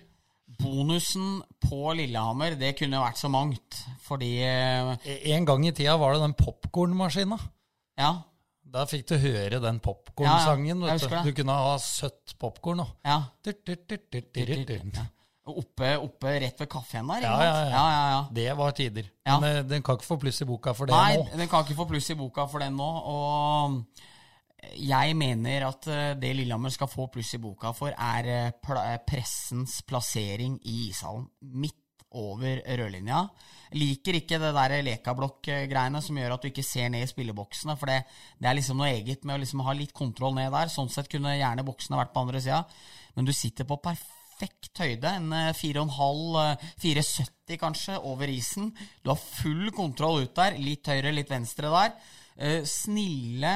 Bonusen 0.61 1.41
på 1.63 1.93
Lillehammer, 1.97 2.55
det 2.59 2.73
kunne 2.79 3.01
vært 3.01 3.19
så 3.19 3.29
mangt, 3.31 3.81
fordi 4.05 4.31
eh, 4.45 4.93
En 5.35 5.45
gang 5.47 5.65
i 5.67 5.73
tida 5.75 5.97
var 6.01 6.15
det 6.15 6.21
den 6.25 6.37
popkornmaskina. 6.39 7.37
Ja, 7.99 8.13
Da 8.75 8.83
fikk 8.89 9.05
du 9.07 9.15
høre 9.21 9.59
den 9.63 9.77
popkornsangen. 9.79 10.81
Ja, 10.83 10.95
ja, 10.99 11.21
du. 11.23 11.29
du 11.29 11.35
kunne 11.37 11.53
ha 11.55 11.75
søtt 11.79 12.33
popkorn 12.41 12.81
òg. 12.83 12.95
ja. 13.05 13.21
Oppe, 15.45 15.91
oppe 16.01 16.31
rett 16.41 16.57
ved 16.57 16.67
kaffen 16.73 17.05
der, 17.05 17.21
Ja, 17.21 17.33
ja, 17.43 17.57
ja. 17.69 17.81
ja. 18.09 18.21
Det 18.33 18.47
var 18.57 18.71
tider. 18.73 19.05
Ja. 19.27 19.35
Men 19.39 19.59
eh, 19.59 19.63
den 19.69 19.83
kan 19.85 19.99
ikke 19.99 20.07
få 20.07 20.17
pluss 20.17 20.41
i 20.41 20.45
boka 20.49 20.73
for 20.73 20.89
det 20.89 20.95
Nei, 20.97 21.19
nå. 21.21 21.27
den 21.37 21.47
kan 21.51 21.61
ikke 21.61 21.77
få 21.77 21.85
pluss 21.91 22.09
i 22.09 22.15
boka 22.17 22.47
for 22.49 22.63
den 22.65 22.73
nå. 22.73 22.87
Og 23.11 23.75
jeg 24.73 25.15
mener 25.17 25.67
at 25.69 25.87
eh, 25.91 26.11
det 26.19 26.33
Lillehammer 26.37 26.73
skal 26.73 26.91
få 26.91 27.07
pluss 27.13 27.33
i 27.37 27.41
boka 27.41 27.71
for, 27.75 27.93
er 27.93 28.29
eh, 28.31 28.99
pressens 29.07 29.81
plassering 29.87 30.59
i 30.63 30.85
ishallen. 30.89 31.27
Midt 31.55 31.81
over 32.15 32.61
rødlinja. 32.79 33.21
Liker 33.75 34.19
ikke 34.19 34.39
det 34.39 34.51
der 34.55 34.75
lekablokk-greiene 34.87 36.01
som 36.03 36.17
gjør 36.19 36.35
at 36.35 36.43
du 36.43 36.49
ikke 36.51 36.63
ser 36.65 36.91
ned 36.93 37.03
i 37.03 37.09
spilleboksene. 37.09 37.75
For 37.79 37.91
det, 37.91 38.03
det 38.39 38.49
er 38.49 38.57
liksom 38.59 38.79
noe 38.79 38.91
eget 38.93 39.25
med 39.25 39.37
å 39.37 39.43
liksom 39.43 39.63
ha 39.67 39.75
litt 39.75 39.93
kontroll 39.95 40.35
ned 40.37 40.53
der. 40.55 40.71
Sånn 40.71 40.91
sett 40.93 41.09
kunne 41.11 41.35
gjerne 41.35 41.65
boksene 41.67 41.99
vært 41.99 42.13
på 42.15 42.25
andre 42.25 42.43
sida. 42.43 42.63
Men 43.17 43.27
du 43.27 43.33
sitter 43.35 43.67
på 43.67 43.79
perfekt 43.83 44.83
høyde. 44.83 45.15
En 45.19 45.31
eh, 45.35 45.51
4,5, 45.55 46.21
eh, 46.43 46.67
4,70 46.85 47.61
kanskje, 47.61 47.97
over 48.07 48.31
isen. 48.31 48.71
Du 49.03 49.11
har 49.11 49.19
full 49.21 49.71
kontroll 49.75 50.23
ut 50.23 50.35
der. 50.37 50.59
Litt 50.61 50.87
høyre, 50.91 51.13
litt 51.15 51.33
venstre 51.33 51.73
der. 51.73 51.97
Eh, 52.35 52.65
snille 52.67 53.51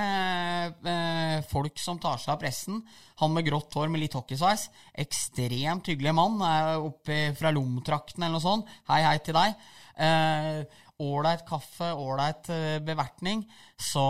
eh, 0.88 1.42
folk 1.50 1.80
som 1.84 1.98
tar 2.00 2.20
seg 2.22 2.32
av 2.32 2.40
pressen. 2.40 2.78
Han 3.20 3.34
med 3.36 3.48
grått 3.50 3.76
hår 3.76 3.90
med 3.92 4.06
litt 4.06 4.16
hockeysveis. 4.16 4.70
Ekstremt 5.04 5.90
hyggelig 5.92 6.14
mann. 6.16 6.40
Oppe 6.88 7.34
fra 7.36 7.52
Lom-trakten 7.52 8.24
eller 8.24 8.38
noe 8.38 8.46
sånt. 8.46 8.70
Hei, 8.88 9.02
hei 9.04 9.18
til 9.24 9.36
deg. 9.36 9.58
Eh, 10.00 10.86
Ålreit 11.00 11.46
kaffe, 11.48 11.94
ålreit 11.96 12.50
bevertning. 12.84 13.46
Så 13.80 14.04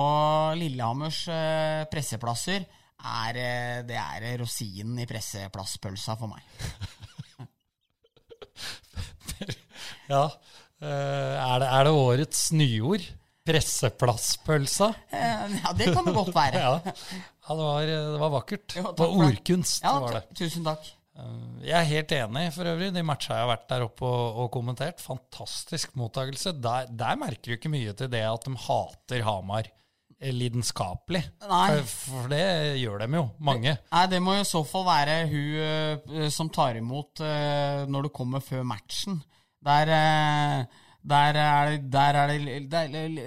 Lillehammers 0.57 1.19
eh, 1.29 1.83
presseplasser 1.89 2.63
er, 2.65 3.37
det 3.85 3.97
er 3.97 4.25
rosinen 4.41 4.97
i 5.01 5.05
presseplasspølsa 5.09 6.17
for 6.19 6.33
meg. 6.33 6.45
Ja. 10.09 10.23
Er, 10.81 11.59
det, 11.61 11.67
er 11.69 11.83
det 11.85 11.91
årets 11.93 12.39
nyord? 12.57 13.03
Presseplasspølsa? 13.49 14.91
Eh, 15.09 15.57
ja, 15.63 15.73
det 15.77 15.89
kan 15.93 16.05
det 16.05 16.15
godt 16.15 16.35
være. 16.35 16.61
Ja. 16.69 16.77
ja 16.85 17.55
det, 17.55 17.65
var, 17.65 17.89
det 17.89 18.21
var 18.21 18.31
vakkert. 18.37 18.77
Jo, 18.77 18.93
det 18.93 19.05
var 19.05 19.19
ordkunst. 19.25 19.83
Ja, 19.83 19.97
var 20.03 20.19
det. 20.19 20.25
tusen 20.37 20.67
takk. 20.67 20.93
Jeg 21.65 21.75
er 21.75 21.87
helt 21.89 22.13
enig 22.15 22.45
for 22.55 22.69
øvrig. 22.71 22.93
De 22.95 23.03
matcha 23.03 23.35
jeg 23.35 23.43
har 23.43 23.49
vært 23.51 23.65
der 23.71 23.83
oppe 23.87 24.07
og, 24.07 24.43
og 24.43 24.47
kommentert. 24.53 25.01
Fantastisk 25.03 25.97
mottakelse. 25.99 26.53
Der, 26.63 26.87
der 27.01 27.19
merker 27.19 27.51
du 27.51 27.57
ikke 27.57 27.71
mye 27.71 27.95
til 27.97 28.11
det 28.11 28.23
at 28.23 28.45
de 28.47 28.55
hater 28.67 29.25
Hamar 29.27 29.67
eh, 29.67 30.31
lidenskapelig. 30.35 31.23
For, 31.41 31.81
for 31.91 32.31
det 32.31 32.43
gjør 32.79 33.03
de 33.03 33.09
jo, 33.19 33.25
mange. 33.49 33.75
Nei, 33.91 34.05
det 34.13 34.21
må 34.23 34.37
jo 34.37 34.45
i 34.45 34.51
så 34.51 34.63
fall 34.67 34.87
være 34.87 35.17
hun 35.33 35.57
eh, 35.65 36.29
som 36.33 36.51
tar 36.53 36.79
imot 36.79 37.23
eh, 37.25 37.83
når 37.89 38.07
du 38.07 38.13
kommer 38.15 38.45
før 38.45 38.63
matchen. 38.67 39.19
Der, 39.65 39.91
eh, 39.91 40.78
der, 41.03 41.35
er, 41.39 41.69
det- 41.77 41.89
der 41.91 42.13
er 42.13 42.27
det 42.27 42.69
det 42.69 42.79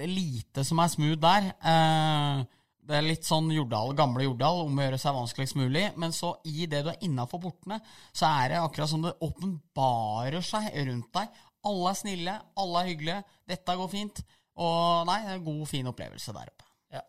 er 0.03 0.07
lite 0.07 0.63
som 0.63 0.79
er 0.79 0.87
smooth 0.87 1.19
der. 1.21 1.47
Eh, 1.63 2.43
det 2.85 2.97
er 2.97 3.01
litt 3.05 3.23
sånn 3.23 3.47
Jordal, 3.51 3.93
gamle 3.95 4.23
Jordal, 4.25 4.65
om 4.65 4.75
å 4.77 4.83
gjøre 4.83 4.99
seg 4.99 5.15
vanskeligst 5.15 5.55
mulig. 5.55 5.85
Men 5.97 6.11
så 6.11 6.35
i 6.45 6.65
det 6.67 6.83
du 6.83 6.89
er 6.91 6.99
innafor 7.01 7.39
portene, 7.39 7.79
så 8.13 8.27
er 8.43 8.49
det 8.49 8.57
akkurat 8.59 8.89
som 8.91 9.01
det 9.01 9.13
åpenbarer 9.23 10.41
seg 10.43 10.67
rundt 10.87 11.11
deg. 11.15 11.29
Alle 11.65 11.89
er 11.93 11.95
snille, 11.95 12.33
alle 12.59 12.81
er 12.83 12.89
hyggelige. 12.91 13.23
Dette 13.47 13.75
går 13.79 13.89
fint. 13.89 14.23
Og 14.59 15.05
nei, 15.07 15.21
det 15.23 15.31
er 15.31 15.39
en 15.39 15.45
god, 15.47 15.67
fin 15.71 15.87
opplevelse 15.87 16.33
der 16.35 16.51
oppe. 16.51 16.65
Ja. 16.91 17.01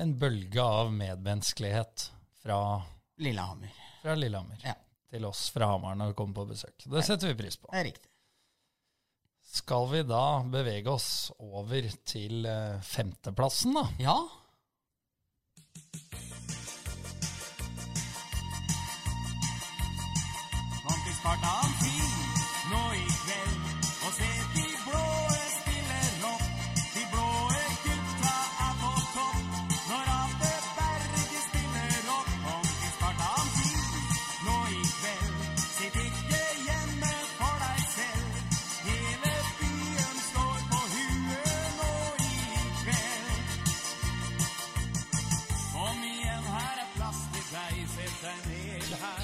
En 0.00 0.14
bølge 0.18 0.62
av 0.62 0.92
medmenneskelighet 0.94 2.10
fra, 2.42 2.60
Lillehammer. 3.18 3.72
fra 4.02 4.14
Lillehammer 4.14 4.62
Ja. 4.64 4.74
til 5.10 5.24
oss 5.24 5.50
fra 5.50 5.66
Hamar 5.66 5.94
når 5.96 6.12
vi 6.12 6.14
kommer 6.14 6.34
på 6.34 6.46
besøk. 6.54 6.86
Det 6.86 7.04
setter 7.04 7.28
vi 7.34 7.42
pris 7.42 7.56
på. 7.56 7.68
Det 7.72 7.80
er 7.80 7.84
riktig. 7.90 8.08
Skal 9.56 9.86
vi 9.88 10.02
da 10.04 10.42
bevege 10.52 10.92
oss 10.92 11.30
over 11.40 11.86
til 12.04 12.44
eh, 12.44 12.82
femteplassen, 12.84 13.78
da? 13.78 13.86
Ja. 14.02 14.18
Spartan 21.16 21.72
4. 21.82 22.05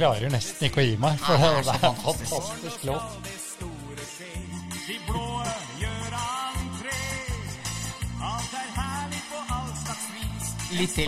Klarer 0.03 0.33
nesten 0.35 0.67
ikke 0.67 0.81
å 0.83 0.85
gi 0.87 0.97
meg, 0.99 1.19
for 1.23 1.39
det, 1.39 1.51
det 1.63 1.75
er 1.77 1.85
en 1.87 1.99
fantastisk. 2.03 2.85
låt. 2.89 3.29
De 4.87 4.97
blå 5.07 5.27
gjør 5.79 6.17
entré. 6.19 7.03
Alt 8.31 8.57
er 8.63 8.71
herlig 8.79 9.21
på 9.29 9.39
all 9.57 9.71
slags 9.85 10.07
vis. 10.17 10.47
Litt 10.81 10.93
til. 10.97 11.07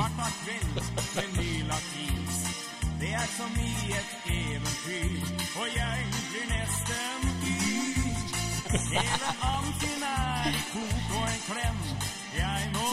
Det 3.00 3.10
er 3.18 3.28
som 3.34 3.58
i 3.58 3.72
et 3.98 4.12
eventyr, 4.30 5.26
og 5.58 5.66
jeg 5.74 6.06
blir 6.30 6.46
nesten 6.54 7.20
yr. 7.50 8.14
Hele 8.94 9.34
amfien 9.50 10.06
er 10.12 10.48
i 10.54 10.62
kok 10.70 11.10
og 11.18 11.26
en 11.32 11.42
klem. 11.50 11.78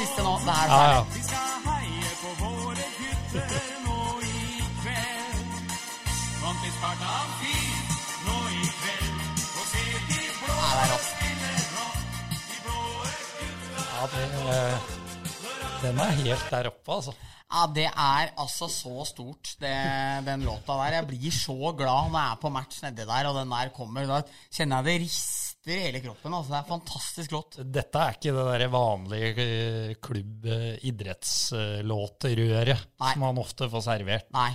Siste 0.02 0.26
nå. 0.26 0.34
Det 0.50 0.58
er 0.58 0.66
Ja, 0.66 0.82
ferdig. 0.82 0.98
ja. 0.98 1.06
vi 1.14 1.24
skal 1.30 1.54
heie 1.70 2.12
på 2.26 2.30
våre 2.42 2.86
gutter 2.98 3.72
nå. 3.86 3.91
Kom 6.52 6.60
til 6.60 6.74
Sparta 6.76 7.08
Amfi 7.16 7.54
nå 8.26 8.34
i 8.52 8.66
kveld 8.76 9.20
og 9.40 9.66
se 9.70 9.84
de 10.10 10.18
blå 10.36 10.52
Ja, 10.52 10.72
er 10.82 10.90
rock. 10.92 11.08
De 11.22 11.30
gutta 12.66 13.08
Ja, 13.88 14.04
den 15.86 15.96
er 16.04 16.12
helt 16.18 16.44
der 16.52 16.68
oppe, 16.68 16.90
altså. 16.92 17.14
Ja, 17.48 17.64
det 17.72 17.88
er 17.88 18.36
altså 18.44 18.68
så 18.68 19.00
stort, 19.08 19.56
det, 19.62 19.72
den 20.28 20.44
låta 20.44 20.76
der. 20.82 20.92
Jeg 20.98 21.08
blir 21.14 21.32
så 21.32 21.56
glad 21.72 22.12
når 22.12 22.20
jeg 22.20 22.28
er 22.34 22.40
på 22.42 22.50
match 22.52 22.84
nedi 22.84 23.04
der, 23.08 23.24
og 23.30 23.36
den 23.40 23.48
der 23.56 23.72
kommer. 23.78 24.04
Da 24.10 24.20
kjenner 24.52 24.76
jeg 24.82 24.86
det 24.90 24.98
rister 25.06 25.72
i 25.72 25.80
hele 25.86 26.04
kroppen. 26.04 26.36
Altså, 26.36 26.52
det 26.52 26.60
er 26.60 26.68
fantastisk 26.74 27.32
låt. 27.38 27.56
Dette 27.78 27.96
er 27.96 28.12
ikke 28.18 28.36
det 28.36 28.44
der 28.50 28.68
vanlige 28.76 29.32
eh, 29.46 29.96
klubb-idrettslåterøret 30.04 32.76
Nei. 32.76 33.12
som 33.14 33.24
man 33.24 33.40
ofte 33.40 33.72
får 33.72 33.82
servert. 33.88 34.28
Nei. 34.36 34.52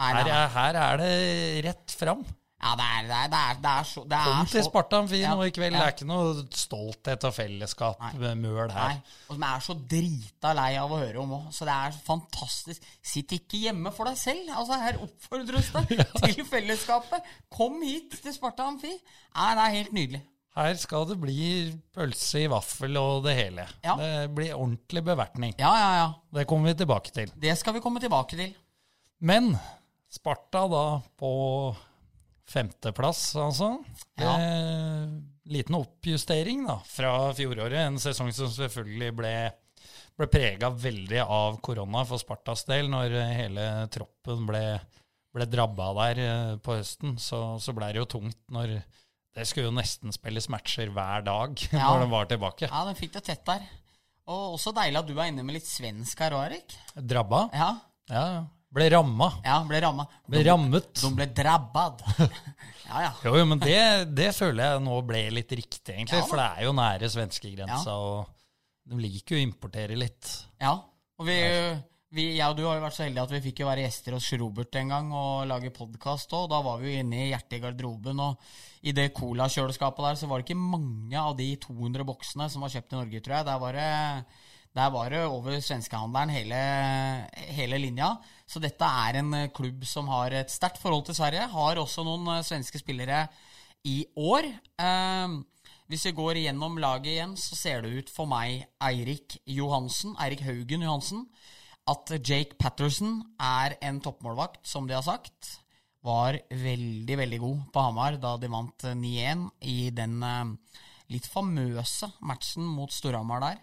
Her 0.00 0.20
er, 0.24 0.44
her 0.56 0.78
er 0.80 1.00
det 1.02 1.64
rett 1.68 1.96
fram. 2.00 2.22
Ja, 2.60 2.74
det 2.76 2.84
er, 2.84 3.04
det 3.08 3.16
er, 3.16 3.28
det 3.32 3.38
er, 3.40 3.54
det 3.64 3.70
er 3.72 3.86
så 3.88 4.02
det 4.04 4.18
Kom 4.20 4.40
til 4.50 4.50
Spartan 4.50 4.66
Sparta 4.66 4.98
Amfi 5.00 5.18
Ja, 5.22 5.30
nå 5.32 5.46
i 5.48 5.52
kveld. 5.56 5.72
ja. 5.72 5.80
Det 5.80 5.86
er 5.86 5.94
ikke 5.94 6.08
noe 6.10 6.42
stolthet 6.52 7.24
og 7.24 7.32
fellesskap 7.32 8.02
Nei. 8.04 8.10
med 8.20 8.42
møl 8.42 8.74
her. 8.74 8.98
Nei, 8.98 9.14
og 9.30 9.38
som 9.38 9.46
er 9.48 9.62
så 9.64 9.76
drita 9.94 10.52
lei 10.58 10.66
av 10.76 10.92
å 10.92 10.98
høre 11.00 11.22
om 11.22 11.32
òg. 11.38 11.46
Så 11.56 11.64
det 11.68 11.76
er 11.86 11.96
fantastisk. 12.04 12.84
Sitt 13.00 13.32
ikke 13.38 13.62
hjemme 13.62 13.94
for 13.96 14.10
deg 14.10 14.20
selv. 14.20 14.52
Altså, 14.52 14.76
her 14.82 15.00
oppfordres 15.06 15.72
det 15.78 16.04
til 16.26 16.44
fellesskapet. 16.52 17.32
Kom 17.48 17.80
hit 17.80 18.20
til 18.20 18.36
Sparta 18.36 18.68
Amfi. 18.68 18.92
Nei, 18.92 19.50
det 19.56 19.64
er 19.64 19.76
helt 19.78 19.96
nydelig. 19.96 20.22
Her 20.60 20.76
skal 20.84 21.08
det 21.08 21.16
bli 21.22 21.42
pølse 21.96 22.44
i 22.44 22.48
vaffel 22.52 23.00
og 23.00 23.24
det 23.24 23.38
hele. 23.40 23.64
Ja. 23.86 23.96
Det 23.96 24.14
blir 24.36 24.52
ordentlig 24.58 25.06
bevertning. 25.08 25.56
Ja, 25.62 25.72
ja, 25.80 25.90
ja. 26.02 26.08
Det 26.36 26.44
kommer 26.50 26.74
vi 26.74 26.80
tilbake 26.84 27.14
til. 27.14 27.32
Det 27.40 27.56
skal 27.56 27.78
vi 27.78 27.80
komme 27.80 28.04
tilbake 28.04 28.36
til. 28.36 28.52
Men 29.24 29.54
Sparta 30.10 30.64
da 30.70 30.84
på 31.20 31.30
femteplass, 32.50 33.36
altså. 33.38 33.76
Det, 34.18 34.30
Liten 35.50 35.74
oppjustering 35.78 36.64
da, 36.66 36.78
fra 36.86 37.12
fjoråret. 37.34 37.78
En 37.88 37.98
sesong 38.02 38.30
som 38.34 38.50
selvfølgelig 38.52 39.12
ble, 39.18 39.32
ble 40.18 40.28
prega 40.30 40.70
veldig 40.70 41.22
av 41.24 41.60
korona 41.64 42.02
for 42.06 42.22
Spartas 42.22 42.64
del. 42.68 42.90
Når 42.90 43.14
hele 43.38 43.66
troppen 43.94 44.44
ble, 44.50 44.62
ble 45.34 45.46
drabba 45.50 45.88
der 46.02 46.22
eh, 46.26 46.52
på 46.62 46.76
høsten, 46.78 47.16
så, 47.22 47.56
så 47.62 47.74
ble 47.76 47.92
det 47.94 48.02
jo 48.02 48.08
tungt 48.18 48.38
når 48.54 48.76
det 49.30 49.46
skulle 49.46 49.70
jo 49.70 49.74
nesten 49.78 50.10
spilles 50.14 50.48
matcher 50.50 50.90
hver 50.90 51.22
dag 51.26 51.54
Ja. 51.70 51.86
når 51.86 52.04
den 52.04 52.14
var 52.14 52.30
tilbake. 52.30 52.66
Ja, 52.70 52.82
den 52.88 52.98
fikk 52.98 53.14
det 53.18 53.24
tett 53.30 53.44
der. 53.46 53.62
Og 54.30 54.56
også 54.58 54.74
deilig 54.74 54.98
at 55.00 55.06
du 55.10 55.14
er 55.16 55.30
inne 55.30 55.42
med 55.46 55.56
litt 55.58 55.66
svensk 55.70 56.18
her 56.22 56.34
òg, 56.36 56.48
Erik. 56.50 56.74
Drabba? 56.98 57.46
Ja, 57.54 57.70
Ja, 58.10 58.24
ja. 58.38 58.48
Ble 58.70 58.86
ramma. 58.92 59.26
ja, 59.44 59.56
ble 59.66 59.80
ramma. 59.82 60.04
Ble 60.30 60.44
rammet. 60.46 60.92
De 61.02 61.08
ble 61.16 61.26
drabbad. 61.34 62.04
Ja, 62.90 63.04
ja. 63.04 63.10
Jo, 63.22 63.36
jo, 63.38 63.44
men 63.46 63.60
det, 63.62 63.74
det 64.18 64.32
føler 64.34 64.64
jeg 64.72 64.80
nå 64.82 64.96
ble 65.06 65.20
litt 65.30 65.52
riktig, 65.54 65.92
egentlig. 65.94 66.18
Ja 66.18 66.26
for 66.26 66.40
det 66.40 66.46
er 66.58 66.64
jo 66.66 66.72
nære 66.74 67.06
svenskegrensa, 67.12 67.92
Ja. 67.92 67.94
og 67.94 68.90
de 68.90 68.98
liker 68.98 69.36
jo 69.36 69.38
å 69.38 69.44
importere 69.46 69.94
litt. 69.94 70.26
Ja, 70.58 70.72
og 71.14 71.28
vi, 71.28 71.36
vi, 72.10 72.24
jeg 72.40 72.48
og 72.50 72.56
du 72.58 72.64
har 72.66 72.80
jo 72.80 72.82
vært 72.82 72.96
så 72.96 73.04
heldige 73.06 73.22
at 73.28 73.34
vi 73.36 73.40
fikk 73.44 73.62
jo 73.62 73.68
være 73.70 73.84
gjester 73.84 74.16
hos 74.18 74.26
Robert 74.42 74.74
en 74.80 74.90
gang 74.90 75.12
og 75.14 75.46
lage 75.52 75.70
podkast 75.76 76.34
òg. 76.34 76.48
Da 76.50 76.58
var 76.66 76.82
vi 76.82 76.90
jo 76.96 77.04
inne 77.04 77.20
i 77.20 77.30
hjertet 77.30 77.60
i 77.60 77.62
garderoben, 77.62 78.24
og 78.26 78.42
i 78.82 78.96
det 78.98 79.06
colakjøleskapet 79.14 80.08
der 80.08 80.18
så 80.24 80.26
var 80.32 80.42
det 80.42 80.48
ikke 80.50 80.58
mange 80.74 81.22
av 81.22 81.38
de 81.38 81.46
200 81.62 82.08
boksene 82.10 82.50
som 82.50 82.66
var 82.66 82.74
kjøpt 82.74 82.96
i 82.96 83.02
Norge, 83.04 83.22
tror 83.22 83.36
jeg. 83.38 83.50
Der 83.52 83.62
var 83.68 83.78
det, 83.78 83.88
der 84.76 84.90
var 84.94 85.10
det 85.10 85.24
over 85.26 85.56
svenskehandelen 85.58 86.30
hele, 86.30 86.58
hele 87.56 87.78
linja. 87.82 88.12
Så 88.46 88.62
dette 88.62 88.86
er 88.86 89.18
en 89.18 89.32
eh, 89.34 89.50
klubb 89.54 89.82
som 89.88 90.10
har 90.12 90.34
et 90.38 90.52
sterkt 90.52 90.78
forhold 90.82 91.08
til 91.08 91.16
Sverige. 91.18 91.48
Har 91.50 91.80
også 91.80 92.04
noen 92.06 92.28
eh, 92.36 92.44
svenske 92.46 92.78
spillere 92.78 93.24
i 93.88 94.04
år. 94.14 94.46
Eh, 94.78 95.38
hvis 95.90 96.06
vi 96.06 96.14
går 96.14 96.38
gjennom 96.44 96.78
laget 96.78 97.16
igjen, 97.16 97.32
så 97.34 97.58
ser 97.58 97.82
det 97.82 97.90
ut 97.98 98.12
for 98.14 98.30
meg, 98.30 98.68
Eirik 98.86 99.40
Johansen, 99.50 100.14
Eirik 100.22 100.44
Haugen 100.46 100.84
Johansen, 100.86 101.24
at 101.90 102.12
Jake 102.20 102.54
Patterson 102.60 103.16
er 103.42 103.74
en 103.82 103.98
toppmålvakt, 104.04 104.62
som 104.70 104.86
de 104.86 104.94
har 104.94 105.02
sagt. 105.02 105.56
Var 106.06 106.38
veldig, 106.54 107.16
veldig 107.18 107.40
god 107.42 107.64
på 107.74 107.82
Hamar 107.88 108.20
da 108.22 108.36
de 108.38 108.52
vant 108.52 108.86
eh, 108.86 108.94
9-1 108.94 109.48
i 109.66 109.80
den 109.90 110.22
eh, 110.22 110.54
litt 111.10 111.26
famøse 111.26 112.12
matchen 112.22 112.70
mot 112.70 112.94
Storhamar 112.94 113.42
der. 113.42 113.58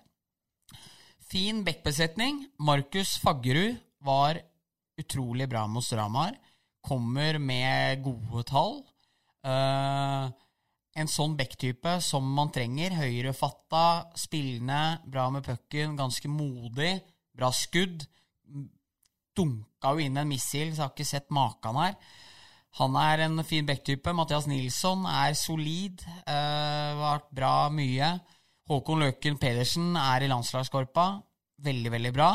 Fin 1.28 1.64
backbesetning. 1.64 2.46
Markus 2.64 3.18
Faggerud 3.20 3.76
var 4.00 4.38
utrolig 4.98 5.50
bra 5.50 5.66
mot 5.68 5.84
Stramar. 5.84 6.38
Kommer 6.82 7.36
med 7.38 8.00
gode 8.06 8.46
tall. 8.48 8.78
Uh, 9.44 10.32
en 10.96 11.12
sånn 11.12 11.36
backtype 11.36 11.98
som 12.06 12.24
man 12.38 12.54
trenger. 12.56 12.96
Høyrefatta, 12.96 14.14
spillende, 14.16 15.02
bra 15.04 15.28
med 15.36 15.44
pucken, 15.44 15.98
ganske 16.00 16.32
modig. 16.32 16.94
Bra 17.36 17.52
skudd. 17.52 18.08
Dunka 19.36 19.98
jo 19.98 20.08
inn 20.08 20.16
en 20.24 20.32
missil, 20.32 20.72
så 20.72 20.80
jeg 20.80 20.86
har 20.86 20.96
ikke 20.96 21.10
sett 21.12 21.36
maken 21.36 21.82
her. 21.82 22.00
Han 22.80 22.96
er 23.04 23.26
en 23.26 23.44
fin 23.44 23.68
backtype. 23.68 24.16
Mathias 24.16 24.48
Nilsson 24.48 25.04
er 25.12 25.36
solid. 25.36 26.08
Uh, 26.24 26.96
vært 27.04 27.30
bra 27.36 27.56
mye. 27.68 28.16
Håkon 28.68 29.00
Løken 29.06 29.40
Pedersen 29.40 29.96
er 30.00 30.26
i 30.26 30.30
landslagskorpa. 30.32 31.08
Veldig, 31.64 31.92
veldig 31.94 32.14
bra. 32.16 32.32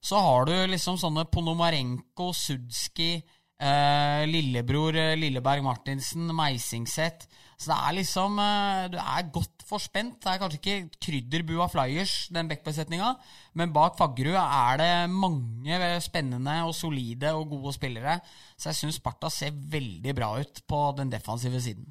Så 0.00 0.16
har 0.22 0.46
du 0.48 0.54
liksom 0.70 0.96
sånne 1.00 1.26
Ponomarenko, 1.28 2.30
Sudski, 2.32 3.18
eh, 3.60 4.22
lillebror 4.30 4.96
eh, 4.96 5.16
Lilleberg 5.18 5.64
Martinsen, 5.66 6.30
Meisingseth. 6.36 7.28
Så 7.60 7.68
det 7.68 7.76
er 7.76 7.96
liksom 7.98 8.38
eh, 8.40 8.86
Du 8.94 8.96
er 9.02 9.28
godt 9.34 9.66
forspent. 9.68 10.16
Det 10.22 10.32
er 10.32 10.40
kanskje 10.40 10.60
ikke 10.62 11.02
krydderbua 11.04 11.68
Flyers, 11.72 12.14
den 12.32 12.48
backbesetninga, 12.48 13.12
men 13.58 13.74
bak 13.74 13.98
Faggerud 13.98 14.38
er 14.40 14.80
det 14.80 14.92
mange 15.12 15.80
spennende 16.00 16.60
og 16.64 16.74
solide 16.78 17.34
og 17.36 17.50
gode 17.52 17.74
spillere. 17.76 18.20
Så 18.56 18.70
jeg 18.70 18.80
syns 18.80 19.00
Sparta 19.02 19.28
ser 19.28 19.52
veldig 19.52 20.14
bra 20.16 20.32
ut 20.40 20.62
på 20.70 20.84
den 20.96 21.12
defensive 21.12 21.60
siden. 21.60 21.90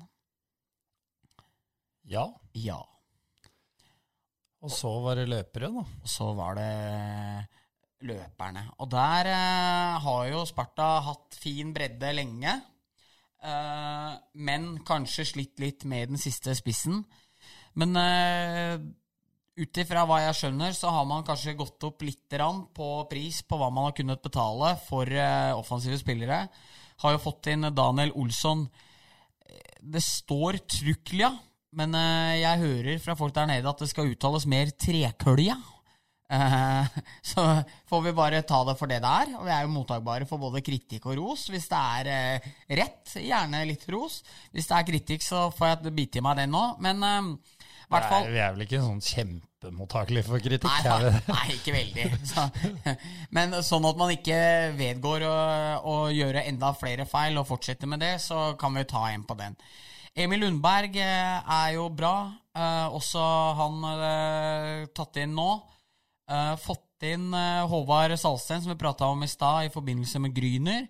Ja. 2.10 2.26
Ja. 2.58 2.82
Og 4.60 4.72
så 4.74 4.92
var 5.04 5.20
det 5.20 5.30
løpere, 5.32 5.70
da. 5.72 5.86
Og 6.04 6.10
så 6.10 6.28
var 6.36 6.58
det 6.60 6.74
løperne. 8.10 8.66
Og 8.80 8.90
der 8.92 9.30
eh, 9.32 10.00
har 10.04 10.28
jo 10.32 10.44
Sparta 10.48 10.90
hatt 11.06 11.38
fin 11.40 11.72
bredde 11.76 12.12
lenge. 12.16 12.58
Eh, 13.40 14.14
men 14.44 14.72
kanskje 14.88 15.28
slitt 15.28 15.60
litt 15.64 15.86
med 15.88 16.12
den 16.14 16.22
siste 16.22 16.56
spissen. 16.58 17.04
Men 17.80 17.96
eh, 18.00 18.76
ut 19.60 19.80
ifra 19.80 20.06
hva 20.08 20.22
jeg 20.26 20.38
skjønner, 20.42 20.76
så 20.76 20.92
har 20.96 21.08
man 21.08 21.26
kanskje 21.28 21.58
gått 21.60 21.84
opp 21.88 22.04
litt 22.04 22.36
på 22.76 22.90
pris 23.12 23.42
på 23.44 23.60
hva 23.60 23.72
man 23.72 23.90
har 23.90 23.96
kunnet 23.96 24.24
betale 24.24 24.76
for 24.88 25.08
eh, 25.08 25.56
offensive 25.56 26.00
spillere. 26.00 26.46
Har 27.00 27.16
jo 27.16 27.24
fått 27.24 27.52
inn 27.52 27.68
Daniel 27.72 28.12
Olsson. 28.20 28.66
Det 29.80 30.02
står 30.04 30.60
Truklia, 30.68 31.32
men 31.78 31.98
eh, 31.98 32.40
jeg 32.42 32.64
hører 32.64 33.04
fra 33.04 33.18
folk 33.20 33.36
der 33.36 33.50
nede 33.50 33.70
at 33.70 33.84
det 33.84 33.90
skal 33.92 34.10
uttales 34.10 34.48
mer 34.50 34.72
Trekølja. 34.74 35.58
Eh, 36.30 36.98
så 37.32 37.46
får 37.90 38.04
vi 38.06 38.16
bare 38.18 38.42
ta 38.48 38.62
det 38.68 38.78
for 38.80 38.90
det 38.90 39.02
det 39.04 39.14
er. 39.24 39.36
Og 39.38 39.46
vi 39.48 39.54
er 39.54 39.66
jo 39.66 39.74
mottakbare 39.76 40.30
for 40.30 40.42
både 40.42 40.64
kritikk 40.66 41.10
og 41.12 41.20
ros. 41.22 41.48
Hvis 41.54 41.70
det 41.72 41.84
er 42.00 42.12
eh, 42.16 42.50
rett, 42.82 43.16
gjerne 43.18 43.66
litt 43.70 43.86
ros. 43.94 44.22
Hvis 44.54 44.72
det 44.72 44.80
er 44.80 44.90
kritikk, 44.90 45.26
så 45.26 45.50
får 45.56 45.74
jeg 45.74 45.96
bite 45.98 46.22
i 46.22 46.26
meg 46.26 46.42
den 46.42 46.56
nå. 46.56 46.66
Men 46.84 47.04
Nei, 47.90 48.02
vi 48.30 48.38
er 48.38 48.52
vel 48.54 48.68
ikke 48.68 48.80
sånn 48.84 49.00
kjempemottakelige 49.02 50.28
for 50.28 50.44
kritikk? 50.46 50.70
Nei, 50.86 51.14
nei, 51.26 51.46
ikke 51.56 51.74
veldig. 51.74 52.04
Så, 52.32 52.44
men 53.36 53.56
sånn 53.66 53.88
at 53.90 53.98
man 53.98 54.14
ikke 54.14 54.38
vedgår 54.78 55.26
å, 55.26 55.38
å 55.82 55.96
gjøre 56.14 56.46
enda 56.52 56.70
flere 56.78 57.08
feil 57.10 57.42
og 57.42 57.48
fortsette 57.50 57.90
med 57.90 58.04
det, 58.06 58.20
så 58.22 58.52
kan 58.62 58.78
vi 58.78 58.86
ta 58.90 59.08
en 59.10 59.26
på 59.26 59.38
den. 59.40 59.58
Emil 60.20 60.42
Lundberg 60.44 60.98
eh, 61.00 61.40
er 61.40 61.74
jo 61.78 61.88
bra. 61.96 62.14
Eh, 62.52 62.96
også 62.96 63.24
han 63.56 63.86
eh, 63.88 64.88
tatt 64.96 65.22
inn 65.24 65.36
nå. 65.38 65.50
Fått 66.62 67.08
inn 67.10 67.32
Håvard 67.34 68.14
Salsten, 68.22 68.60
som 68.62 68.70
vi 68.70 68.78
prata 68.78 69.08
om 69.10 69.24
i 69.26 69.30
stad, 69.32 69.66
i 69.66 69.72
forbindelse 69.74 70.20
med 70.22 70.36
Gryner. 70.36 70.84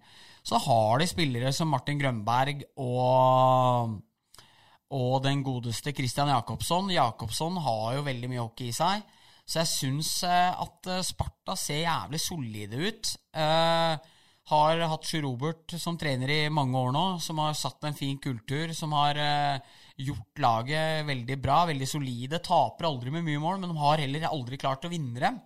Så 0.44 0.60
har 0.65 1.00
de 1.00 1.08
spillere 1.08 1.54
som 1.56 1.72
Martin 1.72 2.02
Grønberg 2.02 2.65
og 2.76 3.96
og 4.89 5.20
den 5.22 5.44
godeste 5.46 5.94
Christian 5.94 6.32
Jacobsson. 6.34 6.89
Jacobsson 6.92 7.60
har 7.62 8.00
jo 8.00 8.06
veldig 8.08 8.30
mye 8.32 8.42
hockey 8.42 8.72
i 8.72 8.76
seg. 8.76 9.04
Så 9.46 9.62
jeg 9.62 9.70
syns 9.70 10.12
at 10.26 10.89
Sparta 11.06 11.54
ser 11.56 11.84
jævlig 11.86 12.20
solide 12.24 12.82
ut. 12.89 13.12
Eh, 13.38 14.10
har 14.50 14.82
hatt 14.92 15.06
Sjur 15.06 15.24
Robert 15.28 15.76
som 15.78 15.98
trener 16.00 16.32
i 16.34 16.40
mange 16.54 16.78
år 16.78 16.94
nå, 16.96 17.06
som 17.22 17.40
har 17.44 17.54
satt 17.58 17.86
en 17.86 17.98
fin 17.98 18.18
kultur. 18.22 18.74
Som 18.78 18.96
har 18.98 19.20
eh, 19.20 19.62
gjort 20.00 20.42
laget 20.42 21.06
veldig 21.08 21.38
bra, 21.42 21.62
veldig 21.70 21.88
solide. 21.90 22.42
Taper 22.44 22.90
aldri 22.90 23.14
med 23.14 23.28
mye 23.28 23.42
mål, 23.44 23.62
men 23.62 23.74
de 23.74 23.80
har 23.82 24.02
heller 24.02 24.30
aldri 24.30 24.60
klart 24.62 24.88
å 24.88 24.92
vinne 24.92 25.22
dem. 25.22 25.40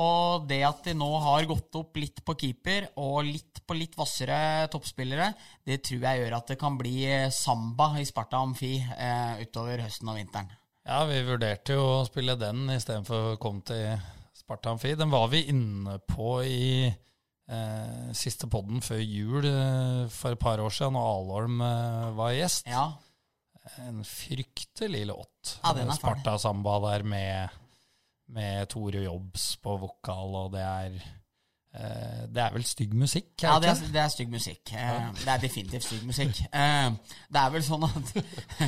Og 0.00 0.48
det 0.50 0.58
at 0.66 0.82
de 0.88 0.96
nå 0.98 1.06
har 1.22 1.46
gått 1.46 1.76
opp 1.78 2.00
litt 2.02 2.18
på 2.26 2.34
keeper 2.40 2.88
og 2.98 3.20
litt 3.28 3.60
på 3.62 3.76
litt 3.78 3.94
hvassere 3.94 4.66
toppspillere, 4.72 5.28
det 5.62 5.78
tror 5.86 6.02
jeg 6.02 6.20
gjør 6.20 6.34
at 6.40 6.50
det 6.50 6.58
kan 6.58 6.78
bli 6.80 6.96
eh, 7.06 7.30
samba 7.32 7.92
i 8.00 8.08
Sparta 8.08 8.42
Amfi 8.42 8.74
eh, 8.82 9.44
utover 9.46 9.84
høsten 9.86 10.10
og 10.10 10.18
vinteren. 10.18 10.50
Ja, 10.84 11.04
vi 11.08 11.22
vurderte 11.24 11.78
jo 11.78 11.86
å 12.00 12.04
spille 12.08 12.34
den 12.36 12.66
istedenfor 12.74 13.30
å 13.30 13.38
komme 13.40 13.62
til 13.64 13.94
Sparta 14.36 14.74
Amfi. 14.74 14.96
Den 14.98 15.14
var 15.14 15.30
vi 15.32 15.46
inne 15.54 16.00
på 16.10 16.40
i 16.42 16.90
eh, 17.48 18.12
siste 18.16 18.48
podden 18.50 18.82
før 18.84 19.00
jul 19.02 19.48
eh, 19.48 20.04
for 20.12 20.34
et 20.34 20.40
par 20.40 20.62
år 20.62 20.72
siden, 20.74 20.96
når 20.96 21.10
Alholm 21.18 21.60
eh, 21.64 22.08
var 22.18 22.36
gjest. 22.36 22.70
Ja, 22.70 22.86
En 23.80 24.02
fryktelig 24.04 25.06
låt. 25.08 25.58
Ja, 25.62 25.72
den 25.72 25.88
er. 25.88 25.96
Sparta 25.96 26.36
Samba 26.38 26.76
der 26.84 27.02
med, 27.02 27.48
med 28.28 28.68
Tore 28.68 29.06
Jobs 29.06 29.54
på 29.56 29.78
vokal, 29.80 30.34
og 30.42 30.52
det 30.52 30.60
er 30.60 30.98
Det 31.74 32.38
er 32.38 32.52
vel 32.54 32.64
stygg 32.66 32.92
musikk? 32.94 33.32
ja 33.42 33.56
det, 33.58 33.70
er, 33.72 33.88
det 33.90 34.00
er 34.04 34.10
stygg 34.12 34.30
musikk. 34.30 34.70
Eh, 34.78 35.08
det 35.24 35.30
er 35.32 35.40
definitivt 35.42 35.86
stygg 35.88 36.04
musikk. 36.06 36.38
Eh, 36.46 37.16
det 37.34 37.40
er 37.40 37.50
vel 37.54 37.64
sånn 37.66 37.86
at 37.88 38.12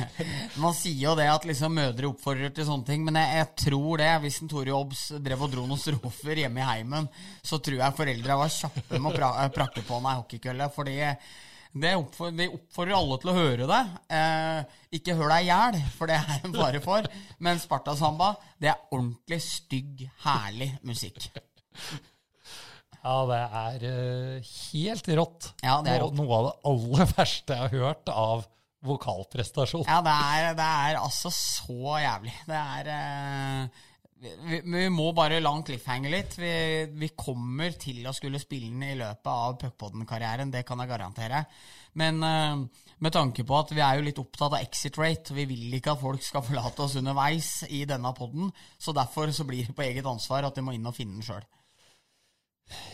Man 0.63 0.75
sier 0.75 1.05
jo 1.05 1.13
det 1.19 1.27
at 1.31 1.47
liksom 1.47 1.77
mødre 1.77 2.09
oppfordrer 2.11 2.51
til 2.55 2.67
sånne 2.67 2.87
ting, 2.89 3.05
men 3.07 3.19
jeg, 3.19 3.37
jeg 3.39 3.49
tror 3.63 4.03
det. 4.03 4.09
Hvis 4.25 4.41
en 4.43 4.51
Tore 4.51 4.75
Obs 4.75 5.03
drev 5.23 5.45
og 5.45 5.53
dro 5.53 5.63
noen 5.69 5.79
strofer 5.79 6.43
hjemme 6.43 6.63
i 6.63 6.67
heimen, 6.67 7.07
så 7.39 7.61
tror 7.63 7.79
jeg 7.79 7.97
foreldra 8.01 8.39
var 8.41 8.51
kjappe 8.57 8.99
med 8.99 9.11
å 9.11 9.15
pra 9.15 9.31
prakke 9.55 9.85
på 9.87 10.01
meg 10.03 10.19
hockeykølle. 10.23 10.67
Fordi 10.75 10.97
Det 11.77 11.93
oppfordrer, 11.99 12.35
vi 12.41 12.49
oppfordrer 12.57 12.97
alle 12.97 13.17
til 13.21 13.31
å 13.31 13.37
høre 13.37 13.69
det. 13.69 13.81
Eh, 14.19 14.77
ikke 14.99 15.15
hør 15.19 15.31
deg 15.35 15.47
i 15.47 15.49
hjel, 15.51 15.79
for 15.95 16.11
det 16.11 16.19
er 16.19 16.43
en 16.47 16.55
fare 16.55 16.83
for. 16.83 17.07
Men 17.39 17.59
Sparta-samba, 17.63 18.33
det 18.59 18.71
er 18.73 18.85
ordentlig 18.91 19.41
stygg, 19.45 20.07
herlig 20.25 20.73
musikk. 20.87 21.29
Ja, 23.07 23.23
det 23.29 23.39
er 23.63 23.83
eh, 23.87 24.53
helt 24.73 25.09
rått. 25.15 25.49
Ja, 25.63 25.79
det 25.85 25.95
er 25.95 26.01
rått. 26.03 26.15
Noe 26.19 26.39
av 26.39 26.47
det 26.49 26.55
aller 26.71 27.11
verste 27.17 27.55
jeg 27.55 27.63
har 27.63 27.91
hørt 27.91 28.11
av 28.11 28.47
vokalprestasjon. 28.87 29.85
Ja, 29.87 30.01
det 30.05 30.13
er, 30.13 30.47
det 30.57 30.71
er 30.87 30.99
altså 31.01 31.31
så 31.33 31.97
jævlig. 32.03 32.33
Det 32.47 32.57
er 32.57 32.89
uh, 32.91 33.85
vi, 34.19 34.59
vi 34.65 34.83
må 34.93 35.11
bare 35.15 35.39
la 35.39 35.53
den 35.55 35.65
cliffhange 35.67 36.11
litt. 36.11 36.35
Vi, 36.39 36.51
vi 36.99 37.11
kommer 37.15 37.73
til 37.79 38.03
å 38.07 38.15
skulle 38.15 38.41
spille 38.43 38.73
den 38.73 38.85
i 38.89 38.99
løpet 38.99 39.31
av 39.31 39.57
Puckpodden-karrieren, 39.63 40.51
det 40.53 40.65
kan 40.67 40.83
jeg 40.83 40.91
garantere. 40.91 41.43
Men 41.97 42.21
uh, 42.21 42.85
med 43.03 43.13
tanke 43.15 43.45
på 43.47 43.57
at 43.57 43.73
vi 43.75 43.83
er 43.85 43.99
jo 43.99 44.07
litt 44.07 44.21
opptatt 44.21 44.51
av 44.51 44.59
exit 44.61 44.99
rate, 44.99 45.35
vi 45.37 45.47
vil 45.49 45.79
ikke 45.79 45.95
at 45.95 46.03
folk 46.03 46.25
skal 46.25 46.45
forlate 46.45 46.83
oss 46.85 46.97
underveis 46.99 47.51
i 47.71 47.85
denne 47.89 48.11
podden, 48.17 48.51
så 48.77 48.93
derfor 48.95 49.31
så 49.31 49.47
blir 49.47 49.69
det 49.69 49.77
på 49.77 49.85
eget 49.87 50.09
ansvar 50.09 50.47
at 50.47 50.57
de 50.57 50.65
må 50.65 50.75
inn 50.75 50.89
og 50.89 50.97
finne 50.97 51.19
den 51.19 51.25
sjøl. 51.27 51.45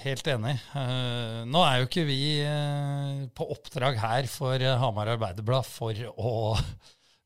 Helt 0.04 0.28
enig. 0.30 0.54
Eh, 0.78 1.40
nå 1.50 1.62
er 1.66 1.80
jo 1.80 1.88
ikke 1.88 2.06
vi 2.06 2.20
eh, 2.46 3.24
på 3.34 3.48
oppdrag 3.56 3.98
her 4.02 4.28
for 4.30 4.62
eh, 4.62 4.78
Hamar 4.82 5.14
Arbeiderblad 5.16 5.70
for 5.70 5.98
å 6.14 6.34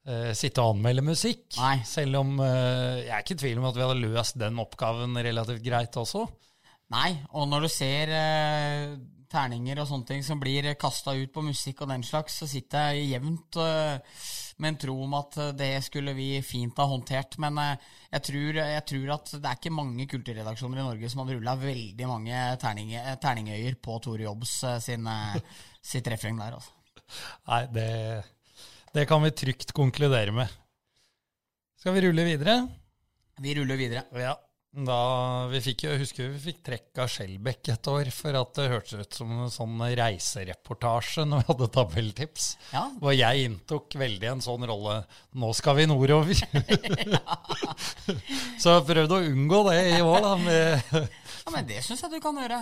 sitte 0.08 0.64
og 0.64 0.78
anmelde 0.78 1.04
musikk. 1.04 1.58
Nei. 1.60 1.82
Selv 1.84 2.22
om 2.22 2.38
jeg 2.40 3.10
er 3.12 3.20
ikke 3.20 3.36
i 3.36 3.40
tvil 3.42 3.58
om 3.60 3.66
at 3.68 3.76
vi 3.76 3.82
hadde 3.84 3.98
løst 4.00 4.38
den 4.40 4.62
oppgaven 4.64 5.20
relativt 5.20 5.60
greit 5.66 5.98
også. 6.00 6.22
Nei, 6.96 7.10
og 7.36 7.50
når 7.52 7.66
du 7.66 7.70
ser 7.74 8.14
terninger 9.32 9.80
og 9.82 9.88
sånne 9.90 10.08
ting 10.10 10.24
som 10.26 10.40
blir 10.42 10.70
kasta 10.80 11.13
ut 11.18 11.32
på 11.34 11.44
musikk 11.46 11.84
og 11.84 11.92
den 11.92 12.06
slags, 12.06 12.40
så 12.42 12.48
sitter 12.50 12.94
jeg 12.96 13.12
jevnt 13.13 13.60
eh, 13.62 14.22
med 14.58 14.72
en 14.72 14.80
tro 14.82 14.96
om 15.04 15.18
at 15.20 15.38
eh, 15.44 15.52
det 15.60 15.70
skulle 15.86 16.16
vi 16.18 16.30
fint 16.46 16.80
ha 16.80 16.88
håndtert. 16.90 17.38
Men 17.44 17.60
eh, 17.62 17.90
jeg, 18.16 18.26
tror, 18.30 18.62
jeg 18.62 18.86
tror 18.94 19.13
at 19.18 19.34
det 19.36 19.52
er 19.52 19.60
ikke 19.60 19.76
mange 19.76 20.08
kulturredaksjoner 20.13 20.82
i 20.82 20.88
Norge 20.88 21.12
som 21.12 21.24
hadde 21.24 21.38
rulla 21.38 21.58
veldig 21.62 22.10
mange 22.10 22.46
terning, 22.63 22.96
terningøyer 23.24 23.78
på 23.84 24.00
Tore 24.04 24.28
Jobbs 24.28 24.56
sin, 24.86 25.12
sitt 25.94 26.10
refreng 26.13 26.40
der. 26.42 26.58
Altså. 26.58 26.74
Nei, 27.52 27.62
det, 27.76 27.92
det 28.96 29.08
kan 29.10 29.24
vi 29.24 29.36
trygt 29.44 29.76
konkludere 29.76 30.36
med. 30.36 30.58
Skal 31.78 31.94
vi 31.96 32.08
rulle 32.08 32.26
videre? 32.26 32.62
Vi 33.44 33.54
ruller 33.60 33.78
videre. 33.80 34.08
Ja. 34.18 34.34
Da, 34.78 35.48
vi 35.50 35.58
fikk 35.66 35.88
jo, 35.88 35.90
jeg 35.96 36.04
husker 36.04 36.28
vi 36.36 36.40
fikk 36.52 36.58
trekk 36.68 37.00
av 37.02 37.08
Skjelbekk 37.10 37.70
et 37.74 37.88
år 37.90 38.10
for 38.13 38.36
at 38.38 38.52
det 38.60 38.66
hørtes 38.70 39.00
ut 39.08 39.16
som 39.18 39.32
en 39.34 39.50
sånn 39.50 39.80
reisereportasje 39.98 41.24
når 41.26 41.40
vi 41.42 41.48
hadde 41.48 41.68
tabelltips. 41.74 42.46
Ja, 42.76 42.84
Hvor 43.02 43.16
jeg 43.18 43.48
inntok 43.48 43.96
veldig 43.98 44.30
en 44.36 44.44
sånn 44.46 44.68
rolle. 44.70 45.00
Nå 45.34 45.50
skal 45.58 45.80
vi 45.80 45.88
nordover. 45.90 46.38
Så 48.62 48.76
jeg 48.76 48.86
prøvde 48.92 49.18
å 49.18 49.24
unngå 49.32 49.63
det 49.72 49.80
i 49.96 50.02
år, 50.06 50.20
da. 50.28 50.34
Med, 50.44 50.92
ja 50.94 51.56
men 51.56 51.66
det 51.72 51.82
syns 51.88 52.04
jeg 52.06 52.13
du 52.13 52.20
kan 52.22 52.38
gjøre. 52.38 52.60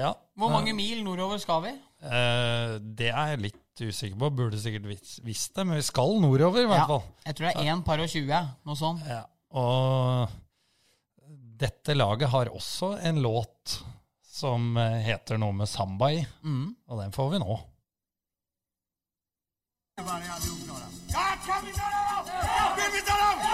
ja. 0.00 0.14
Hvor 0.40 0.50
mange 0.54 0.72
mil 0.76 1.02
nordover 1.04 1.42
skal 1.42 1.60
vi? 1.66 1.74
Eh, 2.04 2.78
det 2.98 3.10
er 3.12 3.34
jeg 3.34 3.42
litt 3.50 3.84
usikker 3.84 4.16
på. 4.20 4.32
Burde 4.40 4.62
sikkert 4.64 4.88
visst 5.28 5.52
det, 5.60 5.66
men 5.68 5.76
vi 5.76 5.84
skal 5.84 6.16
nordover, 6.24 6.64
i 6.64 6.72
hvert 6.72 6.86
Ja, 6.86 6.88
fall. 6.88 7.04
jeg 7.28 7.36
tror 7.36 7.50
det 7.50 7.54
er 7.60 7.70
1 7.76 7.84
par 7.84 8.00
og 8.00 8.08
20, 8.16 8.42
noe 8.64 8.80
sånt. 8.80 9.04
Ja. 9.12 9.20
Og 9.54 10.40
dette 11.60 11.94
laget 11.94 12.28
har 12.32 12.50
også 12.52 12.94
en 13.06 13.20
låt 13.22 13.78
som 14.34 14.76
eh, 14.80 14.98
heter 15.06 15.38
noe 15.38 15.52
med 15.54 15.68
samba 15.70 16.10
i, 16.12 16.24
Mm. 16.42 16.74
og 16.88 16.98
den 17.02 17.12
får 17.14 17.30
vi 17.34 17.38
nå. 17.44 17.60
Ja, 19.96 21.26
kan 21.46 21.64
vi 21.64 21.72
ta 21.72 21.86
dem? 22.26 22.76
Vill 22.76 22.92
vi 22.92 23.00
ta 23.06 23.14
dem! 23.14 23.53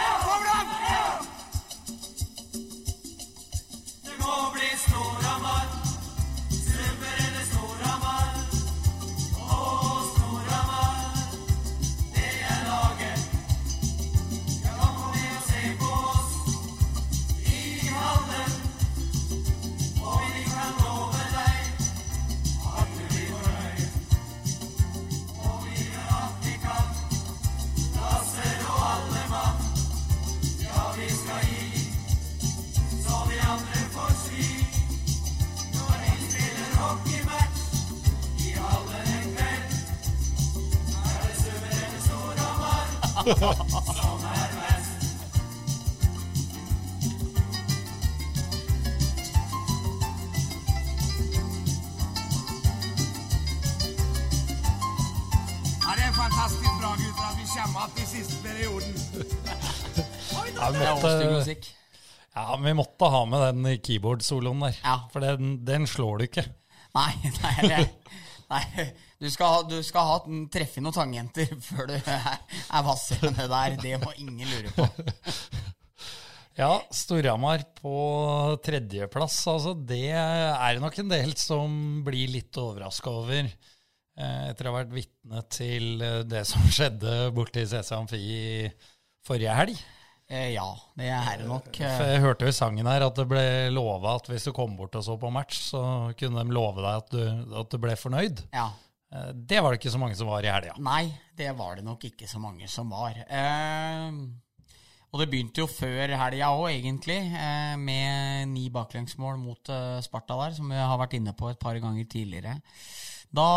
fantastisk 56.21 56.81
bra, 56.81 56.91
gutter, 56.99 57.25
at 57.31 57.37
vi 57.39 57.47
kommer 57.49 57.85
opp 57.87 57.99
i 57.99 58.07
siste 58.09 58.41
perioden. 58.45 58.95
Ja, 60.61 60.69
vi 60.71 60.79
måtte, 60.85 61.55
ja, 62.35 62.57
vi 62.63 62.73
måtte 62.77 63.05
ha 63.11 63.21
med 63.27 63.41
den 63.41 63.79
keyboard-soloen 63.81 64.61
der, 64.61 64.77
Ja. 64.85 64.97
for 65.13 65.25
den, 65.25 65.65
den 65.65 65.87
slår 65.89 66.19
du 66.21 66.25
ikke. 66.27 66.45
Nei, 66.95 67.15
nei, 67.41 67.55
det, 67.65 67.79
nei. 68.51 68.87
Du, 69.21 69.29
skal, 69.33 69.65
du 69.71 69.79
skal 69.87 70.07
ha 70.09 70.19
treffe 70.53 70.83
noen 70.83 70.97
tangenter 70.97 71.51
før 71.69 71.91
du 71.91 71.97
er, 71.99 72.39
er 72.43 72.89
der. 73.55 73.77
Det 73.83 73.97
må 74.03 74.15
ingen 74.19 74.49
lure 74.51 74.75
på. 74.77 74.89
Ja, 76.59 76.75
Storhamar 76.93 77.63
på 77.79 77.91
tredjeplass, 78.67 79.37
altså 79.49 79.71
det 79.87 80.11
er 80.13 80.81
nok 80.83 80.99
en 81.01 81.09
del 81.13 81.31
som 81.39 82.03
blir 82.05 82.29
litt 82.29 82.59
overraska 82.61 83.13
over. 83.23 83.47
eh, 84.19 84.43
Etter 84.51 84.69
å 84.69 84.75
ha 84.75 84.81
vært 84.83 84.93
vitne 84.93 85.41
til 85.49 86.03
eh, 86.05 86.19
det 86.29 86.43
som 86.51 86.67
skjedde 86.69 87.31
borte 87.33 87.63
i 87.63 87.71
CC 87.71 87.95
Amfi 87.97 88.21
forrige 89.25 89.57
helg. 89.57 89.81
Eh, 90.31 90.53
ja, 90.55 90.69
det 90.95 91.09
er 91.11 91.41
det 91.41 91.47
nok. 91.51 91.73
Eh, 91.83 92.03
jeg 92.13 92.21
hørte 92.23 92.47
jo 92.47 92.53
i 92.53 92.55
sangen 92.55 92.87
her 92.87 93.03
at 93.03 93.17
det 93.19 93.25
ble 93.31 93.43
lova 93.75 94.13
at 94.21 94.29
hvis 94.31 94.45
du 94.47 94.53
kom 94.55 94.77
bort 94.79 94.95
og 94.95 95.03
så 95.03 95.17
på 95.19 95.31
match, 95.35 95.59
så 95.73 95.81
kunne 96.19 96.45
de 96.47 96.55
love 96.55 96.79
deg 96.85 97.01
at 97.01 97.11
du, 97.17 97.57
at 97.65 97.73
du 97.75 97.79
ble 97.83 97.97
fornøyd. 97.99 98.45
ja. 98.55 98.69
Eh, 99.13 99.33
Det 99.35 99.59
var 99.59 99.73
det 99.75 99.81
ikke 99.81 99.91
så 99.91 99.99
mange 99.99 100.15
som 100.15 100.29
var 100.31 100.47
i 100.47 100.53
helga. 100.55 100.77
Nei, 100.79 101.09
det 101.35 101.51
var 101.59 101.75
det 101.81 101.83
nok 101.85 102.05
ikke 102.07 102.29
så 102.31 102.39
mange 102.39 102.69
som 102.71 102.93
var. 102.95 103.17
Eh, 103.27 104.13
og 105.11 105.19
det 105.19 105.27
begynte 105.33 105.65
jo 105.65 105.67
før 105.67 106.13
helga 106.15 106.53
òg, 106.55 106.69
egentlig, 106.77 107.17
eh, 107.35 107.75
med 107.77 108.53
ni 108.53 108.69
baklengsmål 108.71 109.35
mot 109.43 109.67
eh, 109.75 109.99
Sparta 110.07 110.37
der, 110.45 110.55
som 110.55 110.71
vi 110.71 110.79
har 110.79 110.95
vært 111.03 111.17
inne 111.19 111.35
på 111.35 111.51
et 111.51 111.59
par 111.59 111.75
ganger 111.83 112.07
tidligere. 112.07 112.61
Da 113.35 113.49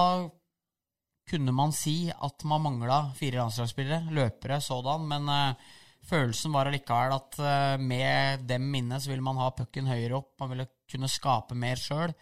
kunne 1.29 1.53
man 1.53 1.71
si 1.71 2.09
at 2.09 2.43
man 2.49 2.65
mangla 2.65 2.97
fire 3.15 3.43
landslagsspillere, 3.43 4.09
løpere 4.09 4.57
sådan, 4.59 5.05
men 5.07 5.29
følelsen 6.08 6.54
var 6.54 6.70
allikevel 6.70 7.16
at 7.16 7.38
eh, 7.39 7.76
med 7.82 8.48
dem 8.50 8.68
inne 8.80 9.00
så 9.02 9.12
ville 9.12 9.26
man 9.26 9.39
ha 9.42 9.52
pucken 9.56 9.89
høyere 9.89 10.20
opp, 10.20 10.34
man 10.41 10.54
ville 10.54 10.70
kunne 10.89 11.12
skape 11.12 11.58
mer 11.58 11.80
sjøl. 11.80 12.14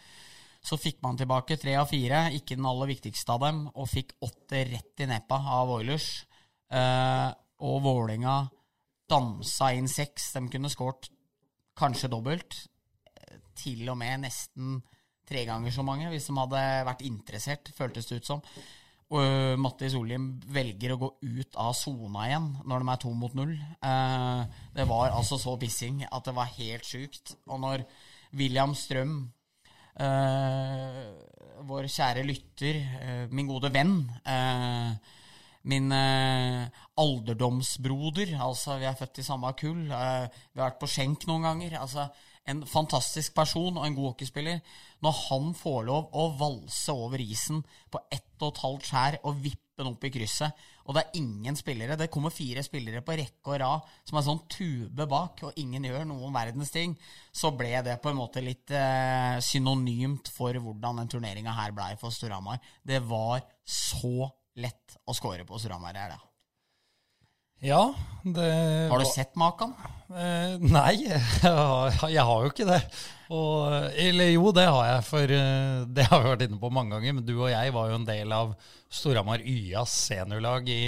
Så 0.62 0.78
fikk 0.78 1.00
man 1.02 1.18
tilbake 1.18 1.58
tre 1.58 1.74
av 1.80 1.90
fire, 1.90 2.28
ikke 2.38 2.58
den 2.60 2.68
aller 2.70 2.92
viktigste 2.92 3.34
av 3.34 3.42
dem, 3.48 3.64
og 3.74 3.90
fikk 3.90 4.14
åtte 4.22 4.62
rett 4.70 5.02
i 5.02 5.08
neppa 5.10 5.40
av 5.58 5.72
Oilers. 5.74 6.10
Eh, 6.72 7.30
og 7.62 7.82
Vålinga 7.86 8.36
dansa 9.12 9.72
inn 9.76 9.90
seks. 9.92 10.32
De 10.38 10.46
kunne 10.54 10.72
skåret 10.72 11.10
kanskje 11.78 12.12
dobbelt. 12.12 12.60
Eh, 13.16 13.40
Til 13.58 13.90
og 13.90 13.98
med 14.00 14.28
nesten 14.28 14.78
tre 15.28 15.46
ganger 15.48 15.74
så 15.74 15.84
mange, 15.86 16.10
hvis 16.12 16.28
de 16.30 16.38
hadde 16.38 16.62
vært 16.88 17.04
interessert, 17.08 17.74
føltes 17.76 18.10
det 18.10 18.22
ut 18.22 18.30
som. 18.30 18.46
Og 19.12 19.20
øh, 19.20 19.58
Matti 19.60 19.90
Solheim 19.92 20.30
velger 20.56 20.94
å 20.94 21.00
gå 21.02 21.10
ut 21.20 21.58
av 21.60 21.74
sona 21.76 22.30
igjen 22.30 22.48
når 22.64 22.84
de 22.84 22.94
er 22.94 23.02
to 23.04 23.12
mot 23.12 23.34
null. 23.36 23.52
Uh, 23.84 24.48
det 24.76 24.88
var 24.88 25.12
altså 25.12 25.40
så 25.42 25.58
pissing 25.60 26.06
at 26.08 26.30
det 26.30 26.36
var 26.38 26.54
helt 26.56 26.88
sjukt. 26.88 27.36
Og 27.52 27.60
når 27.60 27.84
William 28.40 28.72
Strøm 28.78 29.18
uh, 30.00 31.12
vår 31.68 31.88
kjære 31.92 32.26
lytter, 32.26 32.80
eh, 33.02 33.26
min 33.32 33.48
gode 33.48 33.72
venn, 33.74 34.10
eh, 34.26 34.94
min 35.64 35.92
eh, 35.92 36.66
alderdomsbroder, 36.98 38.36
altså 38.42 38.78
vi 38.82 38.86
er 38.90 38.98
født 38.98 39.22
i 39.22 39.24
samme 39.24 39.54
kull, 39.60 39.84
eh, 39.92 40.28
vi 40.54 40.62
har 40.62 40.72
vært 40.72 40.80
på 40.82 40.90
skjenk 40.90 41.28
noen 41.28 41.46
ganger, 41.46 41.78
altså 41.80 42.08
en 42.50 42.64
fantastisk 42.68 43.36
person 43.38 43.78
og 43.78 43.86
en 43.86 43.96
god 43.98 44.12
hockeyspiller. 44.12 44.62
Når 45.06 45.18
han 45.28 45.52
får 45.58 45.84
lov 45.90 46.10
å 46.18 46.30
valse 46.40 46.94
over 46.94 47.22
isen 47.22 47.62
på 47.92 48.02
ett 48.12 48.42
og 48.42 48.52
et 48.52 48.64
halvt 48.64 48.88
skjær 48.90 49.20
og 49.22 49.44
vippe 49.44 49.82
den 49.82 49.92
opp 49.94 50.04
i 50.06 50.12
krysset, 50.14 50.58
og 50.86 50.94
det 50.94 51.02
er 51.02 51.18
ingen 51.22 51.56
spillere 51.58 51.96
Det 51.98 52.10
kommer 52.12 52.34
fire 52.34 52.62
spillere 52.66 53.00
på 53.06 53.16
rekke 53.18 53.54
og 53.54 53.60
rad 53.62 53.92
som 54.06 54.18
er 54.20 54.26
sånn 54.26 54.42
tube 54.52 55.08
bak, 55.10 55.46
og 55.48 55.62
ingen 55.62 55.86
gjør 55.88 56.06
noen 56.10 56.34
verdens 56.36 56.74
ting, 56.74 56.98
så 57.32 57.54
ble 57.56 57.74
det 57.86 57.98
på 58.04 58.12
en 58.12 58.20
måte 58.20 58.44
litt 58.46 58.74
eh, 58.76 59.38
synonymt 59.42 60.30
for 60.34 60.58
hvordan 60.58 61.02
den 61.02 61.14
turneringa 61.16 61.56
her 61.58 61.74
blei 61.78 61.94
for 62.02 62.14
Storhamar. 62.14 62.62
Det 62.84 63.02
var 63.06 63.46
så 63.66 64.30
lett 64.62 65.00
å 65.08 65.16
score 65.18 65.48
på 65.48 65.62
Storhamar 65.62 65.98
her, 65.98 66.18
da. 66.18 66.31
Ja, 67.62 67.94
det 68.26 68.52
Har 68.90 69.00
du 69.00 69.06
sett 69.06 69.36
maken? 69.38 69.74
Eh, 70.10 70.56
nei, 70.66 70.96
jeg 71.06 71.22
har, 71.46 72.10
jeg 72.10 72.24
har 72.26 72.46
jo 72.46 72.50
ikke 72.50 72.66
det. 72.68 72.80
Og, 73.32 73.70
eller 74.02 74.32
jo, 74.34 74.50
det 74.56 74.66
har 74.66 74.88
jeg, 74.90 75.04
for 75.08 75.34
eh, 75.38 75.84
det 75.88 76.08
har 76.10 76.24
vi 76.24 76.32
vært 76.34 76.46
inne 76.48 76.60
på 76.62 76.72
mange 76.74 76.96
ganger. 76.96 77.16
Men 77.20 77.28
du 77.28 77.36
og 77.38 77.52
jeg 77.54 77.76
var 77.76 77.92
jo 77.92 78.00
en 78.00 78.08
del 78.08 78.34
av 78.36 78.56
Storhamar 78.92 79.46
YAs 79.46 79.94
seniorlag 80.10 80.68
i, 80.74 80.82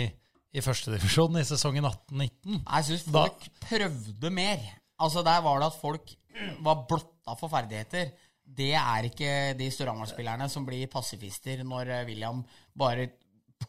i 0.53 0.65
førstedivisjon 0.65 1.39
i 1.39 1.45
sesongen 1.47 1.87
18-19. 1.87 2.59
Jeg 2.65 2.89
syns 2.89 3.07
folk 3.07 3.47
prøvde 3.69 4.33
mer. 4.33 4.65
Altså 5.03 5.23
Der 5.25 5.45
var 5.45 5.61
det 5.61 5.71
at 5.71 5.81
folk 5.81 6.17
var 6.65 6.85
blotta 6.89 7.37
for 7.37 7.53
ferdigheter. 7.53 8.11
Det 8.43 8.73
er 8.75 9.07
ikke 9.07 9.33
de 9.61 9.69
Storhamar-spillerne 9.71 10.49
som 10.51 10.65
blir 10.67 10.89
pasifister 10.91 11.61
når 11.63 11.99
eh, 11.99 12.07
William 12.09 12.41
bare 12.75 13.11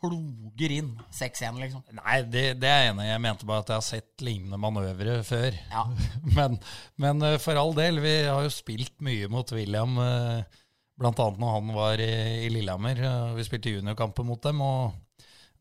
ploger 0.02 0.72
inn 0.78 0.90
6-1, 1.14 1.60
liksom. 1.62 1.82
Nei, 2.00 2.18
det, 2.30 2.42
det 2.62 2.68
er 2.70 2.82
jeg 2.84 2.92
enig 2.94 3.06
i. 3.06 3.10
Jeg 3.12 3.22
mente 3.24 3.46
bare 3.48 3.64
at 3.64 3.72
jeg 3.72 3.80
har 3.80 3.86
sett 3.86 4.24
lignende 4.26 4.58
manøvre 4.60 5.16
før. 5.26 5.56
Ja. 5.72 5.84
Men, 6.36 6.58
men 7.00 7.22
eh, 7.26 7.38
for 7.42 7.58
all 7.60 7.74
del, 7.76 8.00
vi 8.04 8.14
har 8.26 8.42
jo 8.46 8.52
spilt 8.52 8.94
mye 9.04 9.28
mot 9.32 9.52
William, 9.54 9.94
bl.a. 9.98 10.44
blant 10.98 11.18
annet 11.24 11.40
når 11.42 11.56
han 11.58 11.72
var 11.76 12.02
i, 12.02 12.10
i 12.46 12.50
Lillehammer. 12.54 13.00
Eh, 13.04 13.32
Vi 13.38 13.46
spilte 13.48 13.72
juniorkamper 13.76 14.26
mot 14.26 14.42
dem, 14.42 14.60
og 14.64 15.00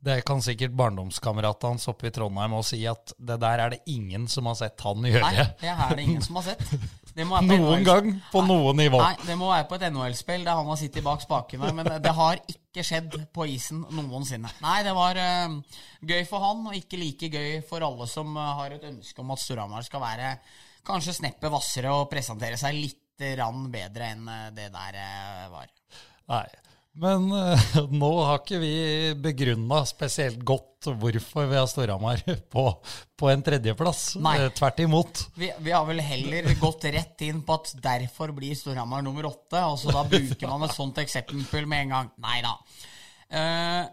det 0.04 0.18
kan 0.28 0.42
sikkert 0.44 0.74
barndomskameratene 0.76 1.70
hans 1.78 1.88
oppe 1.88 2.10
i 2.10 2.12
Trondheim 2.12 2.52
også 2.58 2.74
si 2.76 2.82
at 2.92 3.14
det 3.24 3.38
der 3.40 3.62
er 3.64 3.70
det 3.72 3.78
ingen 3.88 4.26
som 4.28 4.50
har 4.50 4.58
sett 4.60 4.82
han 4.84 5.00
Nei, 5.00 5.14
gjøre. 5.16 5.46
det 5.62 5.70
er 5.72 5.94
det 5.96 6.04
ingen 6.04 6.26
som 6.26 6.42
har 6.42 6.50
sett. 6.50 6.74
Det 7.14 7.26
må 7.30 7.38
være 7.38 7.58
Noen 7.62 7.86
gang, 7.86 8.10
på 8.32 8.42
noe 8.48 8.74
nivå. 8.78 8.98
Nei, 9.04 9.14
det 9.28 9.36
må 9.38 9.52
være 9.52 9.68
på 9.70 9.78
et 9.78 9.86
NHL-spill 9.92 10.46
der 10.48 10.58
han 10.58 10.70
har 10.72 10.80
sittet 10.82 11.06
bak 11.06 11.22
spakene. 11.22 11.70
Men 11.78 11.92
det 12.02 12.14
har 12.18 12.42
ikke 12.50 12.86
skjedd 12.86 13.18
på 13.36 13.46
isen 13.54 13.84
noensinne. 13.94 14.50
Nei, 14.64 14.80
det 14.86 14.96
var 14.98 15.20
uh, 15.22 15.84
gøy 16.02 16.26
for 16.30 16.42
han, 16.46 16.66
og 16.72 16.78
ikke 16.78 17.02
like 17.02 17.30
gøy 17.30 17.60
for 17.70 17.86
alle 17.86 18.10
som 18.10 18.34
uh, 18.34 18.56
har 18.64 18.74
et 18.74 18.90
ønske 18.90 19.22
om 19.22 19.34
at 19.36 19.44
Storhamar 19.44 19.86
skal 19.86 20.02
være 20.02 20.34
kanskje 20.88 21.20
sneppet 21.22 21.54
hvassere 21.54 21.94
og 21.94 22.10
presentere 22.12 22.58
seg 22.60 22.76
litt 22.76 23.00
rann 23.38 23.70
bedre 23.72 24.10
enn 24.10 24.26
eh, 24.28 24.48
det 24.58 24.66
der 24.74 24.98
var. 25.54 25.70
Nei. 26.34 26.48
Men 26.94 27.32
eh, 27.32 27.78
nå 28.02 28.12
har 28.22 28.42
ikke 28.42 28.60
vi 28.62 28.74
begrunna 29.18 29.82
spesielt 29.90 30.44
godt 30.46 30.92
hvorfor 31.00 31.48
vi 31.50 31.58
har 31.58 31.68
Storhamar 31.70 32.22
på, 32.54 32.66
på 33.18 33.32
en 33.32 33.44
tredjeplass. 33.46 34.04
Nei. 34.22 34.36
Eh, 34.44 34.52
Tvert 34.54 34.84
imot. 34.84 35.24
Vi, 35.40 35.50
vi 35.66 35.74
har 35.74 35.88
vel 35.90 36.04
heller 36.04 36.52
gått 36.62 36.86
rett 36.94 37.26
inn 37.26 37.42
på 37.46 37.58
at 37.58 37.74
derfor 37.82 38.36
blir 38.36 38.54
Storhamar 38.58 39.06
nummer 39.06 39.32
åtte, 39.32 39.64
og 39.66 39.80
så 39.82 39.94
da 39.96 40.06
bruker 40.12 40.52
man 40.52 40.68
et 40.68 40.76
sånt 40.78 41.02
eksempel 41.02 41.66
med 41.66 41.88
en 41.88 41.98
gang. 41.98 42.14
Nei 42.24 42.40
da. 42.46 42.56
Uh, 43.34 43.84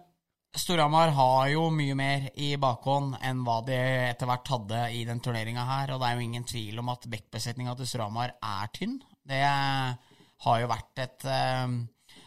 Storhamar 0.60 1.12
har 1.14 1.44
jo 1.52 1.68
mye 1.72 1.94
mer 1.94 2.24
i 2.42 2.50
bakhånd 2.60 3.14
enn 3.24 3.44
hva 3.46 3.60
de 3.64 3.76
etter 4.10 4.28
hvert 4.28 4.50
hadde 4.50 4.80
i 4.98 5.04
den 5.08 5.22
turneringa 5.22 5.62
her, 5.68 5.92
og 5.94 6.02
det 6.02 6.08
er 6.08 6.18
jo 6.18 6.26
ingen 6.26 6.44
tvil 6.48 6.82
om 6.82 6.90
at 6.92 7.06
backbesetninga 7.08 7.76
til 7.78 7.88
Storhamar 7.88 8.34
er 8.34 8.72
tynn. 8.74 8.98
Det 9.30 9.40
har 9.40 10.60
jo 10.60 10.68
vært 10.72 11.02
et 11.04 11.26
eh, 11.30 11.78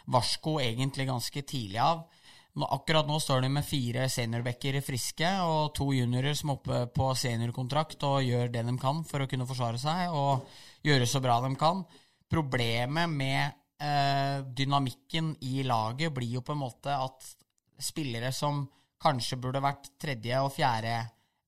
varsko 0.05 0.59
egentlig 0.61 1.07
ganske 1.07 1.41
tidlig 1.41 1.79
av. 1.83 2.03
Akkurat 2.53 3.07
nå 3.09 3.17
står 3.17 3.41
de 3.41 3.49
med 3.49 3.65
fire 3.65 4.05
seniorbacker 4.13 4.77
friske 4.85 5.29
og 5.41 5.71
to 5.73 5.87
juniorer 5.95 6.35
som 6.37 6.51
er 6.51 6.59
oppe 6.59 6.81
på 6.93 7.07
seniorkontrakt 7.17 8.03
og 8.05 8.27
gjør 8.27 8.51
det 8.53 8.61
de 8.67 8.75
kan 8.81 9.01
for 9.09 9.23
å 9.23 9.29
kunne 9.29 9.47
forsvare 9.49 9.81
seg 9.81 10.13
og 10.13 10.45
gjøre 10.85 11.07
så 11.09 11.21
bra 11.23 11.39
de 11.41 11.49
kan. 11.57 11.81
Problemet 12.29 13.09
med 13.09 13.41
eh, 13.81 14.45
dynamikken 14.45 15.33
i 15.49 15.63
laget 15.65 16.13
blir 16.13 16.37
jo 16.37 16.43
på 16.45 16.53
en 16.53 16.61
måte 16.61 16.93
at 16.93 17.25
spillere 17.81 18.29
som 18.31 18.61
kanskje 19.01 19.39
burde 19.41 19.63
vært 19.63 19.89
tredje 19.99 20.43
og 20.43 20.53
fjerde 20.53 20.99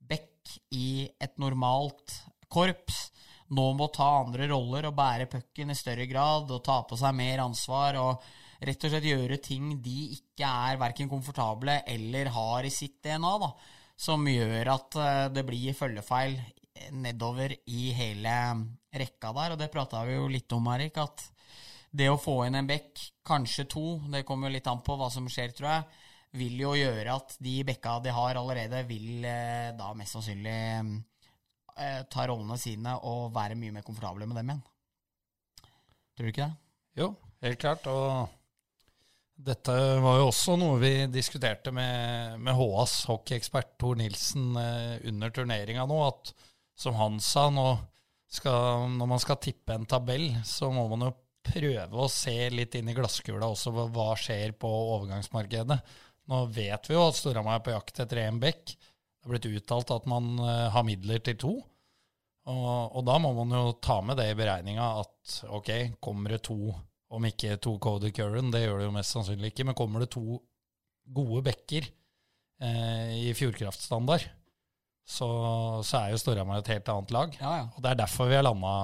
back 0.09 0.57
i 0.73 1.05
et 1.21 1.37
normalt 1.41 2.17
korps, 2.49 3.11
nå 3.53 3.67
må 3.77 3.91
ta 3.93 4.07
andre 4.23 4.49
roller 4.49 4.89
og 4.89 4.97
bære 4.97 5.29
pucken 5.29 5.69
i 5.69 5.77
større 5.77 6.07
grad 6.09 6.49
og 6.49 6.63
ta 6.65 6.79
på 6.87 6.97
seg 6.97 7.13
mer 7.13 7.43
ansvar 7.45 8.01
og 8.01 8.25
rett 8.61 8.85
og 8.85 8.93
slett 8.93 9.07
gjøre 9.09 9.39
ting 9.43 9.73
de 9.83 9.95
ikke 10.15 10.47
er 10.69 10.79
verken 10.79 11.09
komfortable 11.11 11.81
eller 11.91 12.31
har 12.35 12.67
i 12.67 12.73
sitt 12.73 13.01
DNA, 13.03 13.33
da, 13.41 13.51
som 13.95 14.27
gjør 14.27 14.71
at 14.75 14.99
eh, 15.01 15.25
det 15.35 15.45
blir 15.47 15.77
følgefeil 15.77 16.37
nedover 16.91 17.55
i 17.71 17.89
hele 17.95 18.33
rekka 18.95 19.31
der. 19.35 19.55
Og 19.55 19.59
det 19.59 19.71
prata 19.73 20.03
vi 20.07 20.17
jo 20.17 20.27
litt 20.31 20.51
om, 20.55 20.67
Erik, 20.73 20.99
at 21.01 21.23
det 21.95 22.09
å 22.11 22.19
få 22.19 22.41
inn 22.45 22.59
en 22.59 22.67
bekk, 22.67 23.05
kanskje 23.25 23.67
to, 23.71 23.85
det 24.11 24.25
kommer 24.27 24.49
jo 24.49 24.57
litt 24.57 24.67
an 24.67 24.83
på 24.85 24.97
hva 24.99 25.07
som 25.13 25.29
skjer, 25.31 25.55
tror 25.55 25.71
jeg, 25.71 26.03
vil 26.35 26.59
jo 26.59 26.73
gjøre 26.75 27.15
at 27.15 27.37
de 27.43 27.55
bekka 27.67 27.99
de 28.03 28.11
har 28.15 28.39
allerede, 28.39 28.83
vil 28.89 29.25
eh, 29.27 29.71
da 29.77 29.93
mest 29.95 30.17
sannsynlig 30.17 30.55
eh, 31.79 32.01
ta 32.11 32.25
rollene 32.27 32.57
sine 32.59 32.97
og 33.07 33.29
være 33.35 33.55
mye 33.59 33.77
mer 33.77 33.85
komfortable 33.87 34.27
med 34.27 34.41
dem 34.41 34.51
igjen. 34.51 34.65
Tror 36.15 36.27
du 36.27 36.31
ikke 36.31 36.49
det? 36.49 36.59
Jo, 36.99 37.07
helt 37.43 37.59
klart. 37.59 37.87
Og 37.91 38.35
dette 39.35 39.73
var 39.99 40.19
jo 40.19 40.29
også 40.29 40.55
noe 40.59 40.77
vi 40.79 40.93
diskuterte 41.11 41.73
med, 41.75 42.39
med 42.39 42.55
HAs 42.55 43.01
hockeyekspert 43.09 43.75
Tor 43.81 43.97
Nilsen 43.99 44.55
eh, 44.59 44.95
under 45.11 45.33
turneringa 45.35 45.83
nå, 45.89 45.99
at 46.07 46.31
som 46.75 46.95
han 46.99 47.19
sa, 47.23 47.49
nå 47.51 47.67
skal, 48.31 48.87
når 48.95 49.11
man 49.11 49.21
skal 49.21 49.39
tippe 49.43 49.75
en 49.75 49.87
tabell, 49.87 50.29
så 50.47 50.71
må 50.73 50.87
man 50.91 51.07
jo 51.07 51.13
prøve 51.45 52.01
å 52.01 52.09
se 52.11 52.49
litt 52.51 52.75
inn 52.79 52.89
i 52.89 52.95
glasskula 52.97 53.51
også 53.51 53.73
hva, 53.75 54.09
skjer 54.17 54.55
på 54.59 54.71
overgangsmarkedet. 54.95 55.77
Nå 56.31 56.41
vet 56.55 56.89
vi 56.89 56.95
jo 56.95 57.05
at 57.05 57.19
Storhamar 57.19 57.59
er 57.59 57.65
på 57.67 57.75
jakt 57.75 58.01
etter 58.01 58.23
EM 58.23 58.39
bekk. 58.41 58.73
Det 58.73 59.27
er 59.27 59.33
blitt 59.35 59.49
uttalt 59.51 59.93
at 59.93 60.09
man 60.09 60.35
eh, 60.39 60.67
har 60.73 60.87
midler 60.87 61.21
til 61.23 61.39
to. 61.43 61.53
Og, 62.45 62.97
og 62.97 63.05
da 63.05 63.19
må 63.21 63.31
man 63.35 63.53
jo 63.57 63.77
ta 63.81 63.99
med 64.05 64.19
det 64.21 64.31
i 64.31 64.37
beregninga 64.37 64.89
at 65.01 65.37
ok, 65.49 65.71
kommer 66.03 66.35
det 66.35 66.43
to, 66.45 66.73
om 67.15 67.25
ikke 67.29 67.55
to 67.63 67.77
Cody 67.81 68.11
Curran, 68.15 68.51
det 68.53 68.65
gjør 68.65 68.81
det 68.81 68.87
jo 68.89 68.95
mest 68.95 69.15
sannsynlig 69.15 69.51
ikke, 69.53 69.65
men 69.69 69.77
kommer 69.77 70.03
det 70.03 70.11
to 70.15 70.39
gode 71.15 71.41
bekker 71.45 71.87
eh, 72.61 73.15
i 73.29 73.33
Fjordkraftstandard, 73.37 74.25
så, 75.05 75.27
så 75.85 75.99
er 76.01 76.13
jo 76.13 76.19
Storhamar 76.21 76.61
et 76.63 76.71
helt 76.73 76.89
annet 76.89 77.11
lag. 77.13 77.35
Ja, 77.41 77.55
ja. 77.61 77.65
Og 77.75 77.81
det 77.85 77.91
er 77.91 77.99
derfor 78.03 78.29
vi 78.31 78.37
har 78.39 78.45
landa 78.47 78.75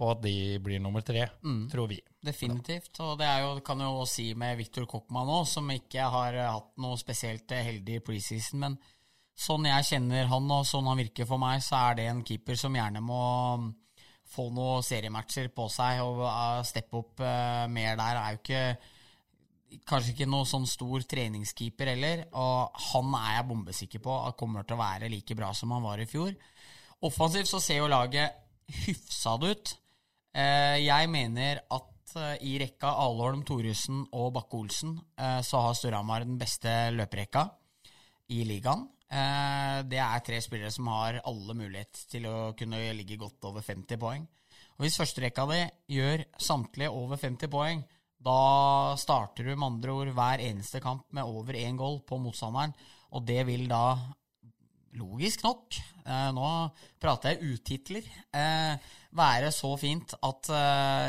på 0.00 0.08
at 0.14 0.22
de 0.24 0.32
blir 0.64 0.80
nummer 0.80 1.02
tre, 1.04 1.26
Mm. 1.44 1.68
tror 1.70 1.88
vi. 1.90 1.98
Definitivt. 2.24 2.94
Og 3.04 3.18
det 3.20 3.26
er 3.28 3.42
jo, 3.44 3.50
kan 3.64 3.80
jo 3.84 3.90
også 4.00 4.14
si 4.14 4.26
med 4.34 4.56
Viktor 4.58 4.86
Kokkmann 4.88 5.28
òg, 5.28 5.44
som 5.46 5.68
ikke 5.70 6.06
har 6.10 6.34
eh, 6.40 6.48
hatt 6.56 6.72
noe 6.80 6.96
spesielt 7.00 7.52
eh, 7.52 7.62
heldig 7.68 8.00
preseason. 8.06 8.62
Men 8.64 8.78
sånn 9.36 9.68
jeg 9.68 9.86
kjenner 9.92 10.26
han, 10.32 10.50
og 10.56 10.66
sånn 10.68 10.88
han 10.88 10.98
virker 11.00 11.28
for 11.28 11.40
meg, 11.40 11.60
så 11.64 11.78
er 11.90 12.00
det 12.00 12.08
en 12.10 12.24
keeper 12.24 12.58
som 12.60 12.74
gjerne 12.76 13.00
må 13.04 13.20
få 14.30 14.48
noen 14.54 14.84
seriematcher 14.86 15.50
på 15.54 15.66
seg 15.72 16.00
og 16.04 16.24
eh, 16.28 16.62
steppe 16.68 17.00
opp 17.00 17.22
eh, 17.24 17.66
mer 17.72 17.98
der. 18.00 18.20
Er 18.20 18.34
jo 18.36 18.42
ikke 18.44 18.64
Kanskje 19.86 20.16
ikke 20.16 20.26
noe 20.26 20.42
sånn 20.50 20.64
stor 20.66 21.04
treningskeeper 21.06 21.92
heller, 21.92 22.24
og 22.34 22.80
han 22.88 23.12
er 23.14 23.36
jeg 23.36 23.44
bombesikker 23.46 24.00
på 24.02 24.16
at 24.26 24.34
kommer 24.34 24.66
til 24.66 24.74
å 24.74 24.80
være 24.80 25.10
like 25.12 25.36
bra 25.38 25.52
som 25.54 25.70
han 25.70 25.84
var 25.84 26.02
i 26.02 26.08
fjor. 26.10 26.32
Offensivt 27.06 27.46
så 27.46 27.60
ser 27.62 27.78
jo 27.78 27.86
laget 27.86 28.34
hyfsad 28.80 29.46
ut. 29.46 29.72
Eh, 30.34 30.80
jeg 30.82 31.12
mener 31.14 31.62
at 31.70 31.86
i 32.42 32.56
rekka 32.58 32.90
Alholm, 32.98 33.44
Thoresen 33.46 34.00
og 34.10 34.32
Bakke-Olsen 34.34 34.96
så 35.46 35.60
har 35.62 35.76
Storhamar 35.78 36.24
den 36.26 36.40
beste 36.40 36.72
løperekka 36.90 37.44
i 38.34 38.40
ligaen. 38.48 38.88
Eh, 39.10 39.78
det 39.90 39.98
er 39.98 40.22
tre 40.22 40.38
spillere 40.42 40.70
som 40.70 40.86
har 40.92 41.18
alle 41.26 41.56
mulighet 41.58 42.04
til 42.12 42.28
å 42.30 42.52
kunne 42.58 42.78
ligge 42.94 43.18
godt 43.18 43.48
over 43.48 43.64
50 43.66 43.98
poeng. 43.98 44.26
Og 44.78 44.84
Hvis 44.86 45.00
førsterekka 45.00 45.46
di 45.50 45.64
gjør 45.96 46.22
samtlige 46.38 46.94
over 46.94 47.18
50 47.18 47.50
poeng, 47.50 47.82
da 48.20 48.94
starter 49.00 49.48
du 49.48 49.54
med 49.56 49.66
andre 49.66 49.96
ord 49.96 50.14
hver 50.14 50.44
eneste 50.44 50.80
kamp 50.84 51.08
med 51.16 51.26
over 51.26 51.58
én 51.58 51.76
goal 51.76 52.00
på 52.06 52.20
motstanderen, 52.20 52.74
og 53.10 53.26
det 53.26 53.42
vil 53.48 53.66
da 53.68 53.98
logisk 55.00 55.42
nok, 55.46 55.76
eh, 56.04 56.30
nå 56.36 56.48
prater 57.00 57.34
jeg 57.34 57.54
utitler, 57.56 58.06
eh, 58.34 58.76
være 59.16 59.50
så 59.54 59.72
fint 59.80 60.14
at 60.22 60.50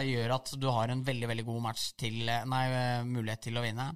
gjør 0.07 0.35
at 0.39 0.53
du 0.57 0.69
har 0.71 0.89
en 0.89 1.03
veldig, 1.05 1.27
veldig 1.27 1.45
god 1.45 1.61
match 1.69 1.91
til, 1.99 2.25
nei, 2.25 2.65
mulighet 3.05 3.45
til 3.45 3.59
å 3.59 3.65
vinne. 3.65 3.91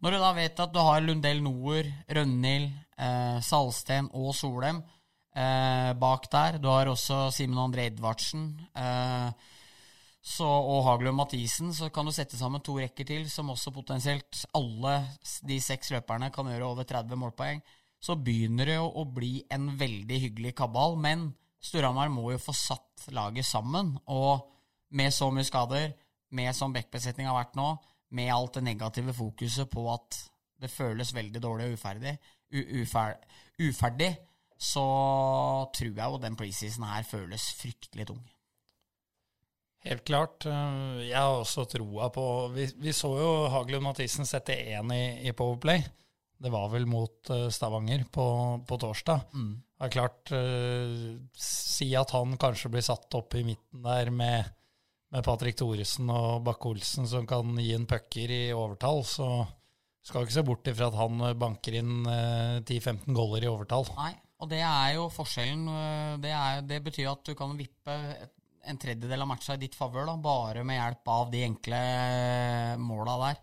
Når 0.00 0.14
du 0.14 0.20
da 0.22 0.30
vet 0.32 0.60
at 0.64 0.72
du 0.72 0.80
har 0.80 1.02
Lundell 1.04 1.42
Noer, 1.44 1.88
Rønhild, 2.08 2.70
eh, 2.96 3.38
Salsten 3.44 4.08
og 4.16 4.32
Solheim 4.36 4.80
eh, 5.36 5.92
bak 6.00 6.28
der. 6.32 6.56
Du 6.58 6.70
har 6.72 6.88
også 6.88 7.26
Simen 7.34 7.60
André 7.60 7.90
Edvardsen. 7.90 8.46
Eh, 8.74 9.56
og 10.40 10.84
Haglund 10.84 11.16
Mathisen, 11.16 11.72
så 11.74 11.88
kan 11.92 12.06
du 12.06 12.12
sette 12.12 12.36
sammen 12.36 12.60
to 12.60 12.76
rekker 12.78 13.06
til, 13.08 13.28
som 13.32 13.50
også 13.50 13.72
potensielt 13.72 14.44
alle 14.54 14.98
de 15.48 15.56
seks 15.60 15.90
løperne 15.94 16.28
kan 16.32 16.48
gjøre 16.48 16.68
over 16.68 16.84
30 16.84 17.16
målpoeng. 17.16 17.62
Så 18.00 18.16
begynner 18.16 18.68
det 18.68 18.76
jo 18.76 18.88
å 19.00 19.04
bli 19.04 19.42
en 19.52 19.70
veldig 19.80 20.18
hyggelig 20.26 20.54
kabal, 20.60 20.96
men 20.96 21.30
Storhamar 21.60 22.08
må 22.12 22.30
jo 22.32 22.40
få 22.40 22.52
satt 22.56 23.08
laget 23.12 23.48
sammen. 23.48 23.96
Og 24.08 24.46
med 24.96 25.12
så 25.12 25.28
mye 25.32 25.44
skader, 25.44 25.92
med 26.30 26.54
som 26.56 26.72
backbesetning 26.72 27.28
har 27.28 27.36
vært 27.36 27.56
nå, 27.58 27.74
med 28.16 28.32
alt 28.34 28.58
det 28.58 28.64
negative 28.66 29.14
fokuset 29.16 29.70
på 29.70 29.86
at 29.92 30.18
det 30.60 30.70
føles 30.72 31.14
veldig 31.16 31.40
dårlig 31.42 31.70
og 31.70 31.78
uferdig, 31.78 32.16
ufer 32.52 33.14
uferdig, 33.60 34.10
så 34.60 34.82
tror 35.72 35.94
jeg 35.94 36.12
jo 36.12 36.20
den 36.20 36.36
preseason 36.36 36.84
her 36.84 37.06
føles 37.08 37.46
fryktelig 37.56 38.10
tung. 38.10 38.20
Helt 39.86 40.04
klart. 40.04 40.44
eh, 40.44 41.08
Jeg 41.08 41.16
har 41.16 41.38
også 41.40 41.64
troa 41.64 42.10
på 42.12 42.24
Vi, 42.52 42.66
vi 42.76 42.92
så 42.92 43.14
jo 43.16 43.30
Haglund 43.48 43.86
Mathisen 43.86 44.28
sette 44.28 44.52
én 44.52 44.92
i, 44.92 45.28
i 45.28 45.32
Powerplay. 45.32 45.80
Det 46.40 46.52
var 46.52 46.68
vel 46.72 46.84
mot 46.88 47.30
eh, 47.32 47.48
Stavanger 47.48 48.04
på, 48.12 48.26
på 48.68 48.76
torsdag. 48.80 49.24
Det 49.32 49.86
er 49.88 49.94
klart 49.94 50.32
eh, 50.36 51.16
Si 51.32 51.88
at 51.96 52.12
han 52.12 52.36
kanskje 52.40 52.72
blir 52.74 52.84
satt 52.84 53.16
opp 53.16 53.34
i 53.40 53.44
midten 53.46 53.80
der 53.86 54.12
med, 54.12 54.52
med 55.10 55.24
Patrick 55.26 55.58
Thoresen 55.58 56.10
og 56.14 56.44
Bakke-Olsen 56.46 57.08
som 57.10 57.26
kan 57.28 57.56
gi 57.58 57.72
en 57.74 57.86
pucker 57.90 58.30
i 58.30 58.42
overtall, 58.54 59.02
så 59.06 59.28
skal 60.06 60.24
ikke 60.24 60.36
se 60.38 60.44
bort 60.46 60.68
ifra 60.70 60.88
at 60.88 60.98
han 60.98 61.22
banker 61.38 61.76
inn 61.80 62.04
eh, 62.08 62.58
10-15 62.62 63.16
goller 63.16 63.44
i 63.44 63.50
overtall. 63.50 63.88
Nei, 63.98 64.12
og 64.40 64.50
det 64.52 64.60
er 64.64 64.94
jo 64.96 65.08
forskjellen. 65.12 65.64
øh, 65.68 66.20
Det, 66.22 66.30
er, 66.32 66.62
det 66.66 66.82
betyr 66.86 67.10
at 67.12 67.24
du 67.26 67.34
kan 67.38 67.56
vippe 67.58 67.96
en 68.70 68.78
tredjedel 68.80 69.24
av 69.24 69.28
matcha 69.28 69.56
i 69.56 69.60
ditt 69.62 69.74
favør, 69.76 70.12
bare 70.22 70.62
med 70.64 70.78
hjelp 70.78 71.10
av 71.10 71.30
de 71.32 71.42
enkle 71.48 71.82
måla 72.80 73.16
der. 73.24 73.42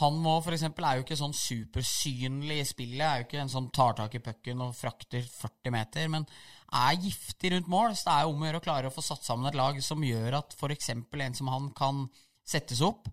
Han 0.00 0.16
må 0.24 0.38
for 0.40 0.56
eksempel, 0.56 0.86
er 0.88 0.96
jo 0.96 1.04
ikke 1.04 1.18
sånn 1.20 1.34
supersynlig 1.36 2.62
i 2.62 2.68
spillet, 2.68 3.04
er 3.04 3.20
jo 3.20 3.26
ikke 3.26 3.42
en 3.42 3.52
som 3.52 3.68
tar 3.74 3.98
tak 3.98 4.14
i 4.16 4.22
pucken 4.24 4.62
og 4.64 4.72
frakter 4.78 5.26
40 5.26 5.74
meter, 5.74 6.08
men 6.14 6.24
er 6.72 7.00
giftig 7.00 7.52
rundt 7.54 7.70
mål. 7.70 7.96
Så 7.96 8.08
det 8.08 8.14
er 8.14 8.26
jo 8.26 8.34
om 8.34 8.44
å 8.44 8.48
gjøre 8.48 8.60
å 8.62 8.64
klare 8.64 8.90
å 8.90 8.94
få 8.94 9.04
satt 9.04 9.26
sammen 9.26 9.48
et 9.50 9.58
lag 9.58 9.80
som 9.84 10.04
gjør 10.04 10.38
at 10.40 10.56
f.eks. 10.56 10.92
en 10.94 11.36
som 11.38 11.50
han 11.52 11.68
kan 11.76 12.06
settes 12.44 12.82
opp. 12.84 13.10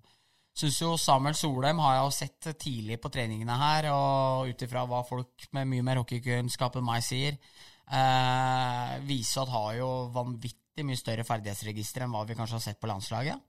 Syns 0.60 0.80
jo 0.82 0.96
Samuel 1.00 1.38
Solheim 1.38 1.80
har 1.80 1.96
jeg 1.96 2.06
jo 2.06 2.16
sett 2.16 2.48
tidlig 2.60 2.98
på 3.00 3.12
treningene 3.14 3.56
her, 3.62 3.90
og 3.94 4.50
ut 4.50 4.64
ifra 4.66 4.84
hva 4.90 5.04
folk 5.08 5.46
med 5.56 5.70
mye 5.72 5.86
mer 5.86 6.02
hockeykunnskap 6.02 6.80
enn 6.80 6.88
meg 6.88 7.06
sier, 7.06 7.38
eh, 7.88 8.96
viser 9.08 9.46
at 9.46 9.54
har 9.54 9.78
jo 9.78 9.92
vanvittig 10.16 10.84
mye 10.88 11.00
større 11.00 11.28
ferdighetsregister 11.28 12.04
enn 12.04 12.12
hva 12.16 12.26
vi 12.28 12.36
kanskje 12.36 12.58
har 12.58 12.66
sett 12.66 12.82
på 12.82 12.90
landslaget. 12.92 13.40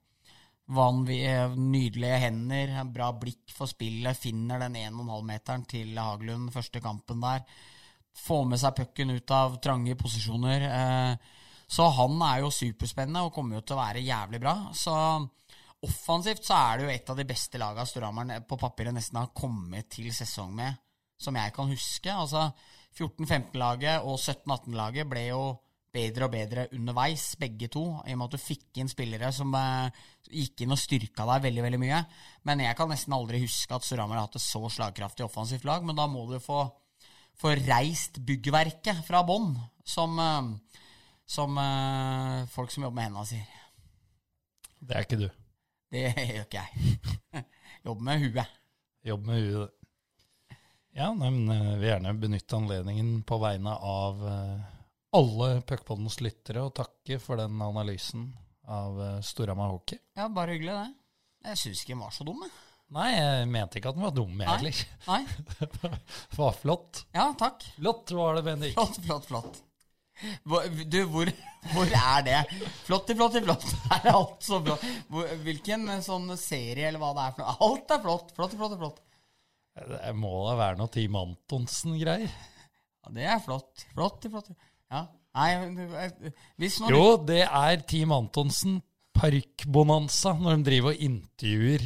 Vanvi, 0.71 1.17
nydelige 1.57 2.21
hender, 2.21 2.71
bra 2.93 3.09
blikk 3.19 3.51
for 3.51 3.67
spillet, 3.67 4.15
finner 4.15 4.61
den 4.61 4.77
1,5-meteren 4.79 5.65
til 5.67 5.97
Haglund 5.99 6.53
første 6.53 6.79
kampen 6.79 7.19
der. 7.25 7.43
Får 8.17 8.43
med 8.49 8.59
seg 8.61 8.75
pucken 8.77 9.13
ut 9.15 9.33
av 9.35 9.55
trange 9.63 9.95
posisjoner. 9.99 10.65
Eh, 10.67 11.37
så 11.71 11.87
han 11.95 12.17
er 12.27 12.41
jo 12.43 12.51
superspennende 12.51 13.23
og 13.23 13.33
kommer 13.35 13.59
jo 13.59 13.63
til 13.63 13.77
å 13.77 13.81
være 13.81 14.03
jævlig 14.03 14.41
bra. 14.43 14.55
Så 14.75 14.93
offensivt 15.87 16.45
så 16.45 16.57
er 16.57 16.77
det 16.77 16.85
jo 16.85 16.93
et 16.93 17.11
av 17.13 17.17
de 17.21 17.27
beste 17.29 17.61
lagene 17.61 17.87
Storhamar 17.87 18.45
på 18.47 18.59
papiret 18.59 18.95
nesten 18.95 19.21
har 19.21 19.31
kommet 19.35 19.89
til 19.93 20.11
sesong 20.13 20.51
med, 20.57 20.81
som 21.17 21.37
jeg 21.39 21.55
kan 21.55 21.71
huske. 21.71 22.11
Altså 22.11 22.49
14-15-laget 22.97 24.03
og 24.03 24.19
17-18-laget 24.19 25.07
ble 25.09 25.27
jo 25.29 25.43
bedre 25.91 26.27
og 26.27 26.33
bedre 26.33 26.65
underveis, 26.75 27.33
begge 27.39 27.67
to, 27.71 27.83
i 28.07 28.13
og 28.13 28.19
med 28.19 28.29
at 28.29 28.35
du 28.35 28.41
fikk 28.41 28.79
inn 28.79 28.91
spillere 28.91 29.31
som 29.35 29.51
eh, 29.57 30.03
gikk 30.31 30.63
inn 30.63 30.75
og 30.75 30.79
styrka 30.79 31.25
deg 31.27 31.47
veldig 31.47 31.65
veldig 31.65 31.81
mye. 31.81 32.03
Men 32.47 32.63
jeg 32.63 32.77
kan 32.79 32.91
nesten 32.91 33.15
aldri 33.15 33.41
huske 33.43 33.75
at 33.75 33.87
Storhamar 33.87 34.19
har 34.19 34.29
hatt 34.29 34.39
et 34.39 34.45
så 34.45 34.61
slagkraftig 34.71 35.27
offensivt 35.27 35.67
lag. 35.67 35.83
Men 35.87 35.99
da 35.99 36.07
må 36.11 36.23
du 36.29 36.37
få, 36.43 36.63
få 37.41 37.55
reist 37.57 38.21
byggverket 38.25 39.01
fra 39.07 39.23
bånn, 39.27 39.55
som, 39.83 40.17
eh, 40.21 40.87
som 41.25 41.57
eh, 41.57 42.47
folk 42.53 42.73
som 42.73 42.85
jobber 42.85 42.99
med 42.99 43.09
hendene 43.09 43.27
sier. 43.29 43.59
Det 44.81 44.97
er 44.97 45.05
ikke 45.05 45.21
du. 45.21 45.29
Det 45.91 46.07
gjør 46.07 46.45
ikke 46.45 46.63
jeg. 46.63 46.97
Jobber 47.85 48.05
med 48.07 48.21
huet. 48.23 48.57
Jobber 49.05 49.31
med 49.33 49.45
huet. 49.45 49.77
Ja, 50.95 51.09
men 51.15 51.45
eh, 51.49 51.65
jeg 51.71 51.79
vil 51.79 51.89
gjerne 51.89 52.13
benytte 52.19 52.57
anledningen 52.57 53.11
på 53.27 53.37
vegne 53.41 53.75
av 53.75 54.23
eh, 54.27 54.71
alle 55.17 55.49
Puckpoddens 55.67 56.19
lyttere 56.23 56.63
og 56.65 56.73
takke 56.79 57.19
for 57.23 57.39
den 57.39 57.61
analysen 57.63 58.29
av 58.67 58.99
eh, 59.03 59.19
Storhamar 59.25 59.71
Hockey. 59.71 59.99
Ja, 60.17 60.27
bare 60.31 60.57
hyggelig, 60.57 60.75
det. 60.75 61.49
Jeg 61.51 61.61
syns 61.61 61.83
ikke 61.83 61.95
den 61.95 62.03
var 62.03 62.15
så 62.15 62.27
dum, 62.27 62.43
jeg. 62.45 62.53
Nei, 62.91 63.09
jeg 63.15 63.43
mente 63.47 63.79
ikke 63.79 63.91
at 63.93 63.97
den 63.97 64.03
var 64.03 64.15
dum, 64.15 64.41
jeg 64.43 64.71
Nei. 65.07 65.19
Det 65.61 66.37
var 66.37 66.55
flott. 66.59 67.05
Ja, 67.15 67.29
takk. 67.39 67.63
Flott 67.77 68.11
var 68.17 68.35
det, 68.35 68.43
Bendik. 68.49 68.73
Flott, 68.75 68.99
flott, 69.05 69.29
flott. 69.29 69.61
Du, 70.91 70.97
hvor, 71.09 71.31
hvor 71.71 71.93
er 71.97 72.25
det? 72.27 72.41
Flott, 72.83 73.13
flott, 73.15 73.37
flott. 73.45 73.63
Er 73.95 74.11
alt 74.11 74.43
så 74.45 74.59
flott? 74.61 74.83
Hvilken 75.45 75.87
sånn 76.03 76.27
serie 76.37 76.89
eller 76.89 77.01
hva 77.01 77.13
det 77.15 77.23
er 77.23 77.37
for 77.37 77.45
noe? 77.45 77.55
Alt 77.69 77.95
er 77.95 78.03
flott. 78.03 78.35
Flott, 78.35 78.57
flott, 78.59 78.75
flott. 78.83 79.01
Det 79.79 80.13
må 80.19 80.33
da 80.49 80.57
være 80.59 80.79
noe 80.81 80.91
Team 80.91 81.15
Antonsen-greier. 81.15 82.35
Ja, 83.01 83.15
det 83.15 83.27
er 83.37 83.41
flott. 83.41 83.87
Flott, 83.95 84.27
flott. 84.27 84.51
Ja. 84.91 85.05
Nei, 85.39 85.49
eh, 85.55 86.31
hvis 86.59 86.81
noen 86.83 86.91
Jo, 86.91 87.03
det 87.23 87.45
er 87.47 87.83
Team 87.87 88.11
Antonsen 88.11 88.81
parykkbonanza 89.15 90.35
når 90.35 90.59
de 90.59 90.67
driver 90.67 90.91
og 90.91 91.03
intervjuer 91.07 91.85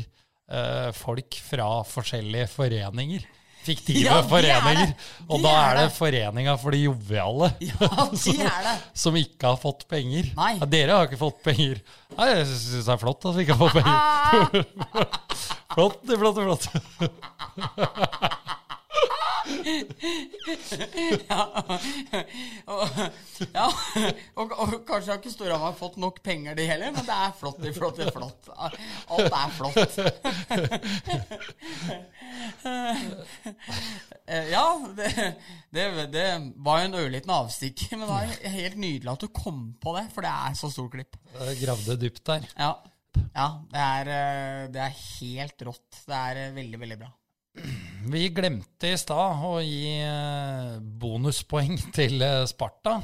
eh, 0.52 0.92
folk 0.98 1.40
fra 1.50 1.70
forskjellige 1.90 2.48
foreninger. 2.54 3.26
Fiktive 3.66 4.04
Ja, 4.04 4.20
er 4.20 4.28
foreninger. 4.30 4.92
Og 5.26 5.42
da 5.42 5.52
er 5.64 5.78
det. 5.80 5.86
Foreninga 5.96 6.54
for 6.62 6.76
de 6.76 6.84
joviale. 6.84 7.48
Ja, 7.66 7.90
de 8.14 8.36
er 8.46 8.60
det. 8.68 8.76
Som 8.94 9.18
ikke 9.18 9.50
har 9.50 9.58
fått 9.62 9.88
penger. 9.90 10.30
Nei. 10.38 10.52
Ja, 10.60 10.68
dere 10.70 11.00
har 11.00 11.10
ikke 11.10 11.22
fått 11.24 11.42
penger. 11.46 11.82
Nei, 12.14 12.28
jeg 12.30 12.46
syns 12.52 12.86
det 12.86 12.94
er 12.94 13.02
flott 13.02 13.26
at 13.26 13.40
vi 13.40 13.48
ikke 13.48 13.58
har 13.58 13.64
fått 13.66 13.80
penger. 13.80 14.70
flott, 15.74 15.98
det 16.06 16.14
er 16.14 16.22
flott, 16.22 16.70
flott. 19.46 20.72
og, 22.72 22.82
ja, 23.54 23.68
og, 24.36 24.52
og 24.52 24.76
kanskje 24.88 25.12
har 25.12 25.20
ikke 25.20 25.34
Storhamar 25.34 25.76
fått 25.78 25.98
nok 26.02 26.22
penger, 26.26 26.56
de 26.58 26.66
heller, 26.70 26.94
men 26.96 27.06
det 27.06 27.16
er 27.16 27.32
flott, 27.40 27.60
det 27.62 27.70
er 27.72 27.78
flott, 27.78 27.98
det 28.00 28.06
er 28.08 28.16
flott. 28.16 28.44
Alt 29.16 29.34
er 29.42 29.50
flott. 29.60 29.96
Ja, 34.26 34.66
det, 34.98 35.10
det, 35.70 35.86
det 36.14 36.26
var 36.66 36.82
jo 36.82 36.88
en 36.90 36.98
ørliten 37.00 37.34
avstikker, 37.36 37.96
men 37.98 38.08
det 38.08 38.14
var 38.14 38.54
helt 38.56 38.80
nydelig 38.82 39.12
at 39.12 39.26
du 39.26 39.30
kom 39.34 39.60
på 39.82 39.94
det, 39.98 40.08
for 40.16 40.26
det 40.26 40.34
er 40.34 40.58
så 40.58 40.72
stor 40.74 40.90
klipp. 40.94 41.18
Gravde 41.62 41.98
dypt 42.02 42.24
der. 42.28 42.48
Ja, 42.58 42.72
ja 43.36 43.48
det, 43.72 43.84
er, 43.84 44.12
eh, 44.16 44.64
det 44.74 44.82
er 44.88 44.98
helt 45.04 45.68
rått. 45.70 46.02
Det 46.08 46.18
er 46.18 46.42
eh, 46.46 46.56
veldig, 46.58 46.82
veldig 46.82 47.00
bra. 47.04 47.12
Vi 48.06 48.28
glemte 48.30 48.92
i 48.94 48.98
stad 49.00 49.44
å 49.48 49.58
gi 49.66 49.96
eh, 49.98 50.76
bonuspoeng 50.80 51.78
til 51.98 52.22
eh, 52.22 52.44
Sparta. 52.50 53.00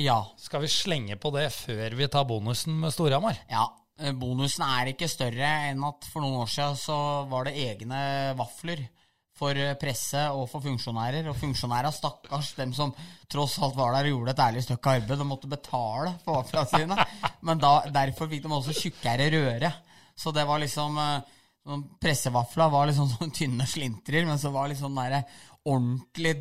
Ja. 0.00 0.18
Skal 0.40 0.64
vi 0.64 0.72
slenge 0.72 1.18
på 1.20 1.30
det 1.34 1.50
før 1.54 1.94
vi 1.98 2.08
tar 2.10 2.26
bonusen 2.28 2.78
med 2.80 2.94
Storhamar? 2.94 3.42
Ja, 3.50 3.66
eh, 4.00 4.14
bonusen 4.16 4.64
er 4.66 4.94
ikke 4.94 5.10
større 5.12 5.50
enn 5.68 5.84
at 5.86 6.08
for 6.08 6.24
noen 6.24 6.40
år 6.42 6.50
siden 6.50 6.80
så 6.80 6.98
var 7.30 7.48
det 7.48 7.58
egne 7.66 8.00
vafler 8.38 8.86
for 9.34 9.58
presse 9.80 10.22
og 10.30 10.46
for 10.48 10.62
funksjonærer. 10.64 11.28
Og 11.28 11.38
funksjonærer, 11.38 11.92
stakkars, 11.92 12.54
dem 12.56 12.72
som 12.76 12.94
tross 13.30 13.58
alt 13.62 13.76
var 13.76 13.96
der 13.96 14.08
og 14.08 14.16
gjorde 14.16 14.34
et 14.36 14.44
ærlig 14.46 14.64
stykke 14.64 14.98
arbeid, 14.98 15.18
de 15.18 15.26
måtte 15.26 15.50
betale 15.50 16.14
for 16.24 16.40
vaflene 16.40 16.70
sine. 16.70 17.08
Men 17.46 17.60
da, 17.62 17.76
derfor 17.92 18.30
fikk 18.30 18.46
de 18.46 18.56
også 18.56 18.76
tjukkere 18.78 19.28
røre. 19.34 19.72
Så 20.16 20.30
det 20.32 20.46
var 20.46 20.62
liksom 20.62 20.96
eh, 21.02 21.33
sånn 21.64 21.84
Pressevafla 22.00 22.68
var 22.72 22.90
liksom 22.90 23.10
sånne 23.16 23.34
tynne 23.34 23.66
slintrer, 23.68 24.28
men 24.28 24.40
så 24.40 24.52
var 24.54 24.70
liksom 24.70 24.84
liksom 24.84 25.02
derre 25.02 25.24
ordentlig 25.64 26.34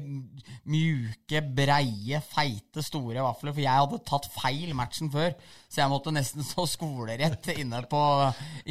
mjuke, 0.68 1.40
breie, 1.56 2.20
feite, 2.28 2.84
store 2.84 3.24
vafler. 3.24 3.54
For 3.56 3.64
jeg 3.64 3.84
hadde 3.84 4.00
tatt 4.04 4.28
feil 4.34 4.74
matchen 4.76 5.12
før, 5.14 5.32
så 5.72 5.80
jeg 5.80 5.92
måtte 5.94 6.12
nesten 6.12 6.44
stå 6.50 6.66
skolerett 6.68 7.48
inne, 7.56 7.80
på, 7.88 8.02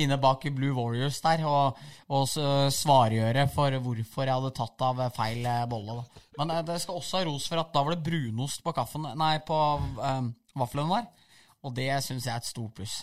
inne 0.05 0.21
bak 0.21 0.45
i 0.45 0.53
Blue 0.53 0.77
Warriors 0.77 1.23
der 1.25 1.47
og, 1.49 1.81
og 2.13 2.29
svargjøre 2.29 3.47
for 3.55 3.79
hvorfor 3.81 4.29
jeg 4.29 4.37
hadde 4.37 4.55
tatt 4.61 4.87
av 4.91 5.03
feil 5.17 5.41
eh, 5.49 5.65
bolle. 5.71 6.03
Da. 6.03 6.27
Men 6.43 6.57
eh, 6.59 6.65
det 6.69 6.81
skal 6.85 7.01
også 7.01 7.23
ha 7.23 7.27
ros 7.31 7.49
for 7.49 7.63
at 7.63 7.73
da 7.73 7.87
var 7.87 7.97
det 7.97 8.05
brunost 8.05 8.65
på 8.65 8.77
kaffen, 8.77 9.09
nei, 9.17 9.35
på 9.47 9.63
um, 10.05 10.33
vaflene 10.61 11.01
der. 11.01 11.31
Og 11.63 11.73
det 11.77 11.89
syns 12.05 12.27
jeg 12.27 12.35
er 12.35 12.43
et 12.43 12.53
stort 12.53 12.77
pluss. 12.77 13.01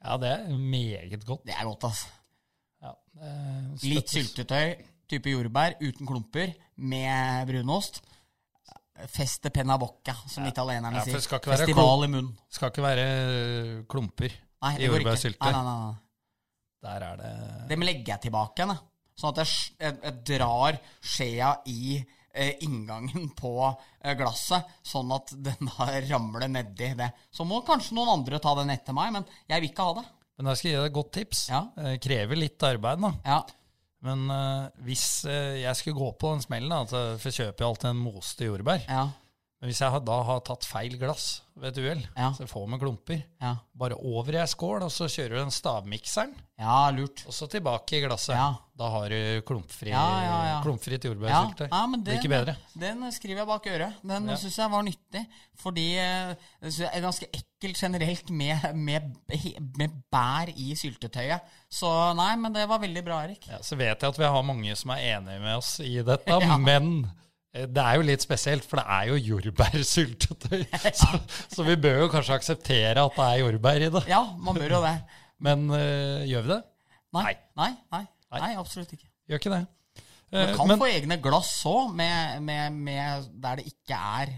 Ja, 0.00 0.16
det 0.22 0.32
er 0.32 0.48
meget 0.56 1.24
godt. 1.26 1.44
Det 1.44 1.56
er 1.56 1.66
godt, 1.66 1.90
altså. 1.90 2.15
Ja, 2.82 2.92
det 3.16 3.88
Litt 3.88 4.12
syltetøy, 4.12 4.76
type 5.08 5.32
jordbær, 5.32 5.78
uten 5.80 6.08
klumper, 6.08 6.52
med 6.76 7.46
brunost. 7.48 8.02
feste 9.12 9.50
penna 9.52 9.76
bocca, 9.78 10.14
som 10.28 10.46
italienerne 10.48 10.96
Ja, 10.96 11.04
for 11.04 11.20
sier. 11.20 11.40
Festival 11.52 12.04
i 12.06 12.08
munnen. 12.08 12.32
Skal 12.48 12.70
ikke 12.72 12.84
være 12.84 13.02
øh, 13.04 13.84
klumper 13.92 14.32
Nei, 14.64 14.70
i 14.80 14.86
jordbærsylte. 14.88 15.44
Nei, 15.44 15.52
nei, 15.52 15.64
nei, 15.64 15.78
nei. 15.84 15.94
Der 16.86 17.04
er 17.04 17.16
det 17.20 17.32
Dem 17.68 17.84
legger 17.84 18.14
jeg 18.14 18.24
tilbake 18.28 18.62
igjen. 18.64 18.78
Sånn 19.16 19.32
at 19.32 19.42
jeg, 19.42 19.52
jeg, 19.80 19.98
jeg 20.04 20.16
drar 20.30 20.78
skjea 21.00 21.50
i 21.72 21.96
eh, 22.36 22.54
inngangen 22.66 23.30
på 23.36 23.52
eh, 23.68 24.14
glasset, 24.18 24.64
sånn 24.84 25.12
at 25.16 25.32
den 25.44 25.70
da 25.72 25.88
ramler 26.08 26.48
nedi 26.52 26.90
det. 26.98 27.10
Så 27.32 27.44
må 27.48 27.62
kanskje 27.66 27.96
noen 27.96 28.12
andre 28.18 28.40
ta 28.40 28.52
den 28.60 28.72
etter 28.74 28.96
meg, 28.96 29.12
men 29.16 29.28
jeg 29.48 29.64
vil 29.64 29.72
ikke 29.72 29.88
ha 29.88 29.96
det. 30.00 30.06
Men 30.36 30.50
jeg 30.52 30.58
skal 30.60 30.70
gi 30.70 30.76
deg 30.76 30.86
et 30.90 30.96
godt 30.98 31.12
tips. 31.16 31.44
Ja. 31.48 31.60
Eh, 31.80 31.94
krever 32.02 32.36
litt 32.36 32.62
arbeid, 32.68 33.00
da. 33.00 33.12
Ja, 33.24 33.38
Men 34.06 34.26
uh, 34.30 34.66
hvis 34.84 35.24
uh, 35.24 35.56
jeg 35.56 35.74
skulle 35.78 35.96
gå 35.96 36.10
på 36.20 36.34
den 36.34 36.42
smellen, 36.44 36.68
da, 36.70 36.82
for 37.16 37.30
jeg 37.30 37.38
kjøper 37.40 37.64
jo 37.64 37.70
alltid 37.72 37.88
en 37.90 38.02
moste 38.04 38.44
jordbær 38.44 38.82
ja, 38.84 39.06
Men 39.56 39.70
hvis 39.70 39.80
jeg 39.80 39.90
har- 39.90 40.04
da 40.04 40.18
har 40.28 40.42
tatt 40.44 40.66
feil 40.68 40.98
glass 41.00 41.40
ved 41.56 41.72
et 41.72 41.80
uhell, 41.80 42.02
Ja. 42.14 42.28
så 42.36 42.44
jeg 42.44 42.50
får 42.52 42.66
med 42.68 42.80
klumper, 42.84 43.22
ja. 43.40 43.54
bare 43.74 43.96
over 43.96 44.36
i 44.36 44.42
ei 44.42 44.46
skål, 44.52 44.82
og 44.84 44.92
så 44.92 45.08
kjører 45.08 45.32
du 45.32 45.40
den 45.40 45.50
stavmikseren, 45.56 46.34
Ja, 46.58 46.90
lurt. 46.90 47.20
og 47.28 47.34
så 47.36 47.44
tilbake 47.52 47.98
i 47.98 48.00
glasset. 48.00 48.32
Ja. 48.32 48.46
Da 48.76 48.86
har 48.92 49.08
du 49.12 49.42
klumpfri, 49.44 49.90
Ja, 49.90 50.04
ja, 50.24 50.36
ja. 50.48 50.54
klumpfritt 50.64 51.04
jordbærsyltetøy. 51.04 51.68
ja, 51.70 51.80
men 51.86 52.00
Blir 52.04 52.14
den, 52.14 52.22
ikke 52.22 52.30
bedre. 52.32 52.54
den 52.80 53.12
skriver 53.12 53.42
jeg 53.42 53.46
bak 53.50 53.66
øret. 53.66 53.98
Den 54.02 54.28
Ja. 54.28 54.36
syns 54.40 54.56
jeg 54.56 54.70
var 54.72 54.82
nyttig. 54.86 55.22
Fordi 55.60 55.84
eh, 55.98 56.34
det 56.62 56.88
er 56.92 57.00
ganske 57.04 57.26
ekkelt 57.32 57.76
generelt 57.80 58.30
med, 58.30 58.74
med, 58.74 59.12
med 59.76 59.90
bær 60.12 60.48
i 60.56 60.74
syltetøyet. 60.74 61.40
Så 61.70 61.92
nei, 62.16 62.36
men 62.36 62.52
det 62.56 62.64
var 62.68 62.78
veldig 62.80 63.04
bra, 63.04 63.20
Erik. 63.24 63.46
Ja, 63.48 63.58
så 63.60 63.76
vet 63.76 64.00
jeg 64.00 64.08
at 64.08 64.18
vi 64.18 64.24
har 64.24 64.42
mange 64.42 64.76
som 64.76 64.90
er 64.96 65.04
enige 65.16 65.40
med 65.40 65.56
oss 65.56 65.74
i 65.80 66.00
dette, 66.02 66.40
men 66.70 67.10
eh, 67.54 67.66
det 67.66 67.84
er 67.84 67.96
jo 68.00 68.02
litt 68.08 68.24
spesielt, 68.24 68.64
for 68.64 68.80
det 68.80 68.86
er 68.88 69.12
jo 69.12 69.20
jordbærsyltetøy. 69.36 70.64
Så, 70.94 71.20
så 71.52 71.62
vi 71.68 71.76
bør 71.76 72.00
jo 72.06 72.08
kanskje 72.12 72.34
akseptere 72.40 72.96
at 73.04 73.16
det 73.16 73.28
er 73.28 73.44
jordbær 73.44 73.76
i 73.88 73.92
det. 73.92 74.04
Ja, 74.08 74.24
man 74.38 74.54
bør 74.56 74.76
jo 74.78 74.82
det. 74.84 74.96
Men 75.44 75.66
eh, 75.76 76.24
gjør 76.30 76.46
vi 76.46 76.52
det? 76.54 76.60
Nei, 77.16 77.22
Nei. 77.56 77.70
nei, 77.92 78.02
nei, 78.32 78.40
Nei. 78.42 78.52
absolutt 78.60 78.92
ikke. 78.96 79.08
Gjør 79.30 79.42
ikke 79.42 79.54
det. 79.56 79.62
Man 79.66 79.72
Eh, 80.42 80.56
kan 80.56 80.66
men 80.66 80.80
få 80.80 80.88
egne 80.90 81.16
glass 81.22 81.50
òg, 81.70 81.92
med, 81.94 82.40
med, 82.42 82.72
med 82.74 83.28
der 83.40 83.60
det 83.60 83.68
ikke 83.70 83.94
er 83.94 84.32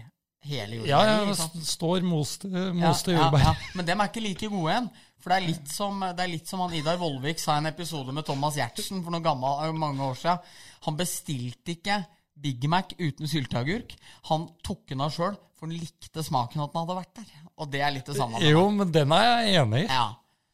hele 0.45 0.77
ja, 0.85 0.99
jordbær 1.01 1.07
ja, 1.09 1.15
ja 1.25 1.47
det 1.55 1.63
står 1.65 2.03
moste, 2.05 2.47
Ja, 2.53 2.67
moste 2.77 3.11
ja, 3.15 3.23
jordbær. 3.23 3.41
ja. 3.47 3.53
Men 3.75 3.87
dem 3.87 4.03
er 4.03 4.11
ikke 4.11 4.21
like 4.21 4.49
gode 4.53 4.69
igjen. 4.69 4.89
For 5.19 5.33
det 5.33 5.39
er 5.39 5.47
litt 5.49 5.73
som, 5.73 5.97
det 6.05 6.23
er 6.23 6.29
litt 6.31 6.47
som 6.47 6.61
han 6.63 6.75
Idar 6.77 6.99
Vollvik 7.01 7.41
sa 7.41 7.57
i 7.57 7.63
en 7.63 7.71
episode 7.71 8.13
med 8.15 8.23
Thomas 8.29 8.55
Giertsen 8.55 9.01
for 9.03 9.11
noen 9.11 9.25
gammel, 9.25 9.73
mange 9.81 10.05
år 10.05 10.15
siden. 10.21 10.45
Han 10.85 10.95
bestilte 11.01 11.73
ikke 11.73 11.97
Big 12.39 12.69
Mac 12.71 12.93
uten 13.01 13.27
sylteagurk. 13.27 13.97
Han 14.29 14.45
tok 14.63 14.85
den 14.93 15.01
av 15.03 15.11
sjøl, 15.17 15.33
for 15.57 15.67
han 15.67 15.75
likte 15.75 16.23
smaken 16.23 16.61
at 16.63 16.71
den 16.71 16.83
hadde 16.85 16.99
vært 17.01 17.17
der. 17.19 17.33
Og 17.57 17.73
det 17.73 17.81
er 17.83 17.97
litt 17.97 18.07
det 18.13 18.15
samme. 18.21 18.39
Jo, 18.45 18.67
men 18.77 18.93
den 18.95 19.11
er 19.17 19.25
jeg 19.41 19.57
enig 19.65 19.87
i. 19.87 19.89
Ja. 19.89 20.05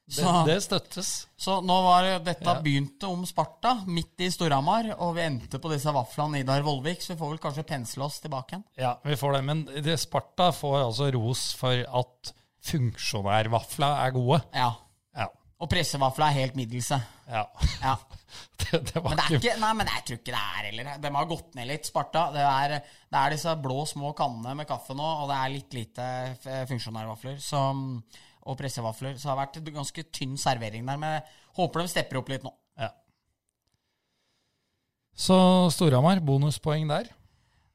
Det, 0.06 0.14
Så, 0.22 0.32
det 0.46 0.56
støttes. 0.62 1.08
så 1.42 1.56
nå 1.66 1.76
var 1.82 2.06
dette 2.22 2.46
Ja. 2.46 2.60
begynte 2.62 3.08
om 3.10 3.24
Sparta, 3.26 3.72
midt 3.90 4.22
i 4.22 4.28
Storhamar, 4.30 4.92
og 5.02 5.16
vi 5.18 5.24
endte 5.26 5.58
på 5.60 5.72
disse 5.72 5.90
vaflene 5.96 6.44
Idar 6.44 6.62
Vollvik, 6.62 7.02
så 7.02 7.16
vi 7.16 7.20
får 7.24 7.32
vel 7.34 7.42
kanskje 7.42 7.64
pensle 7.66 8.06
oss 8.06 8.20
tilbake 8.22 8.54
igjen. 8.54 8.64
Ja, 8.78 8.92
vi 9.04 9.16
får 9.18 9.34
det. 9.34 9.44
Men 9.48 9.64
det, 9.66 9.98
Sparta 10.00 10.52
får 10.54 10.78
altså 10.84 11.10
ros 11.18 11.48
for 11.58 11.74
at 11.74 12.34
funksjonærvafla 12.66 13.90
er 14.06 14.14
gode. 14.16 14.42
Ja. 14.54 14.70
Ja. 15.18 15.28
Og 15.62 15.70
pressevafla 15.72 16.30
er 16.30 16.38
helt 16.42 16.56
middelse. 16.60 17.02
ja. 17.32 17.48
Ja. 17.82 17.96
Det, 18.60 18.80
det 18.88 18.96
var 19.04 19.12
Men 19.14 19.18
det 19.20 19.24
er 19.26 19.36
ikke 19.38 19.60
nei, 19.62 19.70
men 19.78 19.88
jeg 19.92 20.04
tror 20.08 20.18
ikke 20.18 20.32
det 20.34 20.40
er 20.42 20.66
heller. 20.66 20.88
De 21.04 21.10
har 21.16 21.26
gått 21.30 21.56
ned 21.56 21.68
litt, 21.70 21.86
Sparta. 21.88 22.22
Det 22.34 22.42
er, 22.44 22.74
det 23.12 23.20
er 23.20 23.34
disse 23.36 23.52
blå, 23.62 23.82
små 23.88 24.12
kannene 24.16 24.56
med 24.60 24.68
kaffe 24.68 24.96
nå, 24.96 25.06
og 25.22 25.30
det 25.30 25.38
er 25.40 25.54
litt 25.54 25.76
lite 25.76 26.08
funksjonærvafler 26.72 27.38
som, 27.44 27.84
og 28.46 28.58
pressevafler. 28.60 29.16
Så 29.18 29.26
det 29.28 29.32
har 29.34 29.40
vært 29.42 29.58
en 29.62 29.74
ganske 29.82 30.04
tynn 30.14 30.36
servering 30.38 30.86
der, 30.86 30.98
men 31.02 31.16
jeg 31.18 31.24
håper 31.58 31.82
de 31.82 31.92
stepper 31.92 32.20
opp 32.22 32.30
litt 32.30 32.46
nå. 32.46 32.52
ja. 32.82 32.92
Så 35.16 35.36
Storhamar, 35.72 36.20
bonuspoeng 36.28 36.88
der. 36.92 37.08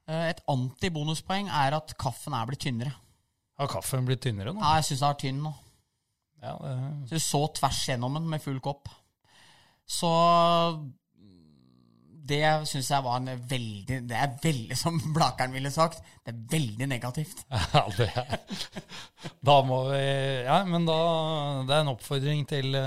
Eh, 0.07 0.29
Et 0.29 0.41
antibonuspoeng 0.51 1.49
er 1.49 1.73
at 1.79 1.95
kaffen 1.97 2.33
er 2.37 2.45
blitt 2.49 2.61
tynnere. 2.67 2.93
Har 3.57 3.67
kaffen 3.69 4.05
blitt 4.05 4.21
tynnere 4.21 4.53
nå? 4.53 4.61
Ja, 4.61 4.75
jeg 4.79 4.89
syns 4.91 5.01
den 5.03 5.09
er 5.09 5.19
tynn 5.25 5.41
nå. 5.45 5.53
Ja, 6.41 6.55
det, 6.57 7.09
Så 7.09 7.17
du 7.17 7.19
så 7.21 7.41
tvers 7.59 7.81
gjennom 7.89 8.13
den 8.17 8.29
med 8.29 8.41
full 8.41 8.59
kopp. 8.61 8.89
Så 9.85 10.09
det 12.27 12.41
syns 12.69 12.89
jeg 12.91 13.03
var 13.05 13.17
en 13.17 13.29
veldig 13.49 13.97
Det 14.09 14.17
er 14.17 14.33
veldig, 14.43 14.75
som 14.77 14.97
Blakeren 15.15 15.53
ville 15.55 15.71
sagt, 15.73 16.03
det 16.21 16.33
er 16.35 16.41
veldig 16.53 16.87
negativt. 16.91 17.43
ja, 17.73 17.81
det 17.97 18.07
er 18.13 18.35
Da 19.41 19.55
må 19.65 19.79
vi 19.89 20.01
Ja, 20.45 20.59
men 20.69 20.85
da 20.85 20.97
Det 21.65 21.75
er 21.75 21.81
en 21.85 21.93
oppfordring 21.95 22.43
til, 22.49 22.77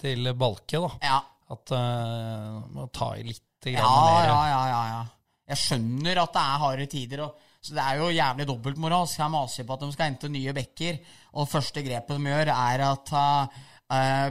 til 0.00 0.32
Balke, 0.38 0.80
da. 0.82 0.90
Ja, 1.06 1.20
At 1.54 1.74
uh, 1.74 2.58
må 2.74 2.88
ta 2.94 3.12
i 3.18 3.24
litt 3.28 3.44
grann 3.62 3.78
Ja, 3.78 3.92
mer. 3.94 4.26
ja, 4.26 4.40
ja, 4.52 4.64
ja, 4.72 4.82
ja. 4.96 5.04
Jeg 5.48 5.62
skjønner 5.62 6.18
at 6.24 6.34
det 6.34 6.42
er 6.42 6.60
harde 6.62 6.86
tider. 6.92 7.22
Og, 7.24 7.46
så 7.64 7.74
Det 7.74 7.84
er 7.86 8.02
jo 8.02 8.10
jævlig 8.12 8.46
dobbeltmoralsk. 8.50 9.16
Jeg 9.22 9.32
maser 9.32 9.64
på 9.66 9.74
at 9.78 9.80
de 9.86 9.88
skal 9.94 10.10
hente 10.10 10.28
nye 10.30 10.52
bekker, 10.54 10.98
og 11.40 11.48
første 11.48 11.82
grepet 11.86 12.18
de 12.20 12.28
gjør, 12.34 12.50
er 12.52 12.84
at 12.90 13.12
uh, 13.16 13.64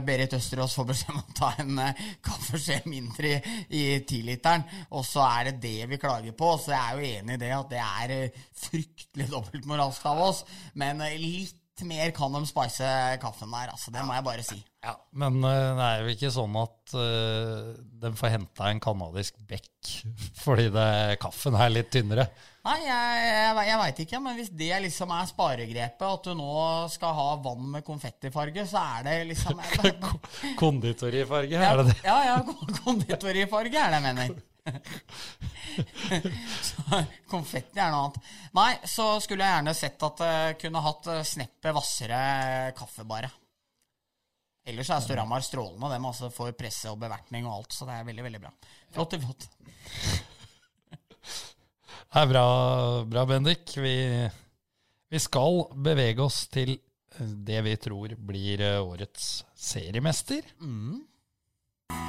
Berit 0.06 0.36
Østerås 0.36 0.76
får 0.78 0.86
beskjed 0.92 1.14
om 1.16 1.22
å 1.22 1.34
ta 1.34 1.48
en 1.58 1.80
uh, 1.82 2.02
kaffeskje 2.22 2.76
mindre 2.86 3.40
i, 3.66 3.98
tiliteren, 4.06 4.62
og 4.94 5.02
så 5.06 5.24
er 5.26 5.50
det 5.50 5.56
det 5.64 5.88
vi 5.90 5.98
klager 5.98 6.36
på. 6.38 6.52
Så 6.62 6.74
jeg 6.74 6.78
er 6.78 6.94
jo 6.94 7.14
enig 7.18 7.38
i 7.38 7.42
det 7.42 7.50
at 7.56 7.72
det 7.72 7.80
er 7.82 8.14
uh, 8.14 8.42
fryktelig 8.68 9.30
dobbeltmoralsk 9.32 10.06
av 10.12 10.22
oss, 10.28 10.44
men 10.78 11.02
uh, 11.02 11.10
litt 11.18 11.58
mer 11.86 12.10
kan 12.14 12.34
de 12.34 12.42
spice 12.48 12.88
kaffen 13.22 13.52
der, 13.54 13.72
altså. 13.74 13.92
Det 13.94 14.04
må 14.06 14.14
jeg 14.16 14.26
bare 14.26 14.46
si. 14.46 14.58
Ja, 14.84 14.94
Men 15.10 15.40
eh, 15.42 15.76
det 15.78 15.86
er 15.86 16.02
jo 16.02 16.12
ikke 16.14 16.30
sånn 16.30 16.54
at 16.60 16.94
uh, 16.94 17.74
de 18.02 18.12
får 18.18 18.34
henta 18.36 18.68
en 18.70 18.82
kanadisk 18.82 19.38
bekk 19.48 19.92
fordi 20.44 20.68
det, 20.74 21.18
kaffen 21.22 21.58
er 21.58 21.74
litt 21.74 21.90
tynnere. 21.94 22.28
Nei, 22.68 22.82
jeg, 22.84 23.20
jeg, 23.24 23.60
jeg 23.70 23.78
veit 23.80 24.00
ikke, 24.04 24.18
men 24.20 24.34
hvis 24.36 24.50
det 24.60 24.68
liksom 24.84 25.12
er 25.16 25.28
sparegrepet, 25.30 26.02
at 26.04 26.26
du 26.28 26.34
nå 26.36 26.48
skal 26.92 27.14
ha 27.16 27.24
vann 27.46 27.62
med 27.78 27.86
konfettifarge, 27.86 28.66
så 28.68 28.82
er 28.98 29.06
det 29.06 29.14
liksom 29.30 29.56
Konditorifarge, 30.60 31.54
Ja, 31.56 31.70
er 31.72 31.80
det 31.80 31.86
det? 31.94 31.96
ja, 32.04 32.18
ja 32.28 32.36
kon- 32.44 32.76
konditorifarge 32.84 33.80
er 33.86 33.96
det 33.96 34.02
jeg 34.02 34.06
mener. 34.10 34.36
så 36.68 36.98
konfetti 37.30 37.80
er 37.80 37.88
noe 37.92 38.02
annet. 38.08 38.18
Nei, 38.58 38.70
så 38.84 39.06
skulle 39.24 39.46
jeg 39.46 39.54
gjerne 39.56 39.74
sett 39.78 40.04
at 40.10 40.20
jeg 40.28 40.58
kunne 40.66 40.82
hatt 40.84 41.08
eh, 41.14 41.22
sneppet 41.24 41.72
hvassere 41.76 42.18
kaffe, 42.76 43.06
bare. 43.08 43.30
Ellers 44.68 44.90
er 44.92 45.00
Storhamar 45.00 45.40
strålende, 45.46 45.88
dem 45.94 46.04
altså 46.10 46.28
får 46.34 46.52
presse 46.58 46.90
og 46.92 47.00
bevertning 47.00 47.46
og 47.48 47.54
alt, 47.62 47.72
så 47.72 47.88
det 47.88 47.96
er 47.96 48.04
veldig, 48.10 48.26
veldig 48.28 48.42
bra. 48.44 48.52
Flott, 48.92 49.16
flott. 49.24 49.48
Det 52.08 52.22
er 52.22 52.28
bra, 52.30 52.44
bra 53.04 53.22
Bendik. 53.28 53.74
Vi, 53.76 53.96
vi 55.12 55.18
skal 55.20 55.58
bevege 55.84 56.24
oss 56.24 56.46
til 56.48 56.78
det 57.18 57.60
vi 57.66 57.74
tror 57.76 58.14
blir 58.30 58.62
eh, 58.64 58.80
årets 58.80 59.26
seriemester. 59.68 60.48
Ja, 60.56 62.08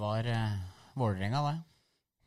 var 0.00 0.26
eh, 0.28 0.56
Vålerenga, 0.98 1.42
det. 1.46 1.56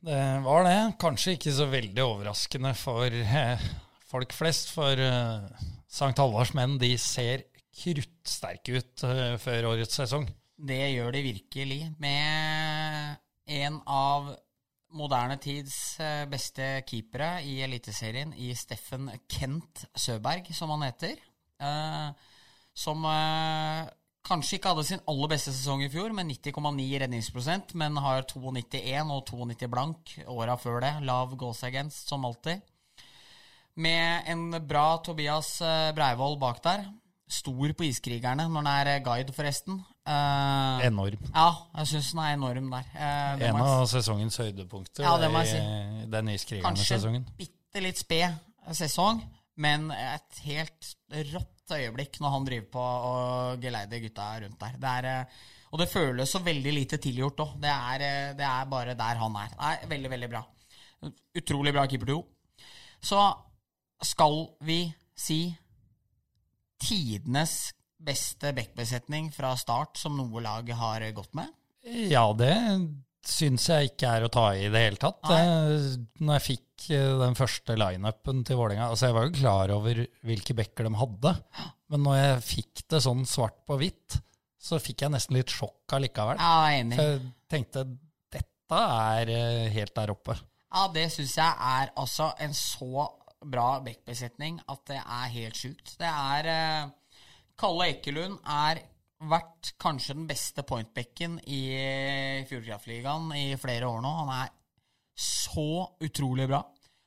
det 0.09 0.21
var 0.45 0.67
det. 0.67 0.78
Kanskje 1.01 1.38
ikke 1.38 1.55
så 1.55 1.67
veldig 1.71 2.05
overraskende 2.05 2.74
for 2.80 3.17
eh, 3.24 3.65
folk 4.09 4.36
flest, 4.36 4.71
for 4.76 4.99
eh, 4.99 5.49
St. 5.89 6.13
Halvards 6.17 6.53
menn 6.57 6.78
de 6.82 6.93
ser 7.01 7.47
kruttsterke 7.74 8.80
ut 8.80 9.03
eh, 9.09 9.36
før 9.41 9.74
årets 9.74 9.99
sesong. 10.01 10.30
Det 10.63 10.80
gjør 10.93 11.15
de 11.15 11.26
virkelig, 11.26 11.82
med 11.99 13.17
en 13.49 13.80
av 13.89 14.30
moderne 14.93 15.39
tids 15.41 15.99
eh, 16.01 16.24
beste 16.30 16.67
keepere 16.88 17.39
i 17.49 17.57
Eliteserien, 17.65 18.34
i 18.38 18.53
Steffen 18.57 19.09
Kent 19.32 19.88
Søberg, 19.97 20.51
som 20.55 20.71
han 20.76 20.86
heter. 20.86 21.17
Eh, 21.63 22.30
som 22.74 23.05
eh, 23.05 23.89
kanskje 24.24 24.57
ikke 24.57 24.71
hadde 24.71 24.86
sin 24.88 25.01
aller 25.09 25.32
beste 25.34 25.51
sesong 25.53 25.84
i 25.84 25.89
fjor, 25.91 26.13
med 26.15 26.30
90,9 26.32 26.88
redningsprosent, 27.03 27.74
men 27.80 27.99
har 28.03 28.24
92,1 28.30 29.11
og 29.11 29.26
92 29.30 29.69
blank 29.71 30.13
åra 30.32 30.57
før 30.59 30.80
det. 30.86 30.93
Lav 31.07 31.36
goals 31.39 31.63
against, 31.67 32.07
som 32.09 32.26
alltid. 32.26 32.63
Med 33.76 34.30
en 34.30 34.51
bra 34.69 34.99
Tobias 35.03 35.55
eh, 35.65 35.89
Breivoll 35.97 36.38
bak 36.39 36.61
der. 36.63 36.86
Stor 37.34 37.71
på 37.74 37.88
Iskrigerne 37.88 38.45
når 38.45 38.61
han 38.61 38.69
er 38.74 38.91
eh, 38.93 39.03
guide, 39.03 39.34
forresten. 39.34 39.82
Uh, 40.03 40.84
Enorm. 40.84 41.21
ja, 41.32 41.45
jeg 41.80 41.88
syns 41.93 42.09
den 42.11 42.19
er 42.19 42.34
enorm 42.36 42.65
der. 42.74 42.88
Uh, 42.91 43.43
En 43.47 43.59
av 43.63 43.86
sesongens 43.88 44.36
høydepunkter 44.41 45.05
Ja, 45.05 45.13
i 45.15 46.09
den 46.11 46.28
iskrigerne-sesongen. 46.34 47.24
en 47.24 47.38
bitte 47.39 47.84
litt 47.86 48.01
sped 48.01 48.36
sesong, 48.76 49.21
men 49.62 49.89
et 49.93 50.39
helt 50.47 50.93
rått 51.34 51.74
øyeblikk 51.74 52.20
når 52.22 52.34
han 52.36 52.47
driver 52.47 52.70
på 52.74 52.86
og 53.10 53.64
geleider 53.64 54.01
gutta 54.04 54.28
rundt 54.43 54.60
der. 54.60 54.80
Det 54.82 54.93
er, 54.99 55.10
eh, 55.12 55.43
og 55.74 55.82
det 55.82 55.89
føles 55.91 56.34
så 56.34 56.41
veldig 56.43 56.74
lite 56.74 56.99
tilgjort 57.01 57.43
òg. 57.45 57.56
Det, 57.62 57.72
er, 57.72 58.06
eh, 58.08 58.34
det 58.38 58.47
er 58.49 58.70
bare 58.72 58.97
der 58.99 59.22
han 59.22 59.39
er. 59.43 59.56
Nei, 59.60 59.76
veldig, 59.95 60.12
veldig 60.16 60.32
bra. 60.34 60.43
Utrolig 61.39 61.74
bra 61.76 61.86
keeperduo. 61.89 62.24
Så 63.04 63.20
skal 64.04 64.45
vi 64.64 64.86
si 65.16 65.41
tidenes 66.84 67.74
beste 68.04 68.51
backbesetning 68.56 69.30
fra 69.32 69.54
start 69.60 69.99
som 69.99 70.18
noe 70.18 70.41
lag 70.43 70.68
har 70.76 71.06
gått 71.16 71.34
med? 71.38 71.51
Ja, 71.84 72.26
det 72.36 72.54
syns 73.28 73.65
jeg 73.69 73.91
ikke 73.93 74.09
er 74.17 74.26
å 74.26 74.32
ta 74.34 74.45
i 74.57 74.67
det 74.71 74.82
hele 74.86 74.99
tatt. 74.99 75.24
Eh, 75.32 75.86
Når 76.24 76.38
jeg 76.38 76.45
fikk 76.47 76.88
eh, 76.95 77.13
den 77.21 77.38
første 77.39 77.78
lineupen 77.80 78.43
til 78.47 78.59
Vålerenga 78.59 78.89
altså 78.91 79.09
Jeg 79.09 79.15
var 79.17 79.28
jo 79.28 79.36
klar 79.38 79.74
over 79.76 80.01
hvilke 80.28 80.55
backer 80.57 80.89
de 80.89 80.93
hadde, 80.99 81.34
men 81.93 82.03
når 82.07 82.17
jeg 82.19 82.43
fikk 82.49 82.84
det 82.91 83.01
sånn 83.05 83.24
svart 83.30 83.61
på 83.69 83.78
hvitt, 83.80 84.19
så 84.63 84.80
fikk 84.80 85.03
jeg 85.05 85.13
nesten 85.13 85.38
litt 85.38 85.51
sjokk 85.51 85.95
allikevel. 85.95 86.39
Ja, 86.39 86.53
jeg 86.71 86.80
er 86.80 86.84
enig. 86.86 86.97
For 86.99 87.11
jeg 87.11 87.34
tenkte 87.55 87.86
dette 88.38 88.84
er 88.99 89.34
eh, 89.38 89.67
helt 89.76 89.95
der 89.99 90.13
oppe. 90.15 90.38
Ja, 90.74 90.88
det 90.95 91.07
syns 91.13 91.36
jeg 91.38 91.67
er 91.74 91.91
altså 91.99 92.32
en 92.41 92.55
så 92.57 93.07
bra 93.43 93.67
backbesetning 93.84 94.61
at 94.71 94.86
det 94.89 95.01
er 95.03 95.34
helt 95.36 95.59
sjukt. 95.59 95.95
Det 95.99 96.07
er 96.09 96.91
Kalle 97.59 97.89
Ekelund 97.91 98.39
er 98.49 98.80
vært 99.30 99.74
kanskje 99.82 100.15
den 100.17 100.28
beste 100.30 100.65
pointbacken 100.67 101.39
i 101.47 101.61
Fjordkraftligaen 102.49 103.32
i 103.38 103.45
flere 103.61 103.89
år 103.89 104.03
nå. 104.03 104.13
Han 104.24 104.32
er 104.36 104.53
så 105.13 105.86
utrolig 106.03 106.47
bra. 106.49 106.63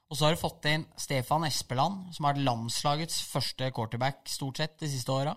Og 0.07 0.15
så 0.15 0.27
har 0.27 0.37
du 0.37 0.41
fått 0.41 0.69
inn 0.71 0.85
Stefan 1.01 1.47
Espeland, 1.49 2.13
som 2.15 2.27
har 2.27 2.37
vært 2.37 2.47
landslagets 2.47 3.19
første 3.27 3.73
quarterback 3.75 4.29
stort 4.31 4.63
sett 4.63 4.79
de 4.83 4.91
siste 4.91 5.11
åra. 5.13 5.35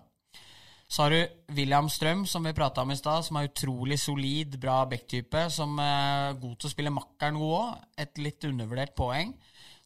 Så 0.90 1.04
har 1.04 1.14
du 1.14 1.54
William 1.54 1.86
Strøm, 1.90 2.24
som 2.26 2.46
vi 2.46 2.54
prata 2.54 2.82
om 2.82 2.90
i 2.90 2.98
stad, 2.98 3.22
som 3.22 3.38
er 3.38 3.46
utrolig 3.46 3.98
solid, 4.02 4.56
bra 4.58 4.80
backtype, 4.90 5.44
som 5.54 5.76
er 5.82 6.38
god 6.42 6.56
til 6.58 6.66
å 6.66 6.72
spille 6.72 6.94
makkeren 6.94 7.38
god 7.38 7.54
òg. 7.60 7.84
Et 8.06 8.22
litt 8.22 8.46
undervurdert 8.48 8.96
poeng. 8.98 9.36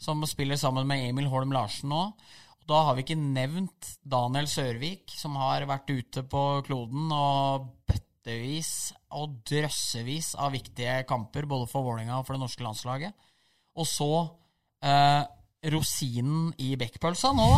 Som 0.01 0.25
spiller 0.29 0.57
sammen 0.61 0.89
med 0.89 1.05
Emil 1.11 1.29
Holm 1.33 1.53
Larsen 1.53 1.93
nå. 1.93 2.07
Da 2.65 2.81
har 2.87 2.97
vi 2.97 3.05
ikke 3.05 3.19
nevnt 3.21 3.91
Daniel 4.09 4.49
Sørvik, 4.49 5.13
som 5.13 5.37
har 5.37 5.67
vært 5.69 5.91
ute 5.93 6.25
på 6.25 6.43
kloden 6.65 7.11
og 7.13 7.67
bøttevis 7.89 8.95
og 9.15 9.39
drøssevis 9.45 10.33
av 10.41 10.55
viktige 10.57 11.03
kamper, 11.09 11.45
både 11.51 11.69
for 11.69 11.85
Vålerenga 11.85 12.19
og 12.19 12.27
for 12.27 12.37
det 12.37 12.45
norske 12.45 12.65
landslaget. 12.65 13.27
Og 13.77 13.89
så 13.89 14.11
eh, 14.87 15.23
rosinen 15.75 16.53
i 16.63 16.73
bekkpølsa 16.81 17.35
nå. 17.37 17.49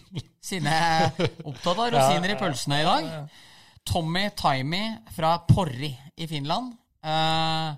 Siden 0.46 0.70
jeg 0.70 1.06
er 1.06 1.30
opptatt 1.46 1.76
av 1.76 1.92
rosiner 1.94 2.34
i 2.34 2.40
pølsene 2.40 2.80
i 2.82 2.88
dag. 2.88 3.10
Tommy 3.86 4.24
Taimi 4.34 4.82
fra 5.14 5.36
Porri 5.46 5.92
i 6.18 6.26
Finland. 6.26 6.74
Eh, 7.06 7.70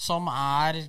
som 0.00 0.32
er 0.32 0.80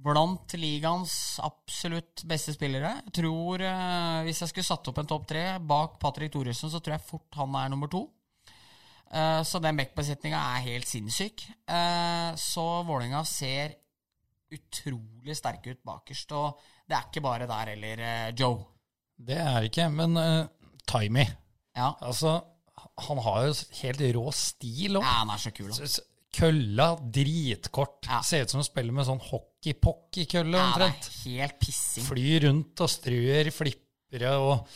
blant 0.00 0.54
ligaens 0.56 1.12
absolutt 1.44 2.24
beste 2.28 2.54
spillere. 2.56 2.94
Jeg 3.04 3.12
tror, 3.20 3.60
eh, 3.60 4.22
Hvis 4.24 4.40
jeg 4.40 4.48
skulle 4.52 4.70
satt 4.70 4.88
opp 4.88 4.98
en 4.98 5.06
topp 5.06 5.26
tre 5.28 5.58
bak 5.58 5.98
Patrick 6.00 6.32
Thoresen, 6.32 6.70
så 6.70 6.80
tror 6.80 6.96
jeg 6.96 7.08
fort 7.08 7.34
han 7.34 7.54
er 7.54 7.68
nummer 7.68 7.88
to. 7.88 8.08
Eh, 9.10 9.42
så 9.42 9.58
den 9.58 9.76
backbesetninga 9.76 10.38
er 10.38 10.66
helt 10.68 10.88
sinnssyk. 10.88 11.46
Eh, 11.66 12.34
så 12.38 12.66
Vålerenga 12.86 13.24
ser 13.26 13.74
utrolig 14.50 15.36
sterke 15.38 15.74
ut 15.74 15.82
bakerst. 15.86 16.32
Og 16.32 16.60
det 16.86 16.96
er 16.96 17.08
ikke 17.08 17.24
bare 17.24 17.48
der 17.50 17.74
heller, 17.74 18.04
eh, 18.06 18.34
Joe. 18.38 18.64
Det 19.20 19.36
er 19.36 19.66
ikke, 19.68 19.90
men 19.92 20.16
uh, 20.16 20.46
Timey 20.88 21.26
Ja. 21.76 21.90
Altså, 22.00 22.38
han 23.04 23.18
har 23.20 23.42
jo 23.44 23.52
helt 23.82 24.00
rå 24.16 24.30
stil 24.32 24.96
òg. 24.96 25.04
ja, 25.04 25.18
han 25.20 25.30
er 25.34 25.42
så 25.42 25.52
kul. 25.52 25.68
da. 25.68 25.88
Kølla, 26.32 26.86
dritkort. 26.96 28.06
Ja. 28.08 28.22
Ser 28.24 28.46
ut 28.46 28.50
som 28.50 28.62
han 28.62 28.64
spiller 28.64 28.96
med 28.96 29.04
sånn 29.04 29.20
hockey-pocky-kølle 29.60 30.56
Ja, 30.56 30.70
omtrent. 30.72 31.08
er 31.10 31.30
helt 31.30 31.58
pissing. 31.60 32.04
Flyr 32.06 32.46
rundt 32.48 32.80
og 32.80 32.88
strør 32.90 33.50
flippere, 33.52 34.32
og, 34.40 34.66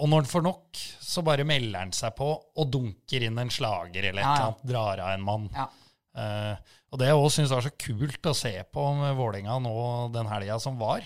og 0.00 0.08
når 0.08 0.22
han 0.22 0.30
får 0.30 0.42
nok, 0.46 0.82
så 1.02 1.22
bare 1.26 1.44
melder 1.44 1.78
han 1.82 1.92
seg 1.92 2.14
på 2.16 2.30
og 2.56 2.70
dunker 2.72 3.26
inn 3.26 3.38
en 3.42 3.50
slager 3.50 4.04
eller 4.10 4.22
et 4.22 4.24
Ja, 4.24 4.30
ja. 4.30 4.36
eller 4.36 4.46
annet, 4.46 4.64
drar 4.70 5.02
av 5.04 5.14
en 5.16 5.26
mann. 5.26 5.48
Ja. 5.54 5.68
Uh, 6.10 6.56
og 6.90 6.98
det 6.98 7.06
jeg 7.06 7.18
òg 7.20 7.28
syns 7.30 7.52
var 7.54 7.62
så 7.62 7.70
kult 7.78 8.26
å 8.26 8.34
se 8.34 8.50
på 8.74 8.82
med 8.98 9.14
Vålerenga 9.14 9.60
nå 9.62 9.74
den 10.14 10.26
helga 10.26 10.56
som 10.58 10.78
var, 10.80 11.04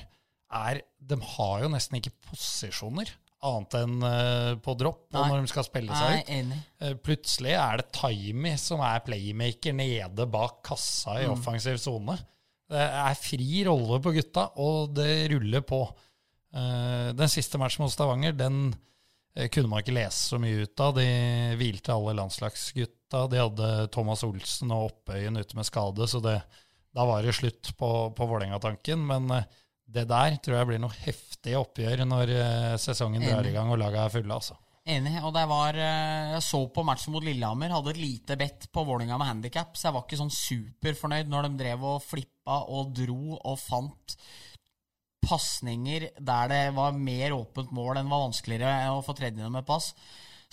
er 0.54 0.80
de 1.04 1.18
har 1.34 1.64
jo 1.64 1.68
nesten 1.68 1.98
ikke 1.98 2.14
posisjoner 2.30 3.10
annet 3.44 3.74
enn 3.76 3.98
uh, 4.00 4.54
på 4.64 4.72
dropp 4.80 5.12
og 5.12 5.26
når 5.28 5.42
de 5.44 5.50
skal 5.52 5.66
spille 5.66 5.92
seg 5.92 6.08
Nei, 6.14 6.20
ut. 6.22 6.30
enig. 6.32 6.60
Eh, 6.80 6.94
Plutselig 7.04 7.52
er 7.60 7.82
det 7.82 7.90
Timey 7.92 8.56
som 8.56 8.80
er 8.80 9.02
playmaker 9.04 9.76
nede 9.76 10.24
bak 10.32 10.62
kassa 10.64 11.18
i 11.20 11.26
offensiv 11.28 11.76
sone. 11.82 12.16
Det 12.70 12.80
er 12.80 13.18
fri 13.20 13.64
rolle 13.66 14.00
på 14.02 14.14
gutta, 14.16 14.46
og 14.62 14.94
det 14.96 15.28
ruller 15.34 15.64
på. 15.66 15.82
Eh, 16.54 17.10
Den 17.16 17.30
siste 17.30 17.60
matchen 17.60 17.84
mot 17.84 17.92
Stavanger, 17.92 18.32
den 18.32 18.72
eh, 19.36 19.50
kunne 19.52 19.68
man 19.68 19.84
ikke 19.84 19.96
lese 19.98 20.30
så 20.30 20.40
mye 20.40 20.64
ut 20.64 20.80
av. 20.80 20.94
De 20.96 21.06
hvilte 21.60 21.92
alle 21.92 22.16
landslagsgutta. 22.20 23.26
De 23.30 23.42
hadde 23.42 23.72
Thomas 23.94 24.24
Olsen 24.26 24.72
og 24.74 24.88
Oppøyen 24.88 25.36
ute 25.36 25.58
med 25.58 25.68
skade, 25.68 26.08
så 26.08 26.22
det, 26.24 26.38
da 26.94 27.06
var 27.06 27.22
det 27.22 27.36
slutt 27.36 27.74
på, 27.76 27.92
på 28.16 28.30
Vålerenga-tanken. 28.32 29.04
Men 29.12 29.30
eh, 29.36 29.48
det 29.94 30.08
der 30.08 30.40
tror 30.40 30.62
jeg 30.62 30.72
blir 30.72 30.80
noe 30.82 31.02
heftig 31.04 31.58
oppgjør 31.60 32.06
når 32.08 32.30
sesongen 32.80 33.22
drar 33.22 33.44
i 33.44 33.52
gang 33.52 33.68
og 33.68 33.76
laga 33.78 34.06
er 34.06 34.14
fulle, 34.16 34.32
altså. 34.32 34.56
Enig. 34.84 35.14
Og 35.24 35.32
var 35.32 35.78
eh, 35.80 36.32
Jeg 36.34 36.44
så 36.44 36.60
på 36.68 36.84
matchen 36.84 37.14
mot 37.14 37.24
Lillehammer, 37.24 37.72
hadde 37.72 37.94
et 37.94 38.02
lite 38.02 38.36
bet 38.36 38.66
på 38.72 38.84
Vålinga 38.84 39.16
med 39.16 39.30
handikap, 39.30 39.72
så 39.76 39.88
jeg 39.88 39.96
var 39.96 40.04
ikke 40.04 40.20
sånn 40.20 40.34
superfornøyd 40.34 41.30
når 41.32 41.48
de 41.48 41.62
drev 41.62 41.86
og 41.88 42.02
flippa 42.04 42.60
og 42.68 42.92
dro 42.96 43.38
og 43.38 43.56
fant 43.62 44.18
pasninger 45.24 46.10
der 46.20 46.50
det 46.52 46.60
var 46.76 46.92
mer 46.92 47.32
åpent 47.32 47.70
mål 47.72 47.96
enn 47.96 48.10
var 48.12 48.26
vanskeligere 48.26 48.92
å 48.92 49.00
få 49.06 49.14
tredd 49.16 49.40
inn 49.40 49.54
med 49.54 49.64
pass. 49.64 49.94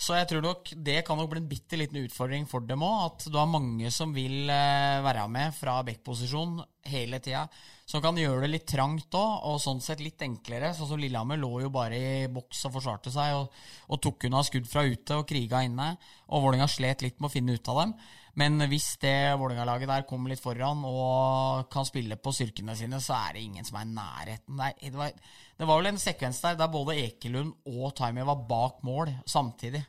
Så 0.00 0.16
jeg 0.16 0.30
tror 0.30 0.42
nok 0.46 0.72
det 0.82 1.02
kan 1.06 1.20
nok 1.20 1.28
bli 1.30 1.42
en 1.42 1.50
bitte 1.50 1.78
liten 1.78 2.00
utfordring 2.00 2.48
for 2.48 2.64
dem 2.66 2.82
òg. 2.82 3.04
At 3.10 3.26
du 3.28 3.36
har 3.36 3.50
mange 3.50 3.92
som 3.94 4.16
vil 4.16 4.48
eh, 4.50 5.04
være 5.04 5.28
med 5.30 5.52
fra 5.54 5.76
backposisjon 5.86 6.56
hele 6.88 7.20
tida. 7.22 7.44
Som 7.92 8.00
kan 8.00 8.16
gjøre 8.16 8.46
det 8.46 8.54
litt 8.54 8.70
trangt 8.70 9.12
òg, 9.12 9.42
og 9.50 9.58
sånn 9.60 9.82
sett 9.84 10.00
litt 10.00 10.22
enklere. 10.24 10.70
Sånn 10.72 10.88
som 10.88 11.00
Lillehammer 11.00 11.36
lå 11.36 11.50
jo 11.66 11.68
bare 11.74 11.98
i 11.98 12.30
boks 12.32 12.62
og 12.70 12.78
forsvarte 12.78 13.12
seg, 13.12 13.34
og, 13.36 13.52
og 13.92 14.00
tok 14.00 14.24
unna 14.30 14.40
skudd 14.48 14.64
fra 14.70 14.86
ute 14.88 15.18
og 15.20 15.26
kriga 15.28 15.60
inne. 15.66 15.90
Og 16.32 16.40
Vålerenga 16.46 16.70
slet 16.72 17.04
litt 17.04 17.20
med 17.20 17.28
å 17.28 17.34
finne 17.34 17.58
ut 17.58 17.68
av 17.68 17.82
dem. 17.82 17.92
Men 18.40 18.56
hvis 18.70 18.94
det 19.02 19.12
Vålerenga-laget 19.36 19.90
der 19.90 20.06
kommer 20.08 20.32
litt 20.32 20.40
foran 20.40 20.86
og 20.88 21.68
kan 21.72 21.84
spille 21.84 22.16
på 22.16 22.32
styrkene 22.32 22.72
sine, 22.80 22.96
så 23.04 23.18
er 23.18 23.36
det 23.36 23.44
ingen 23.44 23.68
som 23.68 23.76
er 23.76 23.84
i 23.84 23.92
nærheten. 23.92 24.62
Er- 24.70 24.78
det, 24.80 24.96
var, 24.96 25.12
det 25.60 25.68
var 25.68 25.82
vel 25.82 25.90
en 25.92 26.00
sekvens 26.00 26.40
der 26.40 26.56
der 26.56 26.72
både 26.72 26.96
Ekelund 26.96 27.52
og 27.68 27.92
Taimi 27.98 28.24
var 28.24 28.40
bak 28.48 28.80
mål 28.88 29.12
samtidig. 29.28 29.84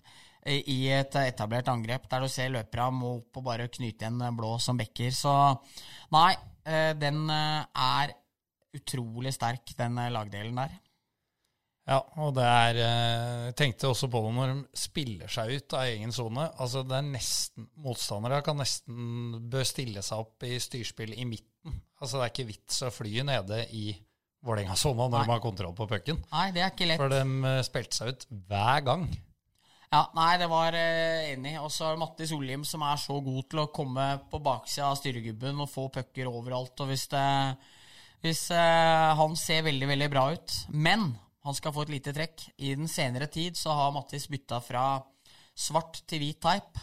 I 0.50 0.58
i 0.74 0.80
et 0.92 1.16
etablert 1.22 1.70
angrep 1.72 2.10
der 2.12 2.26
du 2.26 2.32
ser 2.32 2.52
løpere 2.52 2.90
må 2.92 3.18
opp 3.20 3.40
og 3.40 3.46
bare 3.46 3.70
knyte 3.72 4.08
igjen 4.08 4.24
blå 4.36 4.58
som 4.60 4.80
bekker. 4.80 5.14
Så 5.16 5.34
nei, 6.16 6.34
eh, 6.68 6.92
den 7.00 7.24
eh, 7.32 7.64
er 7.64 8.16
utrolig 8.76 9.34
sterk, 9.36 9.76
den 9.78 10.00
eh, 10.02 10.12
lagdelen 10.14 10.60
der. 10.60 10.80
Ja, 11.84 11.98
og 12.24 12.32
det 12.38 12.44
er 12.48 12.78
eh, 12.80 13.40
Jeg 13.50 13.56
tenkte 13.60 13.90
også 13.90 14.08
på 14.12 14.22
det 14.24 14.30
når 14.38 14.52
de 14.54 14.80
spiller 14.80 15.32
seg 15.32 15.52
ut 15.52 15.76
av 15.76 15.90
egen 15.92 16.16
sone. 16.16 16.46
Altså, 16.64 16.86
det 16.88 16.96
er 16.96 17.10
nesten 17.10 17.68
Motstandere 17.84 18.40
kan 18.46 18.60
nesten 18.60 19.50
bør 19.52 19.68
stille 19.68 20.04
seg 20.06 20.24
opp 20.24 20.48
i 20.48 20.56
styrspill 20.64 21.12
i 21.18 21.28
midten. 21.28 21.82
Altså, 22.00 22.18
det 22.18 22.26
er 22.26 22.34
ikke 22.34 22.50
vits 22.54 22.80
å 22.88 22.92
fly 22.94 23.28
nede 23.28 23.66
i 23.76 23.92
Vålerenga-sona 24.44 25.06
når 25.08 25.14
Nei. 25.18 25.28
de 25.28 25.32
har 25.32 25.44
kontroll 25.44 25.76
på 25.76 25.88
pucken. 25.92 26.18
Nei, 26.32 26.48
det 26.56 26.64
er 26.64 26.72
ikke 26.74 26.88
lett. 26.88 27.00
For 27.00 27.12
de 27.12 27.52
eh, 27.52 27.62
spilte 27.68 28.00
seg 28.00 28.12
ut 28.12 28.26
hver 28.48 28.88
gang. 28.88 29.06
Ja, 29.94 30.08
nei, 30.18 30.40
det 30.42 30.48
var 30.50 30.74
eh, 30.74 31.34
enig. 31.36 31.54
Og 31.62 31.70
så 31.70 31.92
Mattis 32.02 32.32
det 32.34 32.58
som 32.66 32.82
er 32.82 32.98
så 32.98 33.20
god 33.22 33.44
til 33.50 33.62
å 33.62 33.70
komme 33.70 34.06
på 34.32 34.40
baksida 34.42 34.88
av 34.90 34.98
styregubben 34.98 35.60
og 35.62 35.70
få 35.70 35.86
pucker 35.94 36.32
overalt. 36.32 36.74
Og 36.82 36.90
hvis, 36.90 37.06
det, 37.12 37.26
hvis 38.26 38.48
eh, 38.50 39.14
Han 39.20 39.36
ser 39.38 39.62
veldig, 39.68 39.88
veldig 39.92 40.10
bra 40.10 40.32
ut. 40.34 40.56
Men 40.74 41.12
han 41.46 41.54
skal 41.54 41.76
få 41.76 41.86
et 41.86 41.94
lite 41.94 42.14
trekk. 42.16 42.42
I 42.58 42.74
den 42.74 42.90
senere 42.90 43.28
tid 43.30 43.60
så 43.60 43.76
har 43.78 43.94
Mattis 43.94 44.26
bytta 44.32 44.58
fra 44.66 44.86
svart 45.54 46.02
til 46.10 46.24
hvit 46.24 46.40
teip. 46.42 46.80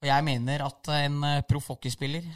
Og 0.00 0.08
jeg 0.08 0.24
mener 0.24 0.64
at 0.64 0.88
en 0.94 1.18
eh, 1.28 1.42
proff 1.44 1.68
hockeyspiller 1.74 2.30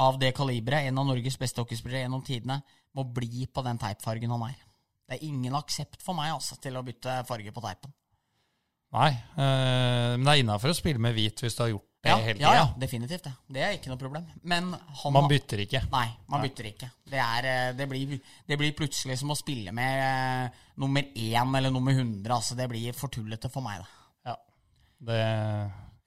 av 0.00 0.16
det 0.18 0.32
kaliberet, 0.34 0.88
en 0.88 1.02
av 1.02 1.10
Norges 1.10 1.36
beste 1.38 1.60
hockeyspillere 1.60 2.06
gjennom 2.06 2.24
tidene, 2.24 2.62
må 2.96 3.04
bli 3.12 3.44
på 3.44 3.62
den 3.66 3.76
teipfargen 3.82 4.32
han 4.38 4.46
er. 4.48 4.56
Det 5.04 5.18
er 5.18 5.28
ingen 5.28 5.58
aksept 5.58 6.00
for 6.00 6.16
meg 6.16 6.32
altså, 6.32 6.56
til 6.56 6.80
å 6.80 6.82
bytte 6.86 7.20
farge 7.28 7.52
på 7.52 7.62
teipen. 7.66 7.92
Nei, 8.94 9.10
øh, 9.10 10.12
men 10.14 10.24
det 10.28 10.32
er 10.36 10.40
innafor 10.44 10.70
å 10.70 10.76
spille 10.78 11.02
med 11.02 11.16
hvit 11.16 11.42
hvis 11.42 11.56
du 11.58 11.62
har 11.64 11.72
gjort 11.72 11.88
det 12.04 12.10
Ja, 12.12 12.16
hele 12.20 12.36
ja, 12.38 12.50
tida. 12.50 12.58
ja, 12.60 12.66
definitivt. 12.78 13.24
Det 13.24 13.54
Det 13.56 13.62
er 13.64 13.72
ikke 13.78 13.90
noe 13.90 13.98
problem. 13.98 14.26
Men 14.44 14.68
han 15.00 15.12
Man 15.16 15.28
bytter 15.30 15.62
ikke. 15.64 15.80
Nei, 15.90 16.04
man 16.28 16.44
bytter 16.44 16.68
ikke. 16.68 16.90
Det, 17.08 17.18
er, 17.18 17.48
eh, 17.48 17.72
det, 17.78 17.88
blir, 17.88 18.18
det 18.46 18.58
blir 18.60 18.74
plutselig 18.76 19.16
som 19.18 19.32
å 19.32 19.36
spille 19.38 19.72
med 19.72 20.02
uh, 20.04 20.60
nummer 20.84 21.02
én 21.16 21.56
eller 21.56 21.72
nummer 21.72 21.96
100. 21.96 22.28
Altså, 22.34 22.54
det 22.58 22.68
blir 22.70 22.92
for 22.92 23.08
tullete 23.08 23.48
for 23.50 23.64
meg, 23.64 23.80
da. 23.80 24.30
Ja. 24.30 24.36
Det, 25.08 25.18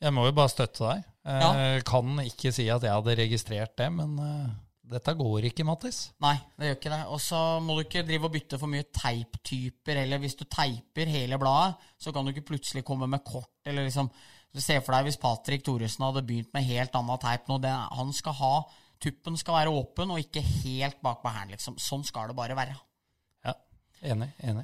jeg 0.05 0.13
må 0.13 0.27
jo 0.29 0.37
bare 0.37 0.53
støtte 0.53 0.85
deg. 0.85 1.03
Ja. 1.27 1.81
Kan 1.83 2.21
ikke 2.23 2.53
si 2.55 2.69
at 2.71 2.85
jeg 2.85 2.93
hadde 2.93 3.17
registrert 3.19 3.73
det, 3.81 3.89
men 3.91 4.13
eh, 4.21 4.47
dette 4.91 5.13
går 5.19 5.49
ikke, 5.49 5.65
Mattis. 5.67 5.99
Nei, 6.23 6.35
det 6.57 6.69
gjør 6.69 6.77
ikke 6.79 6.93
det. 6.93 7.01
Og 7.13 7.19
så 7.23 7.41
må 7.63 7.75
du 7.75 7.83
ikke 7.83 8.05
drive 8.07 8.29
og 8.29 8.33
bytte 8.33 8.59
for 8.61 8.71
mye 8.71 8.87
teiptyper. 8.95 9.99
Eller 10.03 10.21
hvis 10.23 10.37
du 10.39 10.45
teiper 10.45 11.11
hele 11.11 11.39
bladet, 11.41 11.75
så 11.99 12.13
kan 12.15 12.25
du 12.25 12.31
ikke 12.31 12.47
plutselig 12.53 12.85
komme 12.87 13.09
med 13.11 13.25
kort. 13.27 13.51
Eller 13.67 13.87
liksom 13.89 14.11
Se 14.57 14.77
for 14.81 14.95
deg 14.95 15.05
hvis 15.05 15.19
Patrick 15.21 15.61
Thoresen 15.67 16.05
hadde 16.07 16.23
begynt 16.25 16.53
med 16.55 16.65
helt 16.65 16.95
annen 16.97 17.19
teip 17.21 17.49
nå. 17.51 17.59
Det, 17.61 17.69
han 17.69 18.13
skal 18.15 18.33
ha 18.39 18.53
Tuppen 19.03 19.35
skal 19.37 19.53
være 19.59 19.73
åpen 19.77 20.09
og 20.09 20.17
ikke 20.23 20.41
helt 20.41 20.97
bak 21.05 21.19
på 21.21 21.29
hælen, 21.29 21.51
liksom. 21.53 21.75
Sånn 21.77 22.01
skal 22.07 22.31
det 22.31 22.37
bare 22.39 22.55
være. 22.57 22.73
Ja, 23.45 23.53
Enig. 24.09 24.31
enig. 24.41 24.63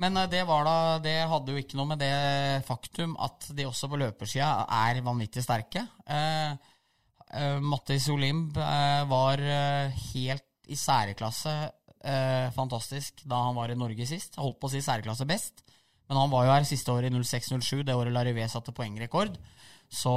Men 0.00 0.16
eh, 0.16 0.30
det 0.32 0.40
var 0.48 0.64
da 0.64 0.76
Det 1.04 1.12
hadde 1.28 1.52
jo 1.52 1.60
ikke 1.60 1.76
noe 1.76 1.90
med 1.92 2.00
det 2.00 2.64
faktum 2.64 3.12
at 3.20 3.50
de 3.52 3.66
også 3.68 3.90
på 3.92 4.00
løpersida 4.00 4.64
er 4.86 5.02
vanvittig 5.04 5.44
sterke. 5.44 5.84
Eh, 6.08 6.54
eh, 7.34 7.60
Mattis 7.62 8.08
Olimb 8.12 8.56
uh, 8.56 9.04
var 9.10 9.42
uh, 9.42 10.04
helt 10.14 10.46
i 10.70 10.76
særklasse 10.78 11.54
eh, 12.04 12.48
fantastisk 12.54 13.24
da 13.28 13.40
han 13.46 13.56
var 13.56 13.72
i 13.72 13.78
Norge 13.78 14.06
sist. 14.08 14.38
Holdt 14.40 14.60
på 14.60 14.70
å 14.70 14.74
si 14.74 14.82
særklasse 14.84 15.26
best. 15.28 15.64
Men 16.08 16.20
han 16.20 16.32
var 16.32 16.44
jo 16.44 16.52
her 16.52 16.66
siste 16.68 16.92
året 16.92 17.08
i 17.08 17.16
06-07, 17.16 17.84
det 17.88 17.96
året 17.96 18.12
Larivé 18.12 18.44
satte 18.50 18.74
poengrekord. 18.76 19.38
Så 19.88 20.12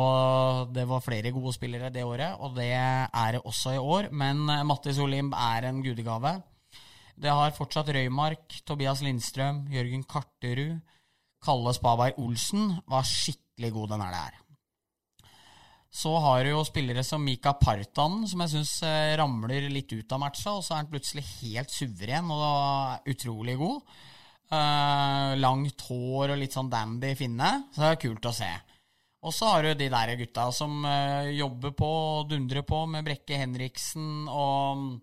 det 0.73 0.87
var 0.89 1.03
flere 1.03 1.31
gode 1.35 1.53
spillere 1.55 1.91
det 1.93 2.03
året, 2.07 2.35
og 2.39 2.55
det 2.57 2.71
er 2.73 3.35
det 3.35 3.43
også 3.43 3.75
i 3.75 3.81
år. 3.81 4.11
Men 4.11 4.47
eh, 4.51 4.65
Mattis 4.67 4.99
Olimb 5.03 5.35
er 5.37 5.69
en 5.69 5.81
gudegave. 5.85 6.37
Det 7.17 7.33
har 7.33 7.55
fortsatt 7.55 7.89
Røymark, 7.95 8.61
Tobias 8.67 9.01
Lindstrøm, 9.05 9.65
Jørgen 9.73 10.03
Karterud. 10.05 10.77
Kalle 11.43 11.71
Spaberg 11.73 12.17
Olsen 12.21 12.75
var 12.89 13.05
skikkelig 13.07 13.71
god 13.73 13.93
den 13.93 14.03
helga 14.03 14.27
her. 14.27 14.43
Så 15.93 16.11
har 16.19 16.43
du 16.43 16.51
jo 16.51 16.65
spillere 16.67 17.03
som 17.05 17.23
Mika 17.23 17.53
Partanen, 17.57 18.27
som 18.27 18.43
jeg 18.43 18.53
syns 18.57 18.73
ramler 19.17 19.69
litt 19.71 19.93
ut 19.95 20.11
av 20.13 20.21
matcha, 20.21 20.57
og 20.57 20.65
så 20.65 20.75
er 20.75 20.83
han 20.83 20.91
plutselig 20.91 21.23
helt 21.39 21.71
suveren 21.73 22.29
og 22.35 23.07
utrolig 23.13 23.55
god. 23.61 23.97
Uh, 24.47 25.35
langt 25.35 25.81
hår 25.89 26.31
og 26.31 26.39
litt 26.39 26.53
sånn 26.55 26.69
dandy 26.71 27.11
finne, 27.19 27.49
så 27.73 27.81
det 27.81 27.87
er 27.89 27.99
kult 27.99 28.27
å 28.29 28.31
se. 28.35 28.47
Og 29.27 29.33
så 29.35 29.49
har 29.49 29.65
du 29.65 29.73
de 29.75 29.89
der 29.91 30.13
gutta 30.21 30.45
som 30.55 30.85
uh, 30.87 31.27
jobber 31.35 31.73
på 31.75 31.89
og 31.89 32.29
dundrer 32.29 32.63
på 32.63 32.79
med 32.87 33.03
Brekke 33.03 33.41
Henriksen 33.41 34.29
og 34.31 34.79
mm, 34.79 34.93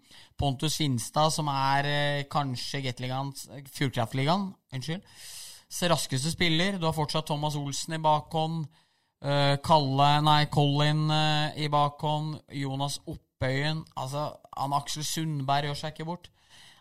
Pontus 0.41 0.79
Finstad, 0.81 1.29
som 1.35 1.51
er 1.53 1.91
uh, 1.91 2.23
kanskje 2.33 2.95
Fjordkraftligaen, 3.75 4.49
unnskyld. 4.73 5.05
Raskeste 5.91 6.33
spiller. 6.33 6.79
Du 6.79 6.87
har 6.89 6.97
fortsatt 6.97 7.27
Thomas 7.29 7.59
Olsen 7.59 7.99
i 7.99 8.01
bakhånd. 8.01 8.65
Eh, 9.25 9.57
Kalle, 9.65 10.11
nei, 10.25 10.45
Colin 10.53 11.09
eh, 11.11 11.65
i 11.65 11.71
bakhånd. 11.73 12.39
Jonas 12.61 13.01
Oppøyen. 13.11 13.83
Altså, 14.01 14.29
han 14.57 14.77
Aksel 14.77 15.07
Sundberg 15.09 15.71
gjør 15.71 15.81
seg 15.81 15.95
ikke 15.95 16.09
bort. 16.09 16.31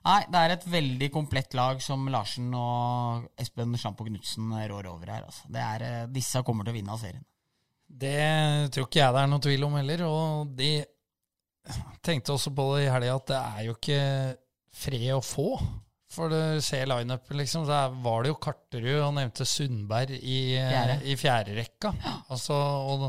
Nei, 0.03 0.19
det 0.27 0.39
er 0.39 0.53
et 0.57 0.65
veldig 0.67 1.07
komplett 1.13 1.53
lag 1.55 1.79
som 1.83 2.01
Larsen 2.11 2.49
og 2.59 3.29
Espen 3.39 3.77
Sjampo 3.79 4.03
Knutsen 4.03 4.51
rår 4.51 4.89
over 4.91 5.13
her. 5.13 5.27
Altså. 5.29 5.47
Er, 5.53 5.85
eh, 5.87 6.09
disse 6.11 6.43
kommer 6.43 6.67
til 6.67 6.75
å 6.75 6.79
vinne 6.79 6.95
av 6.95 6.99
serien. 6.99 7.23
Det 7.93 8.71
tror 8.73 8.87
ikke 8.89 8.99
jeg 8.99 9.15
det 9.15 9.21
er 9.21 9.31
noe 9.31 9.43
tvil 9.43 9.63
om 9.67 9.77
heller. 9.77 10.03
Og 10.09 10.51
de 10.57 10.73
tenkte 12.03 12.35
også 12.35 12.51
på 12.55 12.67
det 12.73 12.87
i 12.87 12.91
helga 12.91 13.15
at 13.15 13.29
det 13.31 13.39
er 13.39 13.65
jo 13.67 13.77
ikke 13.77 14.03
fred 14.73 15.09
å 15.15 15.23
få. 15.23 15.47
For 16.13 16.29
du 16.29 16.61
ser 16.61 16.85
lineupen, 16.91 17.37
liksom, 17.39 17.63
så 17.65 17.73
er- 17.87 17.95
var 18.05 18.23
det 18.23 18.29
jo 18.33 18.35
Karterud 18.43 18.99
og 19.01 19.13
nevnte 19.17 19.45
Sundberg 19.49 20.11
i, 20.19 20.39
Fjerde. 20.59 20.97
i 21.09 21.15
fjerde 21.17 21.55
rekka. 21.57 21.93
Altså, 22.29 22.53
og 22.53 23.07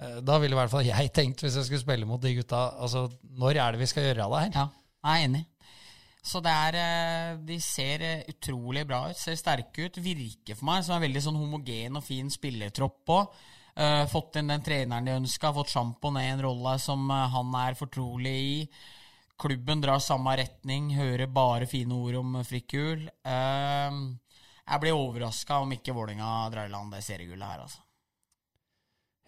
eh, 0.00 0.20
da 0.22 0.38
ville 0.38 0.54
i 0.54 0.60
hvert 0.60 0.70
fall 0.70 0.86
jeg 0.86 1.10
tenkt, 1.16 1.42
hvis 1.42 1.56
jeg 1.58 1.66
skulle 1.66 1.82
spille 1.82 2.06
mot 2.06 2.22
de 2.22 2.34
gutta 2.38 2.60
altså, 2.78 3.08
Når 3.40 3.56
er 3.58 3.72
det 3.74 3.80
vi 3.82 3.86
skal 3.90 4.06
gjøre 4.08 4.24
av 4.28 4.36
det 4.36 4.42
her? 4.44 4.52
Ja, 4.60 4.68
jeg 5.10 5.22
er 5.24 5.28
enig. 5.28 5.44
Så 6.26 6.40
det 6.42 6.50
er 6.52 6.78
eh, 6.84 7.36
De 7.46 7.58
ser 7.62 8.02
eh, 8.02 8.22
utrolig 8.30 8.86
bra 8.86 9.02
ut, 9.10 9.18
ser 9.18 9.34
sterke 9.38 9.86
ut. 9.90 9.98
Virker 10.02 10.54
for 10.58 10.66
meg 10.70 10.84
som 10.86 10.96
en 10.96 11.04
veldig 11.06 11.22
sånn 11.26 11.38
homogen 11.38 11.98
og 11.98 12.06
fin 12.06 12.30
spillertropp 12.30 13.14
òg. 13.18 13.36
fått 14.08 14.38
inn 14.40 14.48
den 14.48 14.62
treneren 14.64 15.04
de 15.04 15.12
ønska, 15.18 15.50
fått 15.52 15.68
Sjampo 15.74 16.08
ned 16.14 16.24
i 16.24 16.30
en 16.32 16.40
rolle 16.46 16.78
som 16.80 17.10
han 17.10 17.50
er 17.60 17.74
fortrolig 17.76 18.32
i. 18.32 18.54
Klubben 19.36 19.82
drar 19.84 20.00
samme 20.00 20.32
retning, 20.40 20.94
hører 20.96 21.28
bare 21.28 21.68
fine 21.68 21.92
ord 21.94 22.20
om 22.22 22.38
Frikul. 22.46 23.04
Eh, 23.04 23.98
jeg 24.66 24.82
blir 24.82 24.96
overraska 24.96 25.60
om 25.62 25.74
ikke 25.76 25.94
Vålerenga 25.94 26.30
drar 26.54 26.70
i 26.70 26.72
land 26.72 26.94
det 26.94 27.02
seriegullet 27.06 27.52
her, 27.52 27.66
altså. 27.66 27.82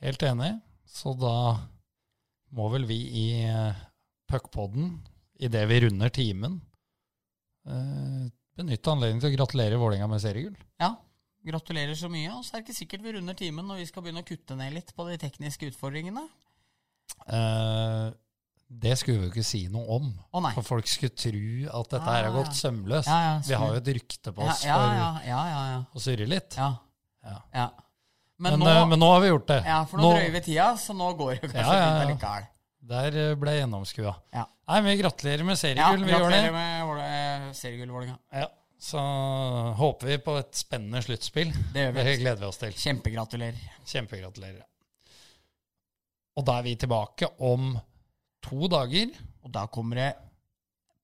Helt 0.02 0.22
enig. 0.26 0.54
Så 0.88 1.12
da 1.18 1.34
må 2.56 2.68
vel 2.72 2.86
vi 2.88 2.98
i 3.20 3.26
uh, 3.50 3.76
puckpodden, 4.30 4.94
idet 5.38 5.64
vi 5.70 5.80
runder 5.84 6.10
timen, 6.14 6.56
eh, 7.68 8.24
benytte 8.58 8.90
anledningen 8.90 9.22
til 9.22 9.30
å 9.30 9.36
gratulere 9.36 9.78
Vålerenga 9.78 10.08
med 10.10 10.22
seriegull. 10.22 10.56
Ja, 10.80 10.94
gratulerer 11.46 11.94
så 11.98 12.10
mye. 12.10 12.32
Og 12.34 12.46
så 12.46 12.56
er 12.56 12.62
det 12.62 12.68
ikke 12.68 12.78
sikkert 12.80 13.04
vi 13.04 13.14
runder 13.18 13.36
timen 13.38 13.68
når 13.68 13.82
vi 13.82 13.88
skal 13.90 14.04
begynne 14.04 14.24
å 14.24 14.28
kutte 14.28 14.56
ned 14.58 14.74
litt 14.74 14.94
på 14.96 15.06
de 15.10 15.18
tekniske 15.22 15.70
utfordringene. 15.70 16.24
Eh, 17.28 18.08
det 18.68 18.98
skulle 19.00 19.18
vi 19.22 19.26
jo 19.28 19.32
ikke 19.32 19.44
si 19.48 19.62
noe 19.72 19.86
om. 19.96 20.08
Oh. 20.36 20.48
For 20.58 20.62
folk 20.66 20.86
skulle 20.90 21.14
tro 21.16 21.80
at 21.80 21.88
dette 21.94 22.04
her 22.04 22.26
har 22.26 22.30
Ah, 22.30 22.36
gått 22.36 22.54
sømløst. 22.58 23.08
Ja, 23.08 23.18
ja, 23.24 23.36
vi 23.48 23.54
har 23.56 23.70
jo 23.72 23.80
et 23.80 23.88
rykte 23.96 24.32
på 24.36 24.44
oss 24.44 24.64
ja, 24.66 24.76
ja, 24.76 25.06
for 25.16 25.28
ja, 25.28 25.38
ja, 25.48 25.62
ja. 25.72 25.78
å 25.94 26.02
surre 26.04 26.26
litt. 26.28 26.56
ja, 26.60 26.68
Ja. 27.24 27.38
ja. 27.54 27.68
Men, 28.38 28.52
Men, 28.54 28.60
nå, 28.60 28.68
eh, 28.70 28.84
men 28.86 29.00
nå 29.02 29.06
har 29.10 29.20
vi 29.24 29.28
gjort 29.32 29.48
det. 29.48 29.62
ja, 29.66 29.78
for 29.90 29.98
nå, 29.98 30.12
drøyer 30.14 30.30
vi 30.36 30.40
tida, 30.46 30.66
så 30.78 30.94
nå 30.94 31.08
går 31.18 31.32
det 31.40 31.40
kanskje 31.50 31.64
Ja, 31.64 31.72
ja, 31.74 31.88
fint 31.88 31.96
ja. 31.98 32.04
allikevel. 32.06 32.46
Der 32.92 33.16
eh, 33.24 33.32
ble 33.40 33.50
jeg 33.56 33.62
gjennomskua. 33.64 34.12
Ja. 34.36 34.44
Nei, 34.68 34.76
men 34.84 34.98
gratulerer 35.00 35.44
med 35.48 35.56
Ja, 35.56 35.60
seriegull. 35.64 36.04
det. 36.04 36.12
gratulerer 36.12 36.52
med 36.54 37.02
eh, 37.08 37.48
seriegull, 37.58 37.90
Vålerenga. 37.96 38.18
Ja. 38.32 38.46
Så 38.78 39.00
håper 39.80 40.06
vi 40.12 40.18
på 40.22 40.36
et 40.38 40.54
spennende 40.54 41.02
sluttspill. 41.02 41.50
Det 41.74 41.88
vi. 41.96 42.04
Det 42.06 42.18
gleder 42.20 42.38
vi 42.44 42.46
oss 42.46 42.60
til. 42.60 42.72
Kjempegratulerer. 42.78 43.58
Kjempegratulerer. 43.90 44.62
Og 46.38 46.44
da 46.46 46.60
er 46.60 46.62
vi 46.68 46.76
tilbake 46.78 47.26
om 47.42 47.72
to 48.44 48.70
dager. 48.70 49.12
Og 49.44 49.52
da 49.54 49.66
kommer 49.72 50.00
det 50.02 50.08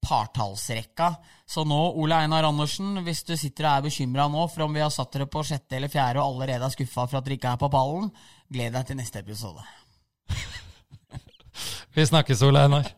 partallsrekka. 0.04 1.14
Så 1.46 1.64
nå, 1.64 1.80
Ole 2.00 2.18
Einar 2.24 2.44
Andersen, 2.48 2.98
hvis 3.06 3.24
du 3.24 3.34
sitter 3.40 3.68
og 3.68 3.72
er 3.72 3.86
bekymra 3.88 4.28
nå 4.28 4.46
for 4.52 4.66
om 4.66 4.76
vi 4.76 4.82
har 4.84 4.92
satt 4.92 5.14
dere 5.16 5.28
på 5.30 5.44
sjette 5.46 5.78
eller 5.78 5.92
fjerde 5.92 6.20
og 6.20 6.34
allerede 6.34 6.68
er 6.68 6.74
skuffa 6.74 7.06
for 7.08 7.20
at 7.20 7.26
dere 7.26 7.38
ikke 7.38 7.54
er 7.54 7.62
på 7.62 7.72
pallen, 7.72 8.10
gled 8.52 8.76
deg 8.76 8.90
til 8.90 9.00
neste 9.00 9.24
episode. 9.24 9.64
Vi 11.94 12.06
snakkes, 12.10 12.42
Ole 12.42 12.66
Einar. 12.66 12.90